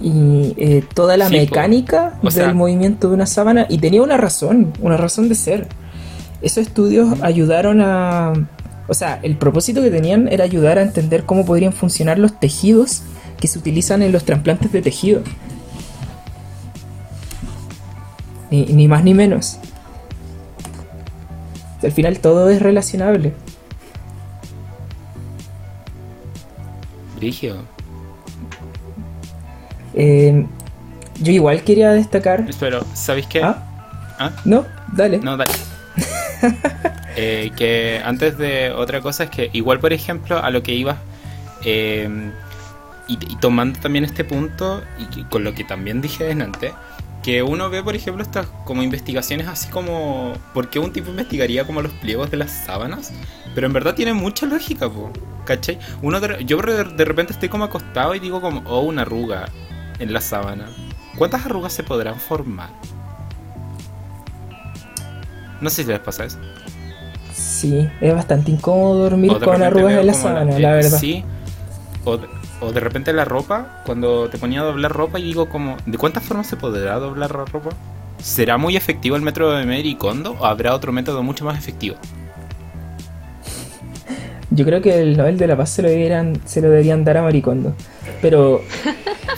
y 0.00 0.54
eh, 0.56 0.84
toda 0.94 1.16
la 1.16 1.28
Sí, 1.28 1.36
mecánica 1.36 2.18
del 2.22 2.32
sea- 2.32 2.52
movimiento 2.54 3.08
de 3.08 3.14
una 3.14 3.26
sábana 3.26 3.66
y 3.68 3.78
tenía 3.78 4.02
una 4.02 4.16
razón, 4.16 4.72
una 4.80 4.96
razón 4.96 5.28
de 5.28 5.34
ser. 5.34 5.68
Esos 6.42 6.66
estudios 6.66 7.20
ayudaron 7.22 7.80
a... 7.80 8.32
O 8.88 8.94
sea, 8.94 9.18
el 9.22 9.36
propósito 9.36 9.82
que 9.82 9.90
tenían 9.90 10.28
era 10.28 10.44
ayudar 10.44 10.78
a 10.78 10.82
entender 10.82 11.24
cómo 11.24 11.44
podrían 11.44 11.72
funcionar 11.72 12.18
los 12.18 12.38
tejidos 12.38 13.02
que 13.40 13.48
se 13.48 13.58
utilizan 13.58 14.02
en 14.02 14.12
los 14.12 14.24
trasplantes 14.24 14.72
de 14.72 14.82
tejido. 14.82 15.22
Ni, 18.50 18.64
ni 18.66 18.88
más 18.88 19.04
ni 19.04 19.14
menos. 19.14 19.58
Al 21.82 21.92
final 21.92 22.18
todo 22.20 22.50
es 22.50 22.60
relacionable. 22.60 23.32
Brígido. 27.16 27.58
Eh, 29.94 30.46
yo 31.20 31.32
igual 31.32 31.62
quería 31.62 31.90
destacar. 31.92 32.44
Pero, 32.60 32.84
¿sabéis 32.94 33.26
qué? 33.26 33.42
¿Ah? 33.42 33.62
¿Ah? 34.18 34.32
No, 34.44 34.64
dale. 34.92 35.18
No, 35.18 35.36
dale. 35.36 35.52
Eh, 37.18 37.50
que 37.56 38.02
antes 38.04 38.36
de 38.36 38.70
otra 38.72 39.00
cosa 39.00 39.24
es 39.24 39.30
que 39.30 39.48
igual, 39.54 39.80
por 39.80 39.94
ejemplo, 39.94 40.38
a 40.38 40.50
lo 40.50 40.62
que 40.62 40.74
iba 40.74 40.98
eh, 41.64 42.30
y, 43.08 43.14
y 43.14 43.36
tomando 43.36 43.78
también 43.80 44.04
este 44.04 44.24
punto 44.24 44.82
y 44.98 45.24
con 45.24 45.44
lo 45.44 45.54
que 45.54 45.64
también 45.64 46.00
dije 46.00 46.30
antes, 46.30 46.72
que 47.26 47.42
uno 47.42 47.68
ve, 47.70 47.82
por 47.82 47.96
ejemplo, 47.96 48.22
estas 48.22 48.46
como 48.64 48.84
investigaciones 48.84 49.48
así 49.48 49.68
como 49.68 50.34
¿por 50.54 50.70
qué 50.70 50.78
un 50.78 50.92
tipo 50.92 51.10
investigaría 51.10 51.66
como 51.66 51.82
los 51.82 51.90
pliegos 51.94 52.30
de 52.30 52.36
las 52.36 52.52
sábanas? 52.52 53.12
Pero 53.52 53.66
en 53.66 53.72
verdad 53.72 53.96
tiene 53.96 54.14
mucha 54.14 54.46
lógica, 54.46 54.88
po, 54.88 55.10
¿cachai? 55.44 55.80
Uno 56.02 56.20
de, 56.20 56.44
yo 56.44 56.56
de, 56.58 57.04
repente 57.04 57.32
estoy 57.32 57.48
como 57.48 57.64
acostado 57.64 58.14
y 58.14 58.20
digo 58.20 58.40
como, 58.40 58.62
oh, 58.70 58.82
una 58.82 59.02
arruga 59.02 59.46
en 59.98 60.12
la 60.12 60.20
sábana. 60.20 60.68
¿Cuántas 61.18 61.44
arrugas 61.44 61.72
se 61.72 61.82
podrán 61.82 62.20
formar? 62.20 62.70
No 65.60 65.68
sé 65.68 65.82
si 65.82 65.88
les 65.88 65.98
pasa 65.98 66.26
eso. 66.26 66.38
Sí, 67.34 67.88
es 68.00 68.14
bastante 68.14 68.52
incómodo 68.52 69.02
dormir 69.02 69.36
con 69.42 69.62
arrugas 69.62 69.94
en 69.94 70.06
la 70.06 70.14
sábana, 70.14 70.58
la 70.60 70.72
verdad. 70.74 70.98
Sí. 71.00 71.24
O, 72.04 72.20
o 72.60 72.72
de 72.72 72.80
repente 72.80 73.12
la 73.12 73.24
ropa, 73.24 73.82
cuando 73.84 74.28
te 74.28 74.38
ponía 74.38 74.60
a 74.60 74.64
doblar 74.64 74.92
ropa 74.92 75.18
y 75.18 75.24
digo 75.24 75.48
como, 75.48 75.76
¿de 75.86 75.98
cuántas 75.98 76.22
formas 76.24 76.46
se 76.46 76.56
podrá 76.56 76.98
doblar 76.98 77.34
la 77.34 77.44
ropa? 77.44 77.70
¿Será 78.18 78.56
muy 78.56 78.76
efectivo 78.76 79.16
el 79.16 79.22
método 79.22 79.52
de 79.52 79.66
Mary 79.66 79.94
Kondo 79.94 80.36
o 80.38 80.46
habrá 80.46 80.74
otro 80.74 80.92
método 80.92 81.22
mucho 81.22 81.44
más 81.44 81.58
efectivo? 81.58 81.96
Yo 84.50 84.64
creo 84.64 84.80
que 84.80 85.00
el 85.00 85.16
Nobel 85.16 85.38
de 85.38 85.46
la 85.46 85.56
Paz 85.56 85.70
se 85.70 85.82
lo 85.82 85.88
deberían, 85.88 86.40
se 86.46 86.60
lo 86.60 86.70
deberían 86.70 87.04
dar 87.04 87.18
a 87.18 87.22
Maricondo. 87.22 87.74
Pero. 88.22 88.62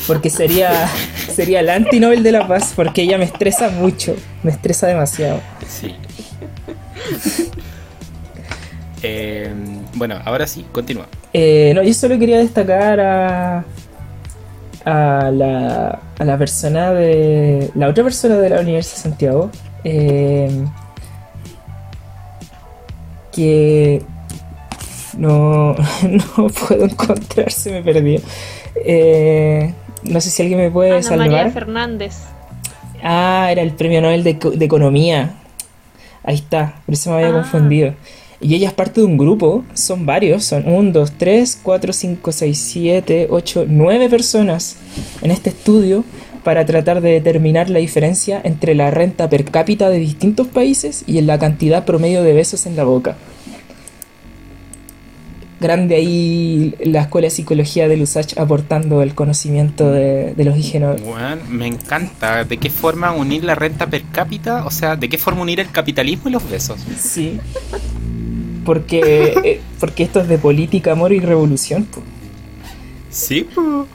Porque 0.07 0.31
sería. 0.31 0.89
Sería 1.39 1.61
el 1.61 1.71
anti-Nobel 1.71 2.25
de 2.25 2.33
la 2.33 2.49
Paz. 2.49 2.73
Porque 2.75 3.03
ella 3.03 3.17
me 3.17 3.25
estresa 3.25 3.71
mucho. 3.71 4.17
Me 4.43 4.51
estresa 4.51 4.89
demasiado. 4.89 5.41
Sí. 5.69 5.95
Eh, 9.03 9.53
bueno, 9.95 10.17
ahora 10.25 10.47
sí, 10.47 10.67
continúa. 10.73 11.07
Eh, 11.33 11.73
no, 11.75 11.83
yo 11.83 11.93
solo 11.95 12.19
quería 12.19 12.39
destacar 12.39 13.01
a. 13.01 13.65
A 14.85 15.31
la, 15.33 15.99
a 16.19 16.25
la 16.25 16.39
persona 16.39 16.93
de. 16.93 17.71
La 17.75 17.89
otra 17.89 18.05
persona 18.05 18.37
de 18.37 18.49
la 18.51 18.61
Universidad 18.61 18.97
de 18.97 19.03
Santiago. 19.03 19.51
eh, 19.85 20.51
que. 23.33 24.03
No, 25.17 25.75
no 26.37 26.47
puedo 26.49 26.85
encontrar, 26.85 27.51
se 27.51 27.73
me 27.73 27.83
perdió. 27.83 28.21
Eh, 28.77 29.73
no 30.05 30.21
sé 30.21 30.31
si 30.31 30.43
alguien 30.43 30.61
me 30.61 30.71
puede 30.71 30.97
Ana 30.99 31.17
María. 31.17 31.51
Fernández. 31.51 32.17
Ah, 33.03 33.49
era 33.51 33.63
el 33.63 33.73
premio 33.73 34.01
Nobel 34.01 34.23
de 34.25 34.39
Economía. 34.65 35.35
Ahí 36.25 36.35
está, 36.37 36.75
por 36.85 36.95
eso 36.95 37.11
me 37.11 37.17
había 37.17 37.29
Ah. 37.31 37.33
confundido. 37.43 37.95
Y 38.41 38.55
ella 38.55 38.69
es 38.69 38.75
parte 38.75 39.01
de 39.01 39.07
un 39.07 39.19
grupo, 39.19 39.65
son 39.75 40.07
varios, 40.07 40.45
son 40.45 40.69
1, 40.69 40.93
2, 40.93 41.13
3, 41.19 41.59
4, 41.61 41.93
5, 41.93 42.33
6, 42.33 42.59
7, 42.73 43.27
8, 43.31 43.67
9 43.69 44.09
personas 44.09 44.77
en 45.23 45.33
este 45.33 45.51
estudio 45.51 46.05
para 46.45 46.65
tratar 46.65 47.01
de 47.01 47.11
determinar 47.11 47.69
la 47.69 47.81
diferencia 47.81 48.41
entre 48.43 48.77
la 48.77 48.93
renta 48.93 49.29
per 49.29 49.45
cápita 49.45 49.91
de 49.91 49.99
distintos 49.99 50.47
países 50.47 51.03
y 51.07 51.19
en 51.19 51.27
la 51.27 51.39
cantidad 51.39 51.85
promedio 51.85 52.23
de 52.23 52.33
besos 52.33 52.67
en 52.67 52.77
la 52.77 52.85
boca. 52.85 53.17
Grande 55.61 55.97
ahí 55.97 56.77
la 56.85 57.03
Escuela 57.03 57.27
de 57.27 57.31
Psicología 57.33 57.89
de 57.89 57.97
Lusach 57.97 58.39
aportando 58.39 59.03
el 59.03 59.17
conocimiento 59.17 59.91
de, 59.91 60.33
de 60.35 60.45
los 60.45 60.57
IG 60.57 60.81
Nobel. 60.81 61.03
Bueno, 61.03 61.43
me 61.49 61.67
encanta. 61.67 62.45
¿De 62.45 62.59
qué 62.59 62.71
forma 62.71 63.11
unir 63.11 63.43
la 63.43 63.57
renta 63.57 63.89
per 63.89 64.05
cápita? 64.13 64.65
O 64.65 64.71
sea, 64.71 64.95
¿de 64.95 65.09
qué 65.09 65.19
forma 65.19 65.43
unir 65.43 65.59
el 65.59 65.71
capitalismo 65.73 66.29
y 66.29 66.33
los 66.33 66.49
besos? 66.49 66.79
Sí. 66.97 67.41
Porque, 68.69 69.33
eh, 69.45 69.61
porque 69.81 70.03
esto 70.03 70.21
es 70.21 70.29
de 70.29 70.37
política, 70.37 70.93
amor 70.93 71.15
y 71.15 71.21
revolución. 71.21 71.85
po. 71.87 72.03
Sí, 73.11 73.45
po. 73.45 73.87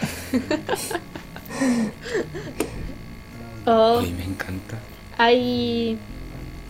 Oh, 3.68 4.00
Uy, 4.02 4.12
me 4.14 4.24
encanta. 4.24 4.80
hay 5.16 5.96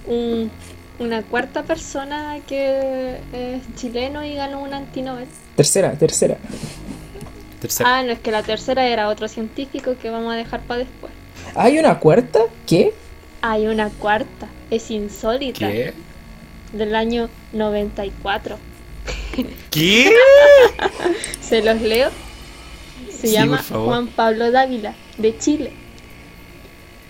un- 0.06 0.52
una 1.00 1.22
cuarta 1.24 1.64
persona 1.64 2.40
que 2.46 3.20
es 3.32 3.76
chileno 3.78 4.26
y 4.26 4.36
ganó 4.36 4.62
un 4.62 4.74
antinobel. 4.74 5.28
Tercera, 5.56 5.94
tercera. 5.94 6.38
Tercera. 7.62 7.90
Ah, 8.00 8.04
no, 8.04 8.12
es 8.12 8.20
que 8.20 8.32
la 8.32 8.44
tercera 8.44 8.86
era 8.86 9.08
otro 9.08 9.30
científico 9.30 9.96
que 10.02 10.10
vamos 10.10 10.34
a 10.34 10.36
dejar 10.36 10.60
para 10.64 10.80
después. 10.80 11.14
¿Hay 11.56 11.80
una 11.80 12.00
cuarta? 12.00 12.40
¿Qué? 12.68 12.94
Hay 13.42 13.66
una 13.68 13.88
cuarta, 13.90 14.50
es 14.70 14.92
insólita, 14.92 15.72
¿Qué? 15.72 15.94
Del 16.74 16.96
año 16.96 17.32
94. 17.54 18.60
¿Qué? 19.72 20.12
¿Se 21.42 21.62
los 21.64 21.82
leo? 21.82 22.12
Se 23.10 23.28
Sí, 23.28 23.32
llama. 23.32 23.66
Juan 23.84 24.08
Pablo 24.10 24.52
Dávila, 24.52 25.00
de 25.18 25.38
Chile. 25.38 25.80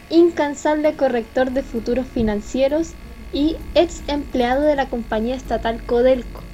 Incansable 0.09 0.95
corrector 0.95 1.51
de 1.51 1.63
futuros 1.63 2.07
financieros 2.07 2.95
y 3.33 3.57
ex 3.75 4.03
empleado 4.07 4.63
de 4.63 4.75
la 4.75 4.89
compañía 4.89 5.35
estatal 5.35 5.83
Codelco, 5.85 6.45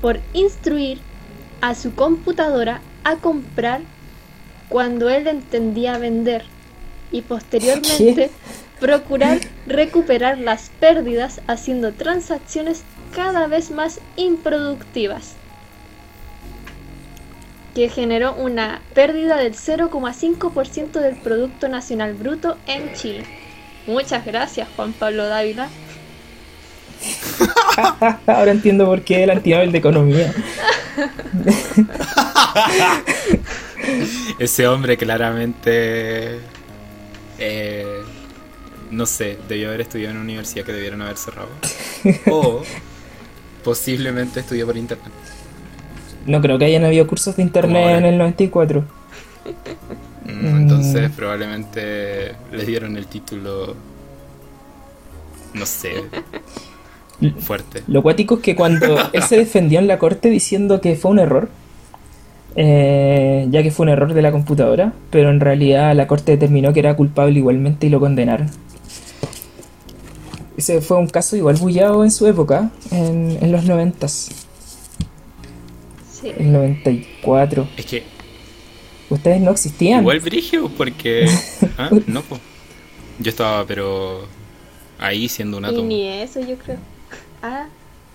por 0.00 0.20
instruir 0.32 1.06
a 1.60 1.74
su 1.74 1.94
computadora 1.94 2.84
a 3.04 3.16
comprar 3.18 3.86
cuando 4.68 5.10
él 5.10 5.28
entendía 5.28 5.98
vender 5.98 6.50
y 7.10 7.22
posteriormente 7.22 8.36
procurar 8.80 9.38
recuperar 9.66 10.38
las 10.38 10.70
pérdidas 10.80 11.40
haciendo 11.46 11.92
transacciones 11.92 12.82
cada 13.14 13.46
vez 13.46 13.70
más 13.70 14.00
improductivas 14.16 15.34
que 17.74 17.88
generó 17.88 18.34
una 18.34 18.80
pérdida 18.94 19.36
del 19.36 19.54
0,5% 19.54 20.92
del 20.92 21.16
Producto 21.16 21.68
Nacional 21.68 22.14
Bruto 22.14 22.56
en 22.66 22.92
Chile. 22.94 23.24
Muchas 23.86 24.26
gracias, 24.26 24.68
Juan 24.74 24.92
Pablo 24.92 25.26
Dávila. 25.26 25.68
Ahora 28.26 28.50
entiendo 28.50 28.86
por 28.86 29.02
qué 29.02 29.24
el 29.24 29.30
antinobel 29.30 29.72
de 29.72 29.78
economía. 29.78 30.34
Ese 34.38 34.66
hombre 34.66 34.96
claramente... 34.96 36.40
eh, 37.38 37.99
no 38.90 39.06
sé, 39.06 39.38
debió 39.48 39.68
haber 39.68 39.82
estudiado 39.82 40.12
en 40.12 40.16
una 40.18 40.24
universidad 40.24 40.64
que 40.64 40.72
debieron 40.72 41.02
haber 41.02 41.16
cerrado. 41.16 41.48
O 42.30 42.62
posiblemente 43.64 44.40
estudió 44.40 44.66
por 44.66 44.76
internet. 44.76 45.12
No 46.26 46.40
creo 46.40 46.58
que 46.58 46.66
hayan 46.66 46.84
habido 46.84 47.06
cursos 47.06 47.36
de 47.36 47.42
internet 47.42 47.98
en 47.98 48.04
el 48.04 48.18
94. 48.18 48.84
Mm, 50.24 50.30
Mm. 50.42 50.56
Entonces 50.56 51.10
probablemente 51.10 52.36
le 52.52 52.64
dieron 52.66 52.96
el 52.96 53.06
título, 53.06 53.76
no 55.54 55.66
sé, 55.66 56.10
fuerte. 57.40 57.82
Lo 57.86 58.02
cuático 58.02 58.36
es 58.36 58.40
que 58.42 58.54
cuando 58.56 59.10
él 59.12 59.22
se 59.22 59.36
defendió 59.36 59.78
en 59.78 59.86
la 59.88 59.98
corte 59.98 60.30
diciendo 60.30 60.80
que 60.80 60.96
fue 60.96 61.10
un 61.10 61.18
error, 61.18 61.50
eh, 62.56 63.46
ya 63.50 63.62
que 63.62 63.70
fue 63.70 63.84
un 63.84 63.90
error 63.90 64.12
de 64.14 64.22
la 64.22 64.32
computadora, 64.32 64.92
pero 65.10 65.30
en 65.30 65.40
realidad 65.40 65.94
la 65.94 66.06
corte 66.06 66.32
determinó 66.32 66.72
que 66.72 66.80
era 66.80 66.96
culpable 66.96 67.38
igualmente 67.38 67.86
y 67.86 67.90
lo 67.90 68.00
condenaron. 68.00 68.50
Ese 70.60 70.82
fue 70.82 70.98
un 70.98 71.06
caso 71.06 71.36
igual 71.36 71.56
bullado 71.56 72.04
en 72.04 72.10
su 72.10 72.26
época, 72.26 72.70
en, 72.90 73.38
en 73.40 73.50
los 73.50 73.64
noventas, 73.64 74.28
Sí. 76.20 76.32
el 76.36 76.52
94. 76.52 77.66
Es 77.78 77.86
que 77.86 78.02
Ustedes 79.08 79.40
no 79.40 79.52
existían. 79.52 80.00
igual 80.02 80.20
brigio 80.20 80.68
porque... 80.76 81.26
¿Ah? 81.78 81.88
No, 82.06 82.20
pues. 82.20 82.42
Yo 83.18 83.30
estaba, 83.30 83.64
pero 83.66 84.26
ahí 84.98 85.30
siendo 85.30 85.56
un 85.56 85.64
Y 85.64 85.68
átomo. 85.68 85.82
ni 85.84 86.06
eso, 86.08 86.40
yo 86.40 86.56
creo. 86.58 86.76
Ah, 87.42 87.66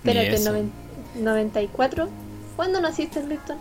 Ni 0.04 0.12
espérate, 0.12 0.36
eso. 0.36 0.52
noven- 0.52 0.70
94. 1.16 2.08
¿Cuándo 2.56 2.80
naciste, 2.80 3.26
Lipton? 3.26 3.58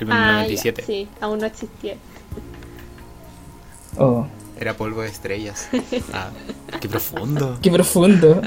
El 0.00 0.10
Ah, 0.10 0.32
97. 0.36 0.80
ya, 0.80 0.86
sí, 0.86 1.06
aún 1.20 1.38
no 1.40 1.44
existía. 1.46 1.96
Oh, 3.98 4.26
Era 4.60 4.76
polvo 4.76 5.02
de 5.02 5.08
estrellas. 5.08 5.68
Ah, 6.12 6.30
qué 6.80 6.88
profundo. 6.88 7.58
qué 7.62 7.70
profundo. 7.70 8.40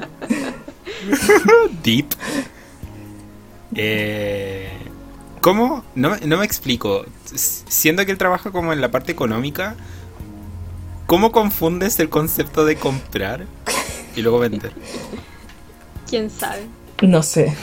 Deep. 1.83 2.07
Eh, 3.75 4.69
¿Cómo? 5.41 5.83
No, 5.95 6.11
me- 6.11 6.19
no 6.25 6.37
me 6.37 6.45
explico. 6.45 7.05
Siendo 7.33 8.05
que 8.05 8.11
él 8.11 8.17
trabaja 8.17 8.51
como 8.51 8.73
en 8.73 8.81
la 8.81 8.89
parte 8.91 9.11
económica, 9.11 9.75
¿cómo 11.05 11.31
confundes 11.31 11.99
el 11.99 12.09
concepto 12.09 12.65
de 12.65 12.75
comprar 12.77 13.45
y 14.15 14.21
luego 14.21 14.39
vender? 14.39 14.71
¿Quién 16.09 16.29
sabe? 16.29 16.67
No 17.01 17.21
sé. 17.21 17.53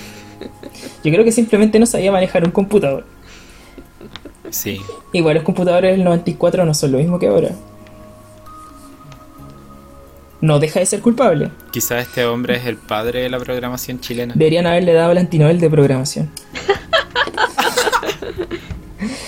Yo 1.02 1.10
creo 1.12 1.24
que 1.24 1.32
simplemente 1.32 1.78
no 1.78 1.86
sabía 1.86 2.12
manejar 2.12 2.44
un 2.44 2.50
computador. 2.52 3.06
Sí. 4.50 4.80
Igual 5.12 5.36
los 5.36 5.44
computadores 5.44 5.92
del 5.96 6.04
94 6.04 6.64
no 6.64 6.74
son 6.74 6.92
lo 6.92 6.98
mismo 6.98 7.18
que 7.18 7.26
ahora. 7.26 7.50
No 10.44 10.58
deja 10.58 10.78
de 10.78 10.84
ser 10.84 11.00
culpable. 11.00 11.50
Quizá 11.70 12.00
este 12.00 12.26
hombre 12.26 12.56
es 12.56 12.66
el 12.66 12.76
padre 12.76 13.22
de 13.22 13.30
la 13.30 13.38
programación 13.38 13.98
chilena. 13.98 14.34
Deberían 14.36 14.66
haberle 14.66 14.92
dado 14.92 15.12
el 15.12 15.16
antinobel 15.16 15.58
de 15.58 15.70
programación. 15.70 16.30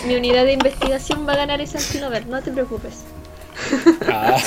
Mi 0.07 0.15
unidad 0.15 0.45
de 0.45 0.53
investigación 0.53 1.27
va 1.27 1.33
a 1.33 1.37
ganar 1.37 1.59
ese 1.63 1.79
antinover, 1.79 2.27
no 2.27 2.43
te 2.43 2.53
preocupes. 2.53 3.05
Ah. 4.13 4.37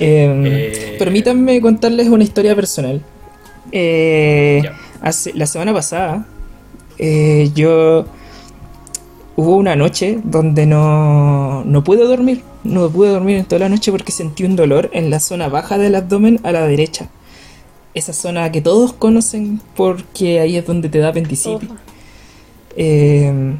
Eh, 0.00 0.26
Eh. 0.44 0.96
Permítanme 0.98 1.60
contarles 1.60 2.08
una 2.08 2.24
historia 2.24 2.54
personal. 2.54 3.00
Eh, 3.70 4.60
hace, 5.00 5.32
la 5.34 5.46
semana 5.46 5.72
pasada, 5.72 6.26
eh, 6.98 7.48
yo 7.54 8.04
hubo 9.36 9.56
una 9.56 9.76
noche 9.76 10.18
donde 10.24 10.66
no, 10.66 11.64
no 11.64 11.84
pude 11.84 12.04
dormir. 12.04 12.42
No 12.64 12.88
pude 12.90 13.10
dormir 13.10 13.36
en 13.38 13.44
toda 13.44 13.60
la 13.60 13.68
noche 13.68 13.90
porque 13.90 14.12
sentí 14.12 14.44
un 14.44 14.56
dolor 14.56 14.88
en 14.92 15.10
la 15.10 15.18
zona 15.20 15.48
baja 15.48 15.78
del 15.78 15.94
abdomen 15.94 16.40
a 16.44 16.52
la 16.52 16.66
derecha. 16.66 17.08
Esa 17.94 18.12
zona 18.12 18.50
que 18.52 18.60
todos 18.62 18.92
conocen 18.92 19.60
porque 19.76 20.40
ahí 20.40 20.56
es 20.56 20.66
donde 20.66 20.88
te 20.88 20.98
da 20.98 21.08
apendicitis. 21.08 21.68
Eh, 22.76 23.54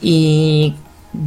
y 0.00 0.74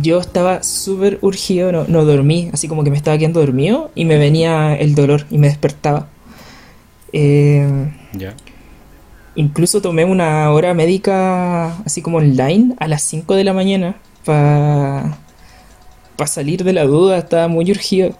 yo 0.01 0.19
estaba 0.19 0.63
súper 0.63 1.19
urgido, 1.21 1.71
no, 1.71 1.85
no 1.87 2.05
dormí, 2.05 2.49
así 2.53 2.67
como 2.67 2.83
que 2.83 2.89
me 2.91 2.97
estaba 2.97 3.17
quedando 3.17 3.39
dormido 3.39 3.91
y 3.95 4.05
me 4.05 4.17
venía 4.17 4.75
el 4.75 4.95
dolor 4.95 5.25
y 5.29 5.37
me 5.37 5.47
despertaba. 5.47 6.07
Eh, 7.13 7.91
Ya. 8.13 8.33
incluso 9.35 9.81
tomé 9.81 10.05
una 10.05 10.49
hora 10.51 10.73
médica 10.73 11.75
así 11.85 12.01
como 12.01 12.17
online 12.17 12.75
a 12.79 12.87
las 12.87 13.03
5 13.03 13.35
de 13.35 13.43
la 13.43 13.53
mañana 13.53 13.95
para 14.25 15.17
salir 16.27 16.63
de 16.63 16.73
la 16.73 16.85
duda, 16.85 17.17
estaba 17.17 17.47
muy 17.47 17.69
urgido. 17.71 18.11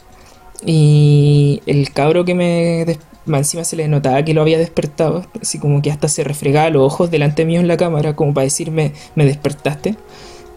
Y 0.66 1.62
el 1.66 1.92
cabro 1.92 2.26
que 2.26 2.36
me... 2.36 2.86
encima 3.28 3.64
se 3.64 3.76
le 3.76 3.88
notaba 3.88 4.24
que 4.24 4.34
lo 4.34 4.42
había 4.42 4.58
despertado, 4.58 5.26
así 5.42 5.60
como 5.60 5.82
que 5.82 5.92
hasta 5.92 6.08
se 6.08 6.24
refregaba 6.24 6.70
los 6.70 6.84
ojos 6.84 7.12
delante 7.12 7.46
mío 7.46 7.60
en 7.60 7.68
la 7.68 7.78
cámara, 7.78 8.16
como 8.16 8.34
para 8.34 8.46
decirme, 8.46 8.94
me 9.16 9.26
despertaste. 9.26 9.96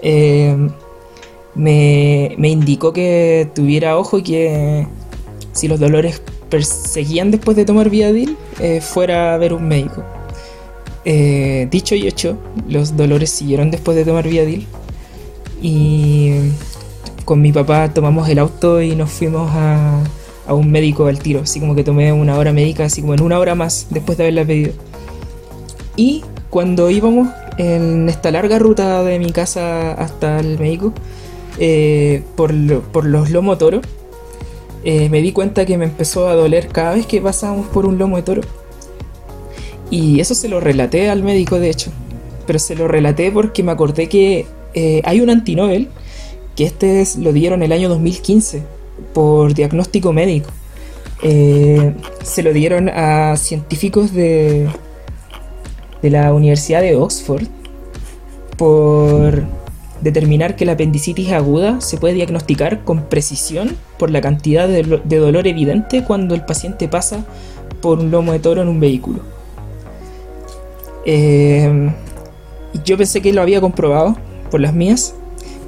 Eh, 0.03 0.57
me, 1.55 2.35
me 2.37 2.49
indicó 2.49 2.93
que 2.93 3.49
tuviera 3.55 3.97
ojo 3.97 4.18
y 4.18 4.22
que 4.22 4.87
si 5.53 5.68
los 5.68 5.78
dolores 5.80 6.20
perseguían 6.51 7.30
después 7.30 7.57
de 7.57 7.64
tomar 7.64 7.91
Viadil, 7.91 8.37
eh, 8.61 8.80
fuera 8.80 9.35
a 9.35 9.39
ver 9.39 9.53
un 9.53 9.66
médico. 9.66 10.05
Eh, 11.05 11.68
dicho 11.70 11.95
y 11.95 12.07
hecho, 12.07 12.39
los 12.68 12.97
dolores 12.97 13.30
siguieron 13.30 13.70
después 13.70 13.97
de 13.97 14.05
tomar 14.05 14.28
Viadil. 14.28 14.66
Y 15.62 16.32
con 17.25 17.41
mi 17.41 17.53
papá 17.53 17.93
tomamos 17.93 18.29
el 18.29 18.39
auto 18.39 18.81
y 18.83 18.95
nos 18.95 19.11
fuimos 19.11 19.51
a, 19.53 20.01
a 20.47 20.55
un 20.55 20.70
médico 20.70 21.07
al 21.07 21.18
tiro. 21.18 21.41
Así 21.41 21.61
como 21.61 21.75
que 21.75 21.85
tomé 21.85 22.12
una 22.12 22.37
hora 22.39 22.53
médica, 22.53 22.85
así 22.85 23.01
como 23.01 23.14
en 23.14 23.22
una 23.22 23.39
hora 23.39 23.55
más 23.55 23.87
después 23.91 24.18
de 24.18 24.25
haberla 24.25 24.45
pedido. 24.45 24.72
Y 25.97 26.22
cuando 26.51 26.91
íbamos 26.91 27.29
en 27.59 28.09
esta 28.09 28.31
larga 28.31 28.59
ruta 28.59 29.03
de 29.03 29.18
mi 29.18 29.31
casa 29.33 29.93
hasta 29.93 30.41
el 30.41 30.59
médico, 30.59 30.93
eh, 31.59 32.22
por, 32.37 32.53
lo- 32.53 32.83
por 32.83 33.05
los 33.05 33.31
lomo 33.31 33.57
toro, 33.59 33.81
eh, 34.85 35.09
me 35.09 35.20
di 35.22 35.33
cuenta 35.33 35.64
que 35.64 35.79
me 35.79 35.85
empezó 35.87 36.29
a 36.29 36.35
doler 36.35 36.68
cada 36.68 36.95
vez 36.95 37.07
que 37.07 37.20
pasábamos 37.20 37.66
por 37.68 37.87
un 37.87 37.97
lomo 37.99 38.16
de 38.16 38.22
toro. 38.22 38.43
Y 39.91 40.20
eso 40.20 40.35
se 40.35 40.49
lo 40.49 40.61
relaté 40.61 41.09
al 41.11 41.22
médico, 41.22 41.61
de 41.61 41.70
hecho. 41.70 41.91
Pero 42.47 42.59
se 42.59 42.75
lo 42.75 42.89
relaté 42.89 43.31
porque 43.31 43.62
me 43.62 43.72
acordé 43.72 44.09
que 44.09 44.47
eh, 44.75 45.01
hay 45.05 45.20
un 45.20 45.31
antinobel 45.31 45.89
que 46.57 46.65
este 46.65 47.01
es- 47.01 47.17
lo 47.17 47.33
dieron 47.33 47.63
el 47.63 47.73
año 47.73 47.89
2015 47.89 48.63
por 49.13 49.55
diagnóstico 49.55 50.13
médico. 50.13 50.51
Eh, 51.23 51.95
se 52.23 52.43
lo 52.43 52.53
dieron 52.53 52.89
a 52.89 53.37
científicos 53.37 54.13
de, 54.13 54.69
de 56.03 56.11
la 56.11 56.33
Universidad 56.35 56.81
de 56.83 56.97
Oxford 56.97 57.45
por 58.57 59.43
determinar 60.03 60.55
que 60.55 60.67
la 60.67 60.73
apendicitis 60.73 61.33
aguda 61.33 61.81
se 61.81 61.97
puede 61.97 62.15
diagnosticar 62.15 62.85
con 62.85 63.05
precisión 63.05 63.77
por 63.99 64.11
la 64.11 64.21
cantidad 64.21 64.69
de 64.69 65.19
dolor 65.19 65.47
evidente 65.47 66.05
cuando 66.05 66.35
el 66.35 66.45
paciente 66.45 66.89
pasa 66.89 67.25
por 67.81 68.01
un 68.01 68.11
lomo 68.11 68.33
de 68.33 68.39
toro 68.39 68.61
en 68.63 68.69
un 68.69 68.81
vehículo. 68.81 69.21
Eh, 71.07 71.91
yo 72.85 72.97
pensé 72.97 73.21
que 73.23 73.33
lo 73.33 73.43
había 73.43 73.61
comprobado 73.61 74.17
por 74.51 74.61
las 74.61 74.75
mías, 74.75 75.15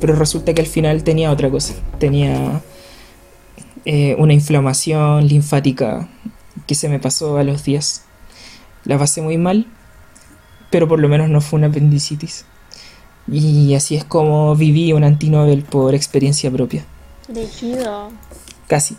pero 0.00 0.14
resulta 0.14 0.54
que 0.54 0.62
al 0.62 0.66
final 0.66 1.04
tenía 1.04 1.30
otra 1.30 1.50
cosa. 1.50 1.74
Tenía 1.98 2.62
eh, 3.84 4.16
una 4.18 4.32
inflamación 4.32 5.28
linfática 5.28 6.08
que 6.66 6.74
se 6.74 6.88
me 6.88 6.98
pasó 6.98 7.36
a 7.36 7.44
los 7.44 7.64
días. 7.64 8.02
La 8.84 8.98
pasé 8.98 9.22
muy 9.22 9.38
mal, 9.38 9.66
pero 10.70 10.88
por 10.88 11.00
lo 11.00 11.08
menos 11.08 11.28
no 11.28 11.40
fue 11.40 11.58
una 11.58 11.68
apendicitis. 11.68 12.44
Y 13.30 13.74
así 13.74 13.96
es 13.96 14.04
como 14.04 14.54
viví 14.54 14.92
un 14.92 15.04
antinobel 15.04 15.62
por 15.62 15.94
experiencia 15.94 16.50
propia. 16.50 16.84
Elegido. 17.28 18.10
Casi. 18.68 18.96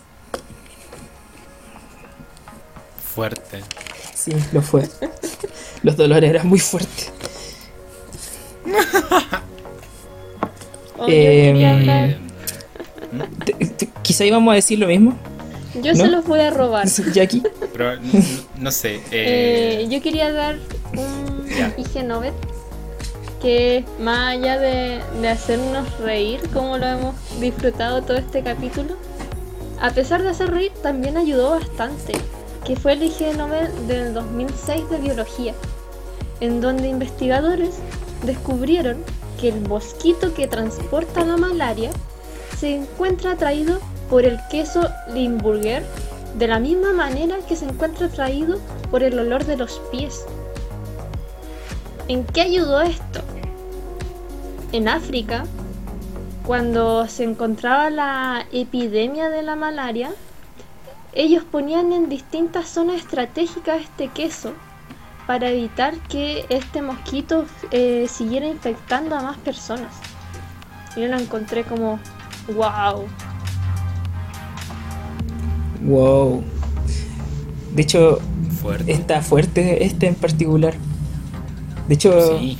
Fuerte. 3.14 3.62
Sí, 4.14 4.32
lo 4.52 4.62
fue. 4.62 4.88
Los 5.82 5.96
dolores 5.96 6.30
eran 6.30 6.46
muy 6.46 6.58
fuertes. 6.58 7.12
Oh, 10.98 11.06
te- 13.46 13.88
Quizá 14.02 14.24
íbamos 14.24 14.52
a 14.52 14.54
decir 14.56 14.78
lo 14.78 14.86
mismo, 14.86 15.14
yo 15.82 15.92
¿no? 15.92 15.98
se 16.04 16.08
los 16.08 16.24
voy 16.26 16.40
a 16.40 16.50
robar. 16.50 16.86
Jackie. 17.12 17.42
Pero 17.72 17.92
no 18.58 18.70
sé. 18.72 18.96
Eh, 19.10 19.80
Eh, 19.82 19.86
yo 19.90 20.00
quería 20.02 20.32
dar 20.32 20.56
un. 20.96 21.38
IG 21.76 22.04
Nobel 22.04 22.32
que 23.42 23.84
más 24.00 24.34
allá 24.36 24.58
de, 24.58 25.00
de 25.20 25.28
hacernos 25.28 25.98
reír 26.00 26.40
como 26.52 26.76
lo 26.78 26.86
hemos 26.86 27.14
disfrutado 27.40 28.02
todo 28.02 28.16
este 28.16 28.42
capítulo, 28.42 28.96
a 29.80 29.90
pesar 29.90 30.22
de 30.22 30.30
hacer 30.30 30.50
reír 30.50 30.72
también 30.82 31.16
ayudó 31.16 31.50
bastante, 31.50 32.14
que 32.66 32.74
fue 32.76 32.92
el 32.94 33.02
IG 33.04 33.36
Nobel 33.36 33.68
del 33.86 34.12
2006 34.12 34.90
de 34.90 34.98
biología, 34.98 35.54
en 36.40 36.60
donde 36.60 36.88
investigadores 36.88 37.76
descubrieron 38.24 38.98
que 39.40 39.48
el 39.48 39.60
mosquito 39.62 40.34
que 40.34 40.46
transporta 40.46 41.24
la 41.24 41.36
malaria 41.36 41.90
se 42.58 42.74
encuentra 42.74 43.32
atraído 43.32 43.78
por 44.10 44.24
el 44.24 44.38
queso 44.50 44.88
Limburger 45.12 45.84
de 46.36 46.48
la 46.48 46.58
misma 46.58 46.92
manera 46.92 47.38
que 47.48 47.56
se 47.56 47.64
encuentra 47.64 48.06
atraído 48.06 48.58
por 48.90 49.02
el 49.02 49.18
olor 49.18 49.44
de 49.44 49.56
los 49.56 49.80
pies. 49.90 50.24
¿En 52.08 52.24
qué 52.24 52.42
ayudó 52.42 52.80
esto? 52.80 53.20
En 54.72 54.88
África, 54.88 55.44
cuando 56.46 57.06
se 57.06 57.24
encontraba 57.24 57.90
la 57.90 58.46
epidemia 58.52 59.28
de 59.28 59.42
la 59.42 59.56
malaria, 59.56 60.10
ellos 61.12 61.44
ponían 61.44 61.92
en 61.92 62.08
distintas 62.08 62.68
zonas 62.68 62.96
estratégicas 62.96 63.82
este 63.82 64.08
queso 64.08 64.52
para 65.28 65.50
evitar 65.50 65.92
que 66.08 66.46
este 66.48 66.80
mosquito 66.80 67.44
eh, 67.70 68.06
siguiera 68.08 68.46
infectando 68.46 69.14
a 69.14 69.20
más 69.20 69.36
personas. 69.36 69.92
Yo 70.96 71.06
lo 71.06 71.18
encontré 71.18 71.64
como, 71.64 72.00
wow. 72.56 73.04
Wow. 75.84 76.42
De 77.74 77.82
hecho, 77.82 78.20
Fuerte. 78.62 78.90
está 78.90 79.20
fuerte 79.20 79.84
este 79.84 80.06
en 80.06 80.14
particular. 80.14 80.72
De 81.88 81.94
hecho, 81.94 82.38
Sí. 82.38 82.56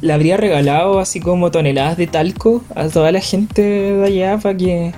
le 0.00 0.12
habría 0.14 0.38
regalado 0.38 1.00
así 1.00 1.20
como 1.20 1.50
toneladas 1.50 1.98
de 1.98 2.06
talco 2.06 2.64
a 2.74 2.88
toda 2.88 3.12
la 3.12 3.20
gente 3.20 3.60
de 3.60 4.04
allá 4.06 4.38
para 4.38 4.56
que 4.56 4.94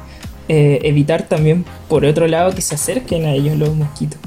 eh, 0.48 0.78
evitar 0.84 1.24
también 1.24 1.64
por 1.88 2.04
otro 2.04 2.28
lado 2.28 2.54
que 2.54 2.62
se 2.62 2.76
acerquen 2.76 3.26
a 3.26 3.32
ellos 3.32 3.58
los 3.58 3.74
mosquitos. 3.74 4.20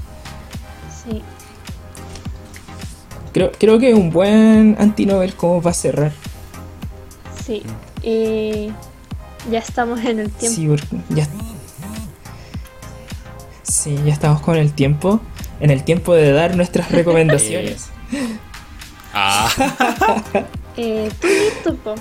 Creo, 3.33 3.51
creo 3.57 3.79
que 3.79 3.89
es 3.91 3.95
un 3.95 4.09
buen 4.11 4.75
antinovel 4.79 5.33
como 5.35 5.61
para 5.61 5.73
cerrar. 5.73 6.11
Sí. 7.45 7.63
Y 8.03 8.71
ya 9.49 9.59
estamos 9.59 9.99
en 10.01 10.19
el 10.19 10.29
tiempo. 10.31 10.55
Sí, 10.55 10.67
porque 10.67 10.87
ya. 11.09 11.27
Sí, 13.63 13.97
ya 14.05 14.13
estamos 14.13 14.41
con 14.41 14.57
el 14.57 14.73
tiempo. 14.73 15.21
En 15.59 15.69
el 15.69 15.83
tiempo 15.83 16.13
de 16.13 16.31
dar 16.31 16.55
nuestras 16.55 16.91
recomendaciones. 16.91 17.89
Ah, 19.13 19.49
Eh, 20.77 21.11
tú 21.19 21.27
listo, 21.27 21.75
po. 21.75 21.95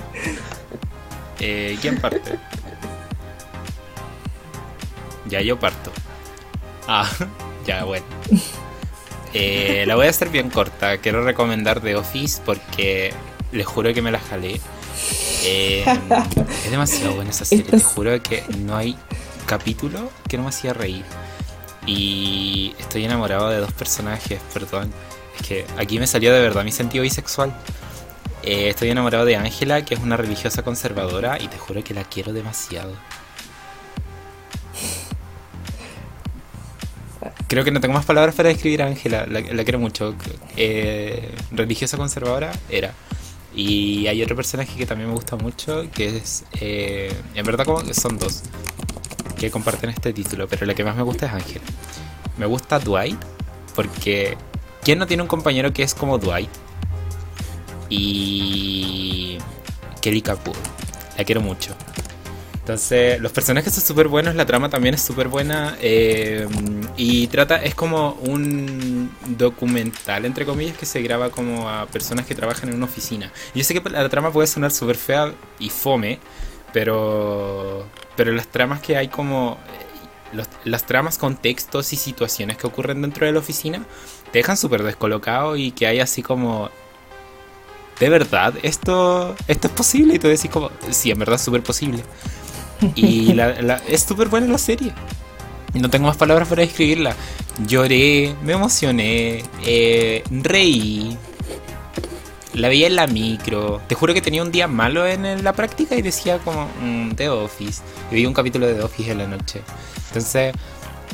eh, 1.41 1.77
¿quién 1.81 1.99
parte? 1.99 2.39
Ya 5.27 5.41
yo 5.41 5.59
parto. 5.59 5.91
Ah, 6.87 7.05
ya 7.67 7.83
bueno. 7.83 8.05
Eh, 9.33 9.85
la 9.87 9.95
voy 9.95 10.07
a 10.07 10.09
hacer 10.09 10.29
bien 10.29 10.49
corta. 10.49 10.97
Quiero 10.97 11.23
recomendar 11.23 11.79
The 11.81 11.95
Office 11.95 12.41
porque 12.45 13.13
les 13.51 13.65
juro 13.65 13.93
que 13.93 14.01
me 14.01 14.11
la 14.11 14.19
jalé. 14.19 14.59
Eh, 15.43 15.83
es 16.65 16.71
demasiado 16.71 17.13
buena 17.15 17.31
esa 17.31 17.45
serie. 17.45 17.63
Te 17.65 17.75
Estas- 17.77 17.93
juro 17.93 18.21
que 18.21 18.43
no 18.59 18.75
hay 18.75 18.95
capítulo 19.45 20.09
que 20.27 20.37
no 20.37 20.43
me 20.43 20.49
hacía 20.49 20.73
reír. 20.73 21.03
Y 21.85 22.75
estoy 22.79 23.05
enamorado 23.05 23.49
de 23.49 23.57
dos 23.57 23.71
personajes, 23.73 24.39
perdón. 24.53 24.91
Es 25.39 25.47
que 25.47 25.65
aquí 25.77 25.97
me 25.99 26.07
salió 26.07 26.31
de 26.33 26.39
verdad 26.41 26.63
mi 26.63 26.71
sentido 26.71 27.01
bisexual. 27.03 27.53
Eh, 28.43 28.69
estoy 28.69 28.89
enamorado 28.89 29.25
de 29.25 29.35
Ángela, 29.35 29.83
que 29.85 29.93
es 29.95 29.99
una 29.99 30.17
religiosa 30.17 30.63
conservadora, 30.63 31.39
y 31.41 31.47
te 31.47 31.57
juro 31.57 31.83
que 31.83 31.93
la 31.93 32.03
quiero 32.03 32.33
demasiado. 32.33 32.91
Creo 37.51 37.65
que 37.65 37.71
no 37.71 37.81
tengo 37.81 37.93
más 37.93 38.05
palabras 38.05 38.33
para 38.33 38.47
describir 38.47 38.81
a 38.81 38.85
Ángela, 38.85 39.25
la, 39.27 39.41
quiero 39.41 39.77
mucho. 39.77 40.15
Eh, 40.55 41.35
religiosa 41.51 41.97
conservadora 41.97 42.53
era. 42.69 42.93
Y 43.53 44.07
hay 44.07 44.23
otro 44.23 44.37
personaje 44.37 44.73
que 44.77 44.85
también 44.85 45.09
me 45.09 45.15
gusta 45.15 45.35
mucho, 45.35 45.83
que 45.93 46.15
es... 46.15 46.45
eh, 46.61 47.13
en 47.35 47.45
verdad 47.45 47.65
como 47.65 47.93
son 47.93 48.17
dos 48.17 48.43
que 49.37 49.51
comparten 49.51 49.89
este 49.89 50.13
título, 50.13 50.47
pero 50.47 50.65
la 50.65 50.73
que 50.73 50.85
más 50.85 50.95
me 50.95 51.03
gusta 51.03 51.25
es 51.25 51.33
Ángela. 51.33 51.65
Me 52.37 52.45
gusta 52.45 52.79
Dwight, 52.79 53.19
porque... 53.75 54.37
¿Quién 54.81 54.97
no 54.97 55.05
tiene 55.05 55.21
un 55.21 55.27
compañero 55.27 55.73
que 55.73 55.83
es 55.83 55.93
como 55.93 56.19
Dwight? 56.19 56.49
Y... 57.89 59.39
Kelly 60.01 60.21
Kapoor. 60.21 60.55
La 61.17 61.25
quiero 61.25 61.41
mucho. 61.41 61.75
Entonces, 62.61 63.19
los 63.19 63.31
personajes 63.31 63.73
son 63.73 63.83
súper 63.83 64.07
buenos, 64.07 64.35
la 64.35 64.45
trama 64.45 64.69
también 64.69 64.93
es 64.93 65.01
súper 65.01 65.27
buena. 65.27 65.75
eh, 65.81 66.47
y 66.95 67.27
trata, 67.27 67.57
es 67.63 67.73
como 67.75 68.13
un 68.21 69.11
documental, 69.37 70.25
entre 70.25 70.45
comillas, 70.45 70.77
que 70.77 70.85
se 70.85 71.01
graba 71.01 71.31
como 71.31 71.67
a 71.69 71.87
personas 71.87 72.25
que 72.27 72.35
trabajan 72.35 72.69
en 72.69 72.75
una 72.75 72.85
oficina. 72.85 73.31
Yo 73.55 73.63
sé 73.63 73.73
que 73.73 73.89
la 73.89 74.07
trama 74.09 74.31
puede 74.31 74.47
sonar 74.47 74.71
súper 74.71 74.95
fea 74.97 75.33
y 75.59 75.69
fome, 75.69 76.19
pero, 76.71 77.85
pero 78.15 78.31
las 78.31 78.47
tramas 78.47 78.79
que 78.81 78.95
hay 78.97 79.07
como... 79.07 79.57
eh, 80.33 80.43
las 80.65 80.85
tramas 80.85 81.17
con 81.17 81.35
textos 81.37 81.91
y 81.93 81.97
situaciones 81.97 82.57
que 82.57 82.67
ocurren 82.67 83.01
dentro 83.01 83.25
de 83.25 83.33
la 83.33 83.39
oficina 83.39 83.85
te 84.31 84.39
dejan 84.39 84.55
súper 84.57 84.83
descolocado 84.83 85.57
y 85.57 85.71
que 85.71 85.87
hay 85.87 85.99
así 85.99 86.21
como 86.23 86.69
¿de 87.99 88.09
verdad 88.09 88.53
esto, 88.63 89.35
esto 89.47 89.67
es 89.67 89.73
posible? 89.73 90.15
Y 90.15 90.19
tú 90.19 90.27
decís 90.27 90.49
como, 90.49 90.71
sí, 90.89 91.11
en 91.11 91.19
verdad 91.19 91.35
es 91.35 91.41
súper 91.41 91.61
posible. 91.63 92.03
Y 92.95 93.33
la- 93.33 93.61
la- 93.61 93.81
es 93.87 94.03
súper 94.03 94.27
buena 94.29 94.47
la 94.47 94.57
serie. 94.57 94.91
No 95.73 95.89
tengo 95.89 96.07
más 96.07 96.17
palabras 96.17 96.47
para 96.47 96.61
describirla. 96.63 97.15
Lloré, 97.65 98.35
me 98.43 98.53
emocioné, 98.53 99.43
eh, 99.65 100.23
reí. 100.29 101.17
La 102.53 102.67
veía 102.67 102.87
en 102.87 102.95
la 102.97 103.07
micro. 103.07 103.81
Te 103.87 103.95
juro 103.95 104.13
que 104.13 104.21
tenía 104.21 104.41
un 104.41 104.51
día 104.51 104.67
malo 104.67 105.07
en 105.07 105.43
la 105.43 105.53
práctica 105.53 105.95
y 105.95 106.01
decía 106.01 106.39
como, 106.39 106.67
mm, 106.81 107.11
The 107.11 107.29
Office. 107.29 107.81
Y 108.11 108.15
vi 108.15 108.25
un 108.25 108.33
capítulo 108.33 108.67
de 108.67 108.73
The 108.73 108.81
Office 108.83 109.11
en 109.11 109.17
la 109.19 109.27
noche. 109.27 109.61
Entonces, 110.09 110.53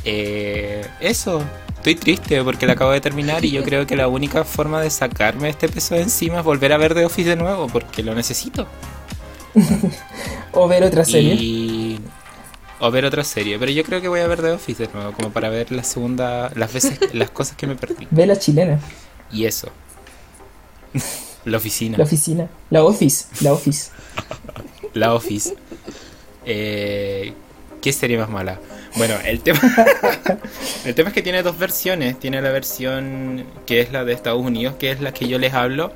eh, 0.03 0.87
eso. 0.99 1.43
Estoy 1.75 1.93
triste 1.95 2.43
porque 2.43 2.65
la 2.65 2.73
acabo 2.73 2.91
de 2.91 2.99
terminar 3.01 3.45
y 3.45 3.51
yo 3.51 3.63
creo 3.63 3.85
que 3.85 3.95
la 3.95 4.07
única 4.07 4.43
forma 4.43 4.81
de 4.81 4.89
sacarme 4.89 5.47
este 5.49 5.69
peso 5.69 5.93
de 5.95 6.01
encima 6.01 6.39
es 6.39 6.43
volver 6.43 6.73
a 6.73 6.77
ver 6.77 6.95
The 6.95 7.05
Office 7.05 7.29
de 7.29 7.35
nuevo 7.35 7.67
porque 7.67 8.01
lo 8.03 8.15
necesito. 8.15 8.67
O 10.53 10.67
ver 10.67 10.83
otra 10.83 11.05
serie. 11.05 11.35
Y... 11.35 11.99
O 12.79 12.89
ver 12.89 13.05
otra 13.05 13.23
serie. 13.23 13.59
Pero 13.59 13.71
yo 13.71 13.83
creo 13.83 14.01
que 14.01 14.07
voy 14.07 14.21
a 14.21 14.27
ver 14.27 14.41
The 14.41 14.51
Office 14.51 14.87
de 14.87 14.93
nuevo, 14.93 15.11
como 15.11 15.29
para 15.29 15.49
ver 15.49 15.71
la 15.71 15.83
segunda, 15.83 16.51
las 16.55 16.73
veces, 16.73 16.99
las 17.13 17.29
cosas 17.29 17.55
que 17.55 17.67
me 17.67 17.75
perdí. 17.75 18.07
Ve 18.09 18.25
la 18.25 18.37
chilena. 18.37 18.79
Y 19.31 19.45
eso. 19.45 19.69
La 21.45 21.57
oficina. 21.57 21.97
La 21.97 22.03
oficina. 22.03 22.47
La 22.69 22.83
office. 22.83 23.25
La 23.41 23.53
office. 23.53 23.91
La 24.93 25.13
Office. 25.13 25.55
Eh, 26.45 27.33
¿Qué 27.81 27.93
serie 27.93 28.17
más 28.17 28.29
mala? 28.29 28.59
Bueno, 28.95 29.13
el 29.23 29.41
tema. 29.41 29.59
el 30.85 30.95
tema 30.95 31.09
es 31.09 31.13
que 31.13 31.21
tiene 31.21 31.43
dos 31.43 31.57
versiones. 31.57 32.19
Tiene 32.19 32.41
la 32.41 32.49
versión 32.51 33.45
que 33.65 33.81
es 33.81 33.91
la 33.91 34.05
de 34.05 34.13
Estados 34.13 34.41
Unidos, 34.41 34.75
que 34.79 34.91
es 34.91 35.01
la 35.01 35.13
que 35.13 35.27
yo 35.27 35.37
les 35.37 35.53
hablo. 35.53 35.93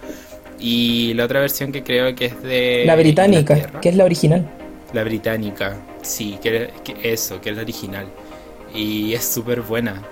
Y 0.61 1.15
la 1.15 1.25
otra 1.25 1.39
versión 1.39 1.71
que 1.71 1.83
creo 1.83 2.13
que 2.15 2.25
es 2.25 2.43
de. 2.43 2.83
La 2.85 2.95
británica, 2.95 3.55
Inglaterra. 3.55 3.81
que 3.81 3.89
es 3.89 3.95
la 3.95 4.05
original. 4.05 4.47
La 4.93 5.03
británica, 5.03 5.77
sí, 6.03 6.37
que, 6.41 6.69
que 6.83 7.11
eso, 7.11 7.41
que 7.41 7.49
es 7.49 7.55
la 7.55 7.63
original. 7.63 8.05
Y 8.73 9.13
es 9.13 9.25
súper 9.25 9.61
buena. 9.61 10.03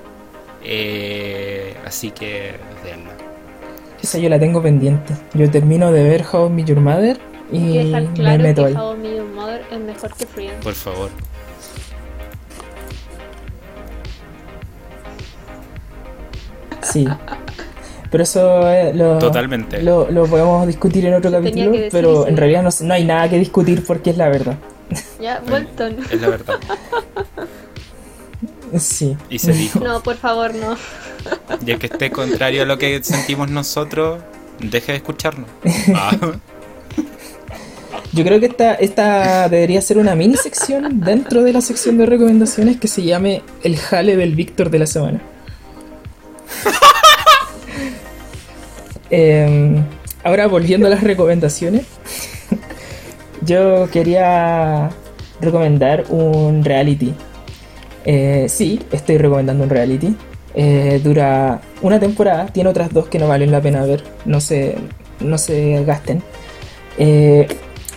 Eh, 0.64 1.76
así 1.86 2.10
que, 2.12 2.54
veanla. 2.84 3.12
Esa 4.02 4.18
yo 4.18 4.28
la 4.28 4.39
tengo 4.39 4.62
pendiente. 4.62 5.14
Yo 5.36 5.52
termino 5.52 5.91
de 5.91 6.04
ver 6.04 6.26
How 6.32 6.47
I 6.47 6.50
Met 6.50 6.66
Your 6.66 6.80
Mother 6.80 7.20
y 7.52 7.78
dejar 7.78 8.04
me 8.04 8.14
claro 8.14 8.43
meto 8.43 8.62
que 8.64 8.68
ahí. 8.70 8.76
How 8.76 8.95
I 8.95 8.97
Met 8.97 9.18
Your 9.18 9.28
Mother 9.28 9.62
es 9.72 9.80
mejor 9.80 10.14
que 10.16 10.26
Friends. 10.26 10.64
Por 10.64 10.74
favor. 10.74 11.10
Sí. 16.82 17.08
Pero 18.12 18.24
eso 18.24 18.70
eh, 18.72 18.91
lo, 18.93 19.20
Totalmente. 19.20 19.84
lo, 19.84 20.10
lo 20.10 20.26
podemos 20.26 20.66
discutir 20.66 21.05
en 21.05 21.14
otro 21.14 21.32
capítulo, 21.32 21.72
pero 21.91 22.12
eso. 22.12 22.28
en 22.28 22.38
realidad 22.38 22.64
no, 22.64 22.70
no 22.82 22.93
hay 22.93 23.05
nada 23.05 23.30
que 23.30 23.38
discutir 23.38 23.84
porque 23.86 24.10
es 24.10 24.18
la 24.18 24.30
verdad. 24.30 24.57
Ya, 25.22 25.41
Bolton. 25.47 25.97
Es 26.12 26.20
la 26.22 26.30
verdad. 26.30 26.55
Sí. 28.78 29.18
Y 29.30 29.39
se 29.39 29.51
dijo. 29.53 29.80
No, 29.80 30.03
por 30.03 30.16
favor, 30.16 30.53
no. 30.53 30.78
Y 31.66 31.72
el 31.72 31.80
que 31.80 31.88
esté 31.88 32.12
contrario 32.12 32.62
a 32.62 32.66
lo 32.66 32.78
que 32.78 33.03
sentimos 33.03 33.49
nosotros, 33.49 34.22
deje 34.60 34.91
de 34.91 34.97
escucharnos. 34.99 35.49
Ah, 35.95 36.16
Yo 38.12 38.24
creo 38.24 38.39
que 38.39 38.47
esta, 38.47 38.74
esta 38.76 39.49
debería 39.49 39.82
ser 39.82 39.97
una 39.99 40.16
mini 40.16 40.36
sección 40.36 40.99
dentro 41.01 41.43
de 41.43 41.53
la 41.53 41.62
sección 41.62 41.97
de 41.97 42.05
recomendaciones 42.07 42.80
que 42.80 42.88
se 42.88 43.03
llame 43.03 43.43
el 43.64 43.78
jale 43.78 44.16
del 44.16 44.36
Víctor 44.36 44.70
de 44.70 44.80
la 44.80 44.88
semana. 44.88 45.22
Em, 49.10 49.84
ahora 50.24 50.47
volviendo 50.47 50.88
a 50.88 50.89
las 50.89 51.03
recomendaciones, 51.03 51.86
yo 53.45 53.89
quería 53.91 54.89
recomendar 55.41 56.05
un 56.10 56.64
reality. 56.64 57.14
Eh, 58.05 58.47
sí, 58.49 58.80
estoy 58.91 59.18
recomendando 59.18 59.64
un 59.64 59.70
reality. 59.70 60.16
Eh, 60.55 60.99
dura 61.03 61.62
una 61.82 61.99
temporada, 61.99 62.47
tiene 62.47 62.70
otras 62.70 62.91
dos 62.91 63.07
que 63.07 63.20
no 63.20 63.28
valen 63.28 63.51
la 63.51 63.62
pena 63.62 63.86
ver, 63.86 64.03
no 64.26 64.41
se, 64.41 64.76
no 65.20 65.38
se 65.38 65.84
gasten. 65.84 66.22
Eh, 66.97 67.47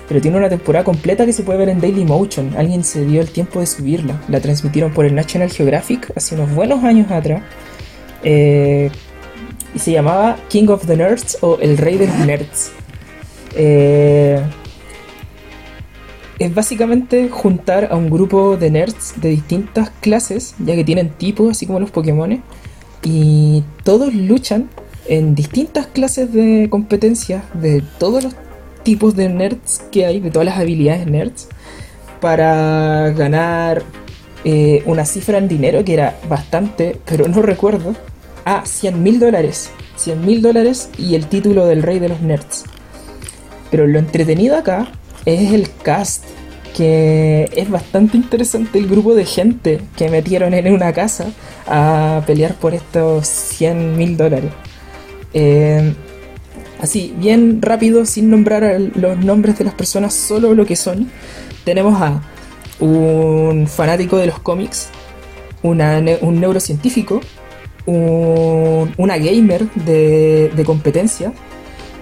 pero 0.08 0.20
tiene 0.20 0.36
una 0.36 0.48
temporada 0.48 0.84
completa 0.84 1.24
que 1.24 1.32
se 1.32 1.42
puede 1.42 1.58
ver 1.58 1.68
en 1.70 1.80
Daily 1.80 2.04
Motion. 2.04 2.54
Alguien 2.56 2.84
se 2.84 3.04
dio 3.04 3.20
el 3.20 3.30
tiempo 3.30 3.60
de 3.60 3.66
subirla. 3.66 4.20
La 4.28 4.40
transmitieron 4.40 4.92
por 4.92 5.06
el 5.06 5.14
National 5.14 5.50
Geographic 5.50 6.12
hace 6.14 6.34
unos 6.34 6.54
buenos 6.54 6.84
años 6.84 7.10
atrás. 7.10 7.42
Y 9.74 9.78
se 9.78 9.92
llamaba 9.92 10.36
King 10.48 10.68
of 10.68 10.86
the 10.86 10.96
Nerds 10.96 11.38
o 11.40 11.58
El 11.60 11.78
Rey 11.78 11.96
de 11.96 12.06
los 12.06 12.18
Nerds. 12.18 12.72
Eh, 13.54 14.40
es 16.38 16.54
básicamente 16.54 17.28
juntar 17.28 17.88
a 17.92 17.96
un 17.96 18.10
grupo 18.10 18.56
de 18.56 18.70
nerds 18.70 19.14
de 19.20 19.28
distintas 19.28 19.90
clases, 20.00 20.54
ya 20.58 20.74
que 20.74 20.82
tienen 20.82 21.10
tipos, 21.10 21.50
así 21.50 21.66
como 21.66 21.78
los 21.78 21.90
Pokémon, 21.90 22.42
y 23.04 23.62
todos 23.84 24.12
luchan 24.12 24.68
en 25.06 25.34
distintas 25.34 25.86
clases 25.86 26.32
de 26.32 26.68
competencias 26.68 27.44
de 27.54 27.82
todos 27.98 28.24
los 28.24 28.34
tipos 28.82 29.14
de 29.14 29.28
nerds 29.28 29.82
que 29.92 30.04
hay, 30.04 30.18
de 30.18 30.30
todas 30.30 30.46
las 30.46 30.58
habilidades 30.58 31.06
nerds, 31.06 31.48
para 32.20 33.10
ganar 33.10 33.84
eh, 34.44 34.82
una 34.86 35.04
cifra 35.04 35.38
en 35.38 35.46
dinero 35.46 35.84
que 35.84 35.94
era 35.94 36.18
bastante, 36.28 36.98
pero 37.04 37.28
no 37.28 37.42
recuerdo. 37.42 37.94
Ah, 38.44 38.62
100 38.64 39.02
mil 39.02 39.18
dólares. 39.20 39.70
100 39.96 40.24
mil 40.24 40.42
dólares 40.42 40.90
y 40.98 41.14
el 41.14 41.26
título 41.26 41.66
del 41.66 41.82
rey 41.82 41.98
de 41.98 42.08
los 42.08 42.20
nerds. 42.20 42.64
Pero 43.70 43.86
lo 43.86 43.98
entretenido 43.98 44.56
acá 44.56 44.88
es 45.24 45.52
el 45.52 45.70
cast, 45.82 46.24
que 46.76 47.48
es 47.54 47.70
bastante 47.70 48.16
interesante 48.16 48.78
el 48.78 48.88
grupo 48.88 49.14
de 49.14 49.24
gente 49.24 49.80
que 49.96 50.08
metieron 50.08 50.54
en 50.54 50.72
una 50.72 50.92
casa 50.92 51.26
a 51.66 52.22
pelear 52.26 52.54
por 52.54 52.74
estos 52.74 53.28
100 53.28 53.96
mil 53.96 54.16
dólares. 54.16 54.50
Eh, 55.34 55.94
así, 56.80 57.14
bien 57.16 57.62
rápido, 57.62 58.04
sin 58.04 58.30
nombrar 58.30 58.80
los 58.94 59.18
nombres 59.18 59.58
de 59.58 59.64
las 59.64 59.74
personas, 59.74 60.14
solo 60.14 60.54
lo 60.54 60.66
que 60.66 60.76
son. 60.76 61.10
Tenemos 61.64 62.00
a 62.02 62.22
un 62.80 63.68
fanático 63.68 64.16
de 64.16 64.26
los 64.26 64.40
cómics, 64.40 64.88
un 65.62 65.78
neurocientífico, 65.78 67.20
una 67.86 69.18
gamer 69.18 69.68
de, 69.74 70.62
competencia, 70.64 71.32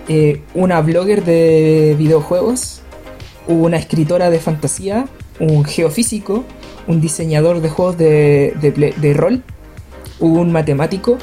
eh, 0.08 0.42
una 0.54 0.80
blogger 0.80 1.24
de 1.24 1.94
videojuegos, 1.98 2.82
una 3.46 3.76
escritora 3.76 4.30
de 4.30 4.38
fantasía, 4.38 5.06
un 5.38 5.64
geofísico, 5.64 6.44
un 6.86 7.00
diseñador 7.00 7.60
de 7.60 7.68
juegos 7.68 7.96
de, 7.96 9.14
rol, 9.16 9.42
un 10.18 10.52
matemático, 10.52 11.18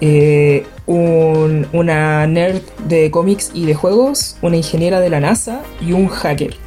eh, 0.00 0.64
una 0.86 2.26
nerd 2.26 2.62
de 2.86 3.10
cómics 3.10 3.50
y 3.54 3.66
de 3.66 3.74
juegos, 3.74 4.36
una 4.42 4.56
ingeniera 4.56 5.00
de 5.00 5.10
la 5.10 5.20
NASA 5.20 5.62
y 5.80 5.92
un 5.92 6.08
hacker. 6.08 6.65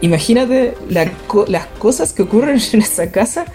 Imagínate 0.00 0.74
las 0.88 1.66
cosas 1.78 2.12
que 2.12 2.22
ocurren 2.22 2.60
en 2.72 2.82
esa 2.82 3.10
casa 3.10 3.46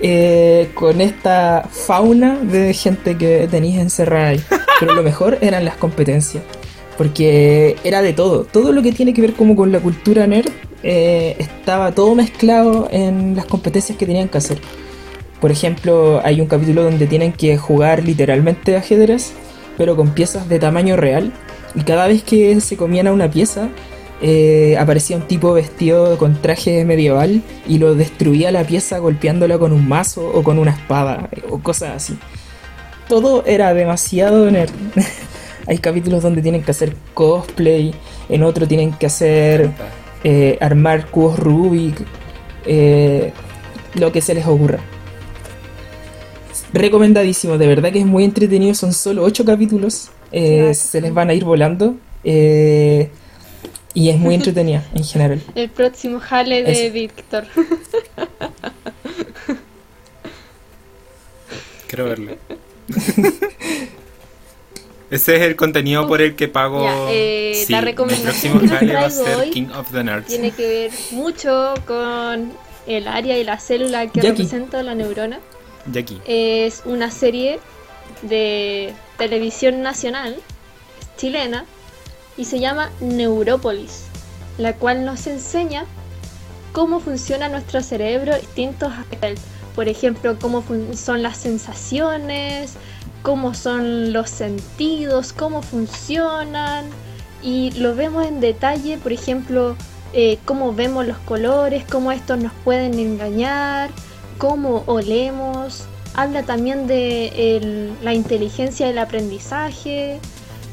eh, 0.00 0.70
con 0.74 1.00
esta 1.00 1.68
fauna 1.70 2.38
de 2.38 2.72
gente 2.72 3.16
que 3.16 3.48
tenéis 3.50 3.78
encerrada 3.78 4.28
ahí. 4.28 4.40
Pero 4.78 4.94
lo 4.94 5.02
mejor 5.02 5.38
eran 5.40 5.64
las 5.64 5.76
competencias. 5.76 6.42
Porque 6.96 7.76
era 7.84 8.02
de 8.02 8.12
todo. 8.12 8.44
Todo 8.44 8.72
lo 8.72 8.82
que 8.82 8.92
tiene 8.92 9.14
que 9.14 9.22
ver 9.22 9.34
como 9.34 9.56
con 9.56 9.72
la 9.72 9.80
cultura 9.80 10.26
nerd 10.26 10.50
eh, 10.82 11.36
estaba 11.38 11.92
todo 11.92 12.14
mezclado 12.14 12.88
en 12.90 13.36
las 13.36 13.46
competencias 13.46 13.96
que 13.96 14.06
tenían 14.06 14.28
que 14.28 14.38
hacer. 14.38 14.58
Por 15.40 15.50
ejemplo, 15.50 16.20
hay 16.24 16.40
un 16.40 16.46
capítulo 16.46 16.82
donde 16.82 17.06
tienen 17.06 17.32
que 17.32 17.56
jugar 17.56 18.04
literalmente 18.04 18.76
ajedrez, 18.76 19.32
pero 19.78 19.96
con 19.96 20.10
piezas 20.10 20.48
de 20.48 20.58
tamaño 20.58 20.96
real. 20.96 21.32
Y 21.74 21.82
cada 21.82 22.06
vez 22.06 22.22
que 22.22 22.60
se 22.60 22.76
comían 22.76 23.06
a 23.06 23.12
una 23.12 23.30
pieza, 23.30 23.68
eh, 24.22 24.76
aparecía 24.78 25.16
un 25.16 25.22
tipo 25.22 25.54
vestido 25.54 26.18
con 26.18 26.42
traje 26.42 26.84
medieval 26.84 27.42
y 27.66 27.78
lo 27.78 27.94
destruía 27.94 28.52
la 28.52 28.64
pieza 28.64 28.98
golpeándola 28.98 29.58
con 29.58 29.72
un 29.72 29.88
mazo 29.88 30.28
o 30.28 30.42
con 30.42 30.58
una 30.58 30.72
espada 30.72 31.30
o 31.48 31.58
cosas 31.60 31.96
así. 31.96 32.18
Todo 33.08 33.44
era 33.46 33.72
demasiado 33.72 34.50
nerd. 34.50 34.72
Hay 35.66 35.78
capítulos 35.78 36.22
donde 36.22 36.42
tienen 36.42 36.62
que 36.62 36.70
hacer 36.70 36.94
cosplay, 37.14 37.94
en 38.28 38.42
otro 38.42 38.68
tienen 38.68 38.92
que 38.92 39.06
hacer 39.06 39.70
eh, 40.22 40.58
armar 40.60 41.06
cubos 41.06 41.38
Rubik, 41.38 42.02
eh, 42.66 43.32
lo 43.94 44.12
que 44.12 44.20
se 44.20 44.34
les 44.34 44.46
ocurra. 44.46 44.80
Recomendadísimo, 46.72 47.56
de 47.56 47.66
verdad 47.66 47.90
que 47.90 48.00
es 48.00 48.06
muy 48.06 48.24
entretenido, 48.24 48.74
son 48.74 48.92
solo 48.92 49.22
8 49.22 49.44
capítulos, 49.44 50.10
se 50.30 51.00
les 51.00 51.14
van 51.14 51.30
a 51.30 51.34
ir 51.34 51.44
volando. 51.44 51.96
Y 53.94 54.10
es 54.10 54.18
muy 54.18 54.34
entretenida 54.34 54.84
en 54.94 55.04
general. 55.04 55.42
El 55.54 55.70
próximo 55.70 56.20
jale 56.20 56.62
de 56.62 56.90
Víctor. 56.90 57.46
Quiero 61.86 62.04
verlo. 62.04 62.36
Ese 65.10 65.34
es 65.34 65.42
el 65.42 65.56
contenido 65.56 66.06
por 66.06 66.22
el 66.22 66.36
que 66.36 66.46
pago. 66.46 66.86
Eh, 67.10 67.64
la 67.68 67.80
recomendación 67.80 68.60
que 68.60 68.92
va 68.92 69.06
a 69.06 69.10
ser 69.10 69.50
King 69.50 69.66
of 69.76 69.90
the 69.90 70.04
Nerds. 70.04 70.28
Tiene 70.28 70.52
que 70.52 70.68
ver 70.68 70.92
mucho 71.10 71.74
con 71.84 72.52
el 72.86 73.08
área 73.08 73.36
y 73.36 73.42
la 73.42 73.58
célula 73.58 74.06
que 74.06 74.20
representa 74.20 74.84
la 74.84 74.94
neurona. 74.94 75.40
Jackie. 75.90 76.20
Es 76.26 76.82
una 76.84 77.10
serie 77.10 77.58
de 78.22 78.94
televisión 79.18 79.82
nacional 79.82 80.36
chilena 81.16 81.64
y 82.40 82.46
se 82.46 82.58
llama 82.58 82.90
Neurópolis, 83.00 84.04
la 84.56 84.72
cual 84.72 85.04
nos 85.04 85.26
enseña 85.26 85.84
cómo 86.72 86.98
funciona 86.98 87.50
nuestro 87.50 87.82
cerebro 87.82 88.34
distintos 88.34 88.90
aspectos. 88.94 89.44
Por 89.76 89.88
ejemplo, 89.88 90.38
cómo 90.40 90.64
son 90.94 91.22
las 91.22 91.36
sensaciones, 91.36 92.76
cómo 93.22 93.52
son 93.52 94.14
los 94.14 94.30
sentidos, 94.30 95.34
cómo 95.34 95.60
funcionan. 95.60 96.86
Y 97.42 97.72
lo 97.72 97.94
vemos 97.94 98.26
en 98.26 98.40
detalle, 98.40 98.96
por 98.96 99.12
ejemplo, 99.12 99.76
eh, 100.14 100.38
cómo 100.46 100.72
vemos 100.72 101.06
los 101.06 101.18
colores, 101.18 101.84
cómo 101.90 102.10
estos 102.10 102.38
nos 102.38 102.52
pueden 102.64 102.98
engañar, 102.98 103.90
cómo 104.38 104.82
olemos. 104.86 105.84
Habla 106.14 106.42
también 106.44 106.86
de 106.86 107.92
la 108.02 108.14
inteligencia 108.14 108.86
del 108.86 108.98
aprendizaje, 108.98 110.18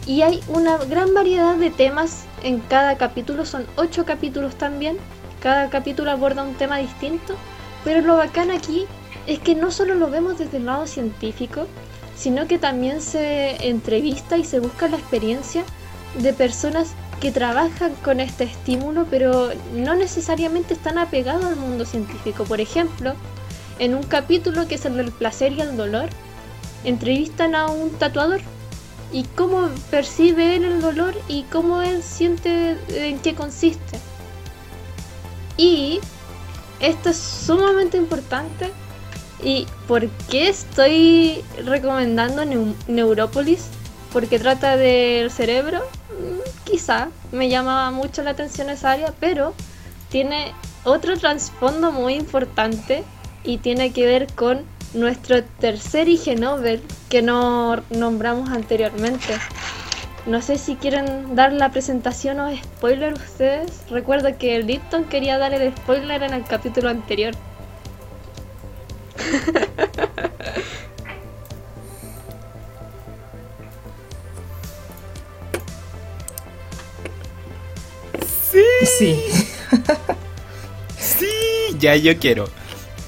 y 0.08 0.22
hay 0.22 0.41
una 0.47 0.78
gran 0.78 1.14
variedad 1.14 1.55
de 1.55 1.70
temas 1.70 2.24
en 2.41 2.60
cada 2.60 2.97
capítulo, 2.97 3.45
son 3.45 3.66
ocho 3.76 4.05
capítulos 4.05 4.55
también. 4.55 4.97
Cada 5.41 5.70
capítulo 5.70 6.10
aborda 6.12 6.43
un 6.43 6.55
tema 6.55 6.78
distinto. 6.78 7.36
Pero 7.84 8.01
lo 8.01 8.16
bacán 8.16 8.49
aquí 8.49 8.86
es 9.28 9.39
que 9.39 9.53
no 9.53 9.70
solo 9.70 9.95
lo 9.95 10.10
vemos 10.10 10.39
desde 10.39 10.58
el 10.58 10.66
lado 10.66 10.88
científico, 10.88 11.68
sino 12.16 12.47
que 12.47 12.58
también 12.58 13.01
se 13.01 13.68
entrevista 13.68 14.38
y 14.38 14.45
se 14.45 14.62
busca 14.62 14.88
la 14.88 14.97
experiencia 14.97 15.64
de 16.18 16.34
personas 16.34 16.93
que 17.20 17.32
trabajan 17.32 17.93
con 18.03 18.22
este 18.22 18.45
estímulo, 18.45 19.05
pero 19.12 19.49
no 19.74 19.95
necesariamente 19.95 20.74
están 20.74 20.97
apegados 20.97 21.43
al 21.43 21.58
mundo 21.58 21.86
científico. 21.86 22.45
Por 22.45 22.62
ejemplo, 22.62 23.14
en 23.78 23.93
un 23.93 24.03
capítulo 24.03 24.68
que 24.68 24.76
es 24.76 24.86
el 24.86 24.95
del 24.95 25.12
placer 25.12 25.51
y 25.51 25.62
el 25.62 25.76
dolor, 25.76 26.10
entrevistan 26.86 27.55
a 27.55 27.68
un 27.68 27.91
tatuador 27.91 28.39
y 29.12 29.24
cómo 29.24 29.70
percibe 29.89 30.55
él 30.55 30.66
el 30.66 30.82
dolor 30.82 31.16
y 31.28 31.43
cómo 31.43 31.82
él 31.82 32.03
siente 32.03 32.78
en 32.89 33.20
qué 33.20 33.36
consiste. 33.36 33.99
Y 35.55 35.99
esto 36.80 37.10
es 37.10 37.18
sumamente 37.18 37.97
importante. 37.97 38.72
¿Y 39.41 39.68
por 39.88 40.08
qué 40.30 40.49
estoy 40.49 41.43
recomendando 41.64 42.43
Neurópolis? 42.88 43.68
Porque 44.12 44.39
trata 44.39 44.78
del 44.78 45.32
cerebro. 45.32 45.80
Mm, 45.80 46.70
quizá 46.70 47.10
me 47.32 47.49
llama 47.49 47.91
mucho 47.91 48.24
la 48.24 48.32
atención 48.32 48.70
esa 48.70 48.91
área, 48.91 49.14
pero 49.20 49.53
tiene 50.10 50.53
otro 50.84 51.18
trasfondo 51.18 51.91
muy 51.91 52.16
importante 52.16 53.03
y 53.43 53.58
tiene 53.58 53.91
que 53.91 54.05
ver 54.05 54.34
con 54.34 54.66
nuestro 54.98 55.43
tercer 55.43 56.10
IG 56.10 56.39
Nobel 56.39 56.82
que 57.10 57.22
no 57.22 57.82
nombramos 57.89 58.50
anteriormente. 58.50 59.38
No 60.26 60.41
sé 60.41 60.58
si 60.58 60.76
quieren 60.76 61.36
dar 61.36 61.54
la 61.54 61.72
presentación 61.72 62.39
o 62.39 62.54
spoiler 62.54 63.14
ustedes. 63.14 63.84
Recuerdo 63.89 64.38
que 64.38 64.60
Lipton 64.60 65.06
quería 65.06 65.38
dar 65.38 65.54
el 65.54 65.74
spoiler 65.76 66.24
en 66.24 66.34
el 66.34 66.43
capítulo 66.43 66.89
anterior. 66.89 67.34
Sí. 78.52 78.64
Sí. 78.98 79.24
sí, 80.98 81.28
ya 81.80 81.95
yo 81.95 82.18
quiero. 82.18 82.50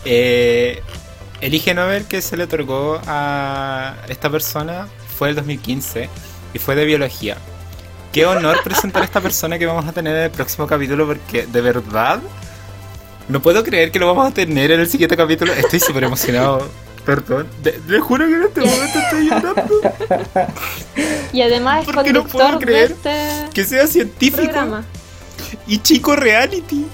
Eh, 0.06 0.82
el 1.42 1.54
IG 1.54 1.74
Nobel 1.76 2.06
que 2.06 2.22
se 2.22 2.36
le 2.38 2.44
otorgó 2.44 3.00
a 3.08 3.96
esta 4.10 4.30
persona 4.30 4.88
fue 5.18 5.30
el 5.30 5.36
2015 5.36 6.10
y 6.54 6.60
fue 6.60 6.76
de 6.76 6.86
biología. 6.86 7.38
qué 8.12 8.26
honor 8.26 8.62
presentar 8.64 9.02
a 9.04 9.06
esta 9.06 9.22
persona 9.22 9.58
que 9.60 9.66
vamos 9.66 9.86
a 9.86 9.92
tener 9.92 10.16
en 10.16 10.24
el 10.24 10.32
próximo 10.32 10.68
capítulo 10.68 11.06
porque 11.08 11.46
de 11.46 11.62
verdad 11.62 12.20
no 13.28 13.42
puedo 13.42 13.64
creer 13.64 13.92
que 13.92 14.00
lo 14.00 14.08
vamos 14.08 14.28
a 14.32 14.34
tener 14.34 14.72
en 14.72 14.80
el 14.80 14.88
siguiente 14.88 15.16
capítulo. 15.16 15.54
Estoy 15.54 15.80
súper 15.80 16.04
emocionado. 16.06 16.68
Perdón. 17.06 17.48
Le 17.88 18.00
juro 18.00 18.28
que 18.28 18.34
en 18.34 18.44
este 18.44 18.62
momento 18.62 19.00
estoy 19.00 19.30
llorando. 19.30 19.64
Y 21.32 21.42
además 21.44 21.88
es 21.88 21.94
Porque 21.94 22.12
no 22.12 22.24
puedo 22.26 22.50
conductor 22.50 22.60
de 22.60 22.66
creer 22.66 22.92
este 22.92 23.54
Que 23.54 23.64
sea 23.64 23.86
científico 23.86 24.42
programa. 24.44 24.84
y 25.68 25.78
chico 25.78 26.16
reality. 26.16 26.86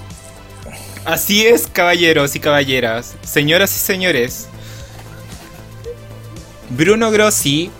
Así 1.06 1.46
es, 1.46 1.68
caballeros 1.68 2.34
y 2.34 2.40
caballeras, 2.40 3.14
señoras 3.22 3.72
y 3.76 3.78
señores. 3.78 4.48
Bruno 6.70 7.12
Grossi. 7.12 7.70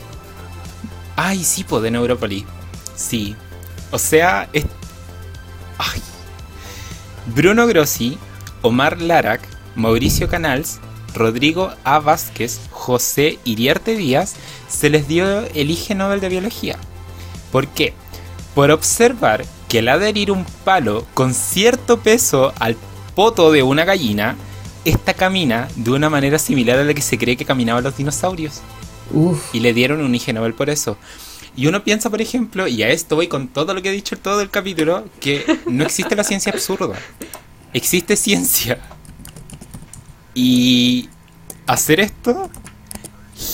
Ay, 1.17 1.43
sí, 1.43 1.65
po, 1.65 1.81
de 1.81 1.91
Neurópolis. 1.91 2.45
Sí. 2.95 3.35
O 3.91 3.99
sea, 3.99 4.49
es. 4.53 4.65
Ay. 5.77 6.01
Bruno 7.35 7.67
Grossi, 7.67 8.17
Omar 8.63 9.03
Larac, 9.03 9.41
Mauricio 9.75 10.29
Canals, 10.29 10.79
Rodrigo 11.13 11.73
A. 11.83 11.99
Vázquez, 11.99 12.61
José 12.71 13.41
Iriarte 13.43 13.97
Díaz, 13.97 14.37
se 14.69 14.89
les 14.89 15.09
dio 15.09 15.41
el 15.53 15.73
Ige 15.73 15.97
Nobel 15.97 16.21
de 16.21 16.29
Biología. 16.29 16.79
¿Por 17.51 17.67
qué? 17.67 17.93
Por 18.55 18.71
observar 18.71 19.45
que 19.69 19.81
al 19.81 19.89
adherir 19.89 20.31
un 20.31 20.45
palo 20.65 21.05
con 21.13 21.35
cierto 21.35 21.99
peso 21.99 22.55
al 22.61 22.77
poto 23.17 23.51
de 23.51 23.65
una 23.65 23.85
gallina, 23.85 24.37
esta 24.85 25.15
camina 25.15 25.69
de 25.75 25.91
una 25.91 26.09
manera 26.09 26.39
similar 26.39 26.79
a 26.79 26.85
la 26.85 26.95
que 26.95 27.03
se 27.03 27.19
cree 27.19 27.37
que 27.37 27.45
caminaban 27.45 27.83
los 27.83 27.97
dinosaurios. 27.97 28.61
Uf, 29.11 29.53
Y 29.55 29.61
le 29.61 29.73
dieron 29.73 30.01
un 30.03 30.15
Ige 30.15 30.33
Nobel 30.33 30.55
por 30.55 30.71
eso. 30.71 30.97
Y 31.57 31.67
uno 31.67 31.83
piensa, 31.83 32.11
por 32.11 32.21
ejemplo, 32.21 32.69
y 32.69 32.83
a 32.83 32.91
esto 32.91 33.17
voy 33.17 33.29
con 33.29 33.49
todo 33.49 33.73
lo 33.73 33.81
que 33.81 33.89
he 33.89 33.93
dicho 33.93 34.15
en 34.15 34.21
todo 34.21 34.43
el 34.43 34.51
capítulo, 34.51 35.07
que 35.19 35.45
no 35.67 35.85
existe 35.85 36.15
la 36.15 36.23
ciencia 36.23 36.53
absurda. 36.53 36.95
Existe 37.73 38.15
ciencia. 38.15 38.79
Y 40.35 41.09
hacer 41.67 42.01
esto, 42.01 42.51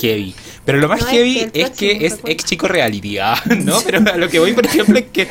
heavy. 0.01 0.35
Pero 0.65 0.79
lo 0.79 0.89
más 0.89 1.01
No, 1.01 1.07
es 1.07 1.13
heavy 1.13 1.51
que 1.53 1.63
es 1.63 1.71
que 1.71 2.07
es 2.07 2.19
ex 2.25 2.45
chico 2.45 2.67
reality, 2.67 3.19
ah, 3.19 3.41
¿no? 3.59 3.81
Pero 3.83 3.99
a 4.11 4.17
lo 4.17 4.29
que 4.29 4.41
voy, 4.41 4.53
por 4.53 4.67
ejemplo, 4.67 4.99
es 4.99 5.07
que 5.13 5.29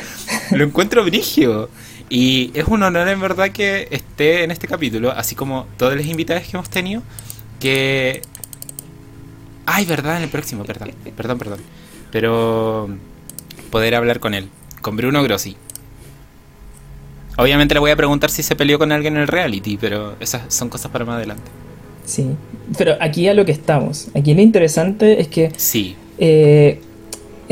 lo 0.52 0.64
encuentro 0.64 1.04
brigio. 1.04 1.68
Y 2.14 2.50
es 2.52 2.68
un 2.68 2.82
honor 2.82 3.08
en 3.08 3.18
verdad 3.22 3.52
que 3.52 3.88
esté 3.90 4.44
en 4.44 4.50
este 4.50 4.68
capítulo, 4.68 5.12
así 5.12 5.34
como 5.34 5.66
todas 5.78 5.96
las 5.96 6.04
invitadas 6.04 6.42
que 6.42 6.50
hemos 6.54 6.68
tenido, 6.68 7.00
que... 7.58 8.20
Ay, 9.64 9.86
verdad, 9.86 10.18
en 10.18 10.24
el 10.24 10.28
próximo, 10.28 10.62
perdón, 10.62 10.90
perdón, 11.16 11.38
perdón. 11.38 11.60
Pero 12.10 12.90
poder 13.70 13.94
hablar 13.94 14.20
con 14.20 14.34
él, 14.34 14.50
con 14.82 14.94
Bruno 14.94 15.22
Grossi. 15.22 15.56
Obviamente 17.38 17.72
le 17.72 17.80
voy 17.80 17.92
a 17.92 17.96
preguntar 17.96 18.28
si 18.28 18.42
se 18.42 18.56
peleó 18.56 18.78
con 18.78 18.92
alguien 18.92 19.16
en 19.16 19.22
el 19.22 19.28
reality, 19.28 19.78
pero 19.78 20.14
esas 20.20 20.52
son 20.52 20.68
cosas 20.68 20.92
para 20.92 21.06
más 21.06 21.16
adelante. 21.16 21.50
sí. 22.04 22.26
Pero 22.76 22.94
aquí 23.00 23.26
a 23.26 23.32
lo 23.32 23.46
que 23.46 23.52
estamos. 23.52 24.08
Aquí 24.14 24.34
lo 24.34 24.42
interesante 24.42 25.18
es 25.18 25.28
que 25.28 25.50
Sí, 25.56 25.96
eh, 26.18 26.78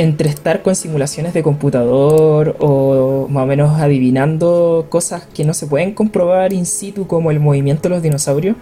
entre 0.00 0.30
estar 0.30 0.62
con 0.62 0.74
simulaciones 0.74 1.34
de 1.34 1.42
computador 1.42 2.56
o 2.58 3.28
más 3.28 3.42
o 3.42 3.46
menos 3.46 3.78
adivinando 3.78 4.86
cosas 4.88 5.26
que 5.34 5.44
no 5.44 5.52
se 5.52 5.66
pueden 5.66 5.92
comprobar 5.92 6.54
in 6.54 6.64
situ 6.64 7.06
como 7.06 7.30
el 7.30 7.38
movimiento 7.38 7.82
de 7.82 7.96
los 7.96 8.02
dinosaurios, 8.02 8.56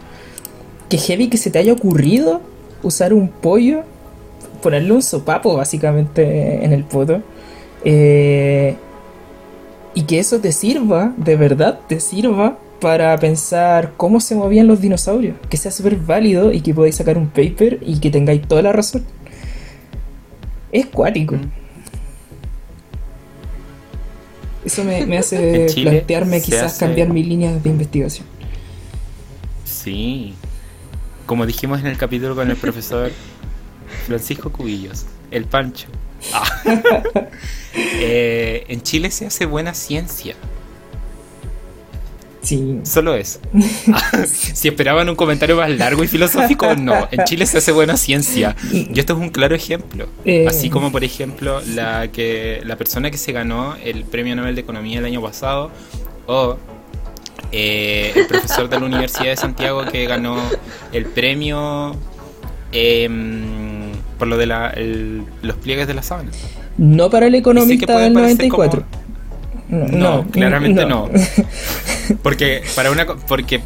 que 0.89 0.99
heavy 0.99 1.29
que 1.29 1.37
se 1.37 1.53
te 1.53 1.61
haya 1.61 1.73
ocurrido 1.73 2.41
usar 2.83 3.13
un 3.13 3.29
pollo, 3.29 3.83
ponerle 4.63 4.91
un 4.91 5.01
sopapo 5.01 5.55
básicamente 5.55 6.65
en 6.65 6.73
el 6.73 6.83
poto, 6.83 7.23
eh, 7.85 8.75
y 9.95 10.03
que 10.03 10.19
eso 10.19 10.41
te 10.41 10.51
sirva, 10.51 11.13
de 11.19 11.37
verdad 11.37 11.79
te 11.87 12.01
sirva 12.01 12.59
para 12.81 13.17
pensar 13.19 13.93
cómo 13.97 14.19
se 14.19 14.35
movían 14.35 14.67
los 14.67 14.81
dinosaurios, 14.81 15.37
que 15.49 15.57
sea 15.57 15.71
súper 15.71 15.95
válido 15.99 16.53
y 16.53 16.63
que 16.63 16.75
podáis 16.75 16.97
sacar 16.97 17.17
un 17.17 17.29
paper 17.29 17.79
y 17.81 18.01
que 18.01 18.11
tengáis 18.11 18.43
toda 18.43 18.63
la 18.63 18.73
razón. 18.73 19.05
Es 20.73 20.87
cuático. 20.87 21.35
Mm. 21.37 21.51
Eso 24.65 24.85
me, 24.85 25.07
me 25.07 25.19
hace 25.19 25.67
plantearme 25.75 26.41
quizás 26.43 26.73
hace- 26.73 26.85
cambiar 26.85 27.09
mis 27.09 27.27
líneas 27.27 27.63
de 27.63 27.71
investigación. 27.71 28.27
sí. 29.65 30.35
Como 31.27 31.45
dijimos 31.45 31.81
en 31.81 31.89
el 31.89 31.99
capítulo 31.99 32.35
con 32.35 32.51
el 32.51 32.57
profesor 32.57 33.11
Francisco 34.07 34.51
Cubillos, 34.51 35.05
el 35.31 35.45
Pancho. 35.45 35.89
Ah. 36.33 36.45
Eh, 37.75 38.65
en 38.69 38.83
Chile 38.83 39.11
se 39.13 39.27
hace 39.27 39.47
buena 39.47 39.73
ciencia. 39.73 40.35
Sí. 42.49 42.81
Solo 42.83 43.15
eso. 43.15 43.41
si 44.27 44.69
esperaban 44.69 45.09
un 45.09 45.17
comentario 45.17 45.57
más 45.57 45.71
largo 45.71 46.03
y 46.03 46.09
filosófico, 46.09 46.75
no. 46.77 47.07
En 47.11 47.25
Chile 47.25 47.45
se 47.45 47.59
hace 47.59 47.73
buena 47.73 47.97
ciencia. 47.99 48.57
Y 48.73 48.99
esto 48.99 49.13
es 49.13 49.19
un 49.19 49.29
claro 49.29 49.55
ejemplo. 49.55 50.07
Eh. 50.25 50.47
Así 50.49 50.71
como, 50.71 50.91
por 50.91 51.05
ejemplo, 51.05 51.61
la, 51.75 52.09
que, 52.11 52.63
la 52.65 52.77
persona 52.77 53.11
que 53.11 53.19
se 53.19 53.33
ganó 53.33 53.75
el 53.85 54.05
Premio 54.05 54.35
Nobel 54.35 54.55
de 54.55 54.63
Economía 54.63 54.99
el 54.99 55.05
año 55.05 55.21
pasado, 55.21 55.71
o 56.27 56.57
eh, 57.53 58.13
el 58.15 58.27
profesor 58.27 58.69
de 58.71 58.81
la 58.81 58.87
Universidad 58.87 59.27
de 59.31 59.37
Santiago 59.37 59.85
que 59.85 60.07
ganó 60.07 60.39
el 60.93 61.05
premio 61.05 61.95
em, 62.73 63.93
por 64.19 64.29
lo 64.29 64.37
de 64.37 64.47
la, 64.47 64.71
el- 64.71 65.23
los 65.43 65.57
pliegues 65.57 65.87
de 65.87 65.95
la 65.95 66.03
sábana. 66.03 66.31
No 66.77 67.11
para 67.11 67.27
el 67.27 67.35
economista 67.35 67.99
del 67.99 68.13
parecer 68.13 68.49
como- 68.49 68.63
94. 69.69 69.99
No, 69.99 70.31
claramente 70.31 70.87
no. 70.87 71.09
Porque 72.23 72.63
para 72.75 72.91
una 72.91 73.07
porque 73.07 73.61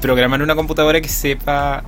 programar 0.00 0.42
una 0.42 0.54
computadora 0.54 1.00
que 1.00 1.08
sepa 1.08 1.82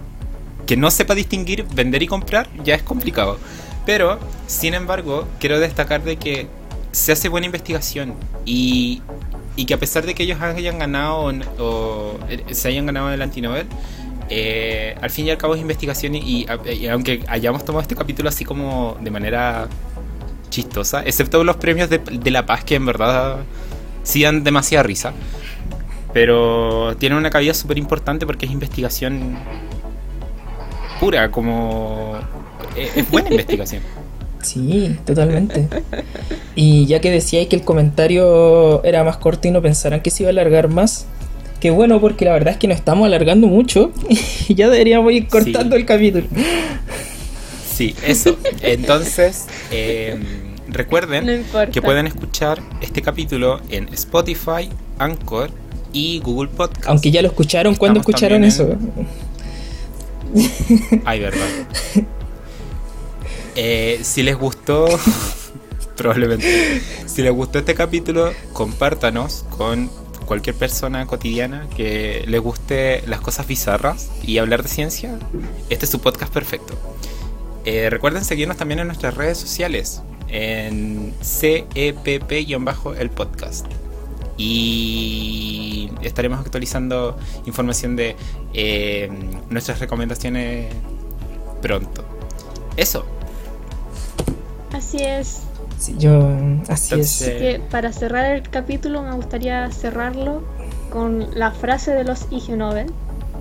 que 0.67 0.77
no 0.77 0.91
sepa 0.91 1.15
distinguir 1.15 1.65
vender 1.75 2.03
y 2.03 2.07
comprar 2.07 2.49
ya 2.65 2.75
es 2.75 2.83
complicado. 2.83 3.39
Pero 3.85 4.19
sin 4.47 4.75
embargo, 4.75 5.27
quiero 5.39 5.61
destacar 5.61 6.03
de 6.03 6.17
que 6.17 6.49
se 6.91 7.13
hace 7.13 7.29
buena 7.29 7.47
investigación 7.47 8.15
y, 8.45 9.03
y 9.55 9.67
que 9.67 9.75
a 9.75 9.79
pesar 9.79 10.07
de 10.07 10.15
que 10.15 10.25
ellos 10.25 10.41
hayan 10.41 10.79
ganado 10.79 11.33
o, 11.59 12.19
eh, 12.29 12.43
se 12.53 12.69
hayan 12.69 12.87
ganado 12.87 13.13
el 13.13 13.23
antinobel, 13.23 13.67
eh, 14.29 14.97
al 15.01 15.11
fin 15.11 15.27
y 15.27 15.31
al 15.31 15.39
cabo 15.39 15.55
es 15.55 15.61
investigación 15.61 16.17
y, 16.17 16.47
y 16.73 16.87
aunque 16.89 17.23
hayamos 17.29 17.65
tomado 17.65 17.83
este 17.83 17.95
capítulo 17.95 18.29
así 18.29 18.45
como 18.45 18.97
de 19.01 19.11
manera 19.11 19.69
chistosa, 20.51 21.03
excepto 21.05 21.43
los 21.45 21.57
premios 21.57 21.89
de, 21.91 21.99
de 21.99 22.31
la 22.31 22.47
paz 22.47 22.65
que 22.65 22.75
en 22.77 22.87
verdad 22.87 23.37
sí 24.03 24.23
dan 24.23 24.45
demasiada 24.45 24.83
risa. 24.83 25.13
Pero 26.13 26.97
tiene 26.99 27.17
una 27.17 27.31
cabida 27.31 27.53
súper 27.55 27.79
importante 27.79 28.25
porque 28.27 28.47
es 28.47 28.53
investigación 28.53 29.37
pura, 30.99 31.31
como... 31.31 32.15
Es, 32.77 32.97
es 32.97 33.11
buena 33.11 33.29
investigación. 33.31 33.83
Sí, 34.43 34.97
totalmente. 35.05 35.69
Y 36.55 36.87
ya 36.87 37.01
que 37.01 37.11
decíais 37.11 37.49
que 37.49 37.57
el 37.57 37.63
comentario 37.63 38.83
era 38.85 39.03
más 39.05 39.17
corto 39.17 39.49
y 39.49 39.51
no 39.51 39.61
pensarán 39.61 40.01
que 40.01 40.11
se 40.11 40.23
iba 40.23 40.29
a 40.29 40.33
alargar 40.33 40.69
más, 40.69 41.07
que 41.61 41.71
bueno, 41.71 42.01
porque 42.01 42.25
la 42.25 42.33
verdad 42.33 42.53
es 42.53 42.59
que 42.59 42.69
nos 42.69 42.79
estamos 42.79 43.07
alargando 43.07 43.47
mucho 43.49 43.91
y 44.49 44.55
ya 44.55 44.69
deberíamos 44.71 45.13
ir 45.13 45.27
cortando 45.27 45.75
Sí. 45.75 45.81
el 45.83 45.87
capítulo. 45.87 46.27
Sí, 47.77 47.95
eso. 48.07 48.39
Entonces, 48.63 49.45
eh, 49.71 50.19
recuerden 50.67 51.45
No 51.53 51.71
que 51.71 51.83
pueden 51.83 52.07
escuchar 52.07 52.59
este 52.81 53.03
capítulo 53.03 53.61
en 53.69 53.93
Spotify, 53.93 54.71
Anchor 54.99 55.51
y 55.93 56.21
Google 56.21 56.49
Podcast. 56.49 56.89
Aunque 56.89 57.11
ya 57.11 57.21
lo 57.21 57.29
escucharon, 57.29 57.75
¿cuándo 57.75 58.01
Estamos 58.01 58.15
escucharon 58.15 58.45
eso? 58.45 58.79
Ay, 61.05 61.21
verdad. 61.21 61.47
Eh, 63.57 64.01
si 64.03 64.23
les 64.23 64.37
gustó, 64.37 64.87
probablemente, 65.97 66.81
si 67.05 67.21
les 67.21 67.33
gustó 67.33 67.59
este 67.59 67.75
capítulo, 67.75 68.33
compártanos 68.55 69.45
con 69.51 69.91
cualquier 70.27 70.57
persona 70.57 71.07
cotidiana 71.07 71.67
que 71.77 72.25
le 72.27 72.39
guste 72.39 73.03
las 73.07 73.21
cosas 73.21 73.47
bizarras 73.47 74.11
y 74.23 74.39
hablar 74.39 74.63
de 74.63 74.69
ciencia. 74.71 75.19
Este 75.71 75.85
es 75.85 75.91
su 75.91 76.01
podcast 76.01 76.33
perfecto. 76.33 76.75
Eh, 77.67 77.91
recuerden 77.91 78.25
seguirnos 78.25 78.57
también 78.57 78.79
en 78.79 78.87
nuestras 78.87 79.15
redes 79.17 79.39
sociales, 79.39 80.01
en 80.29 81.13
CEPP-el 81.21 83.11
podcast. 83.11 83.67
Y 84.39 85.91
estaremos 86.01 86.39
actualizando 86.39 87.17
información 87.45 87.97
de 87.97 88.15
eh, 88.55 89.11
nuestras 89.51 89.81
recomendaciones 89.81 90.73
pronto. 91.61 92.05
Eso. 92.77 93.05
Así 94.73 94.99
es. 94.99 95.41
Sí, 95.79 95.97
yo, 95.99 96.29
así 96.69 96.95
Entonces- 96.95 97.21
es. 97.23 97.29
Así 97.29 97.31
que 97.39 97.61
para 97.69 97.93
cerrar 97.93 98.33
el 98.33 98.49
capítulo 98.49 99.03
me 99.03 99.13
gustaría 99.15 99.69
cerrarlo 99.73 100.43
con 100.91 101.27
la 101.35 101.51
frase 101.51 101.91
de 101.93 102.05
los 102.05 102.27
Ig 102.31 102.51
Nobel, 102.57 102.93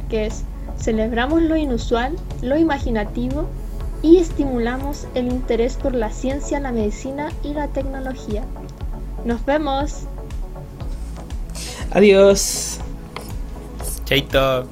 que 0.09 0.25
es 0.25 0.43
celebramos 0.79 1.43
lo 1.43 1.55
inusual, 1.55 2.15
lo 2.41 2.57
imaginativo 2.57 3.47
y 4.01 4.17
estimulamos 4.17 5.07
el 5.15 5.27
interés 5.27 5.75
por 5.75 5.93
la 5.93 6.11
ciencia, 6.11 6.59
la 6.59 6.71
medicina 6.71 7.31
y 7.43 7.53
la 7.53 7.67
tecnología. 7.67 8.43
Nos 9.25 9.43
vemos. 9.45 10.01
Adiós. 11.91 12.79
Chaito. 14.05 14.67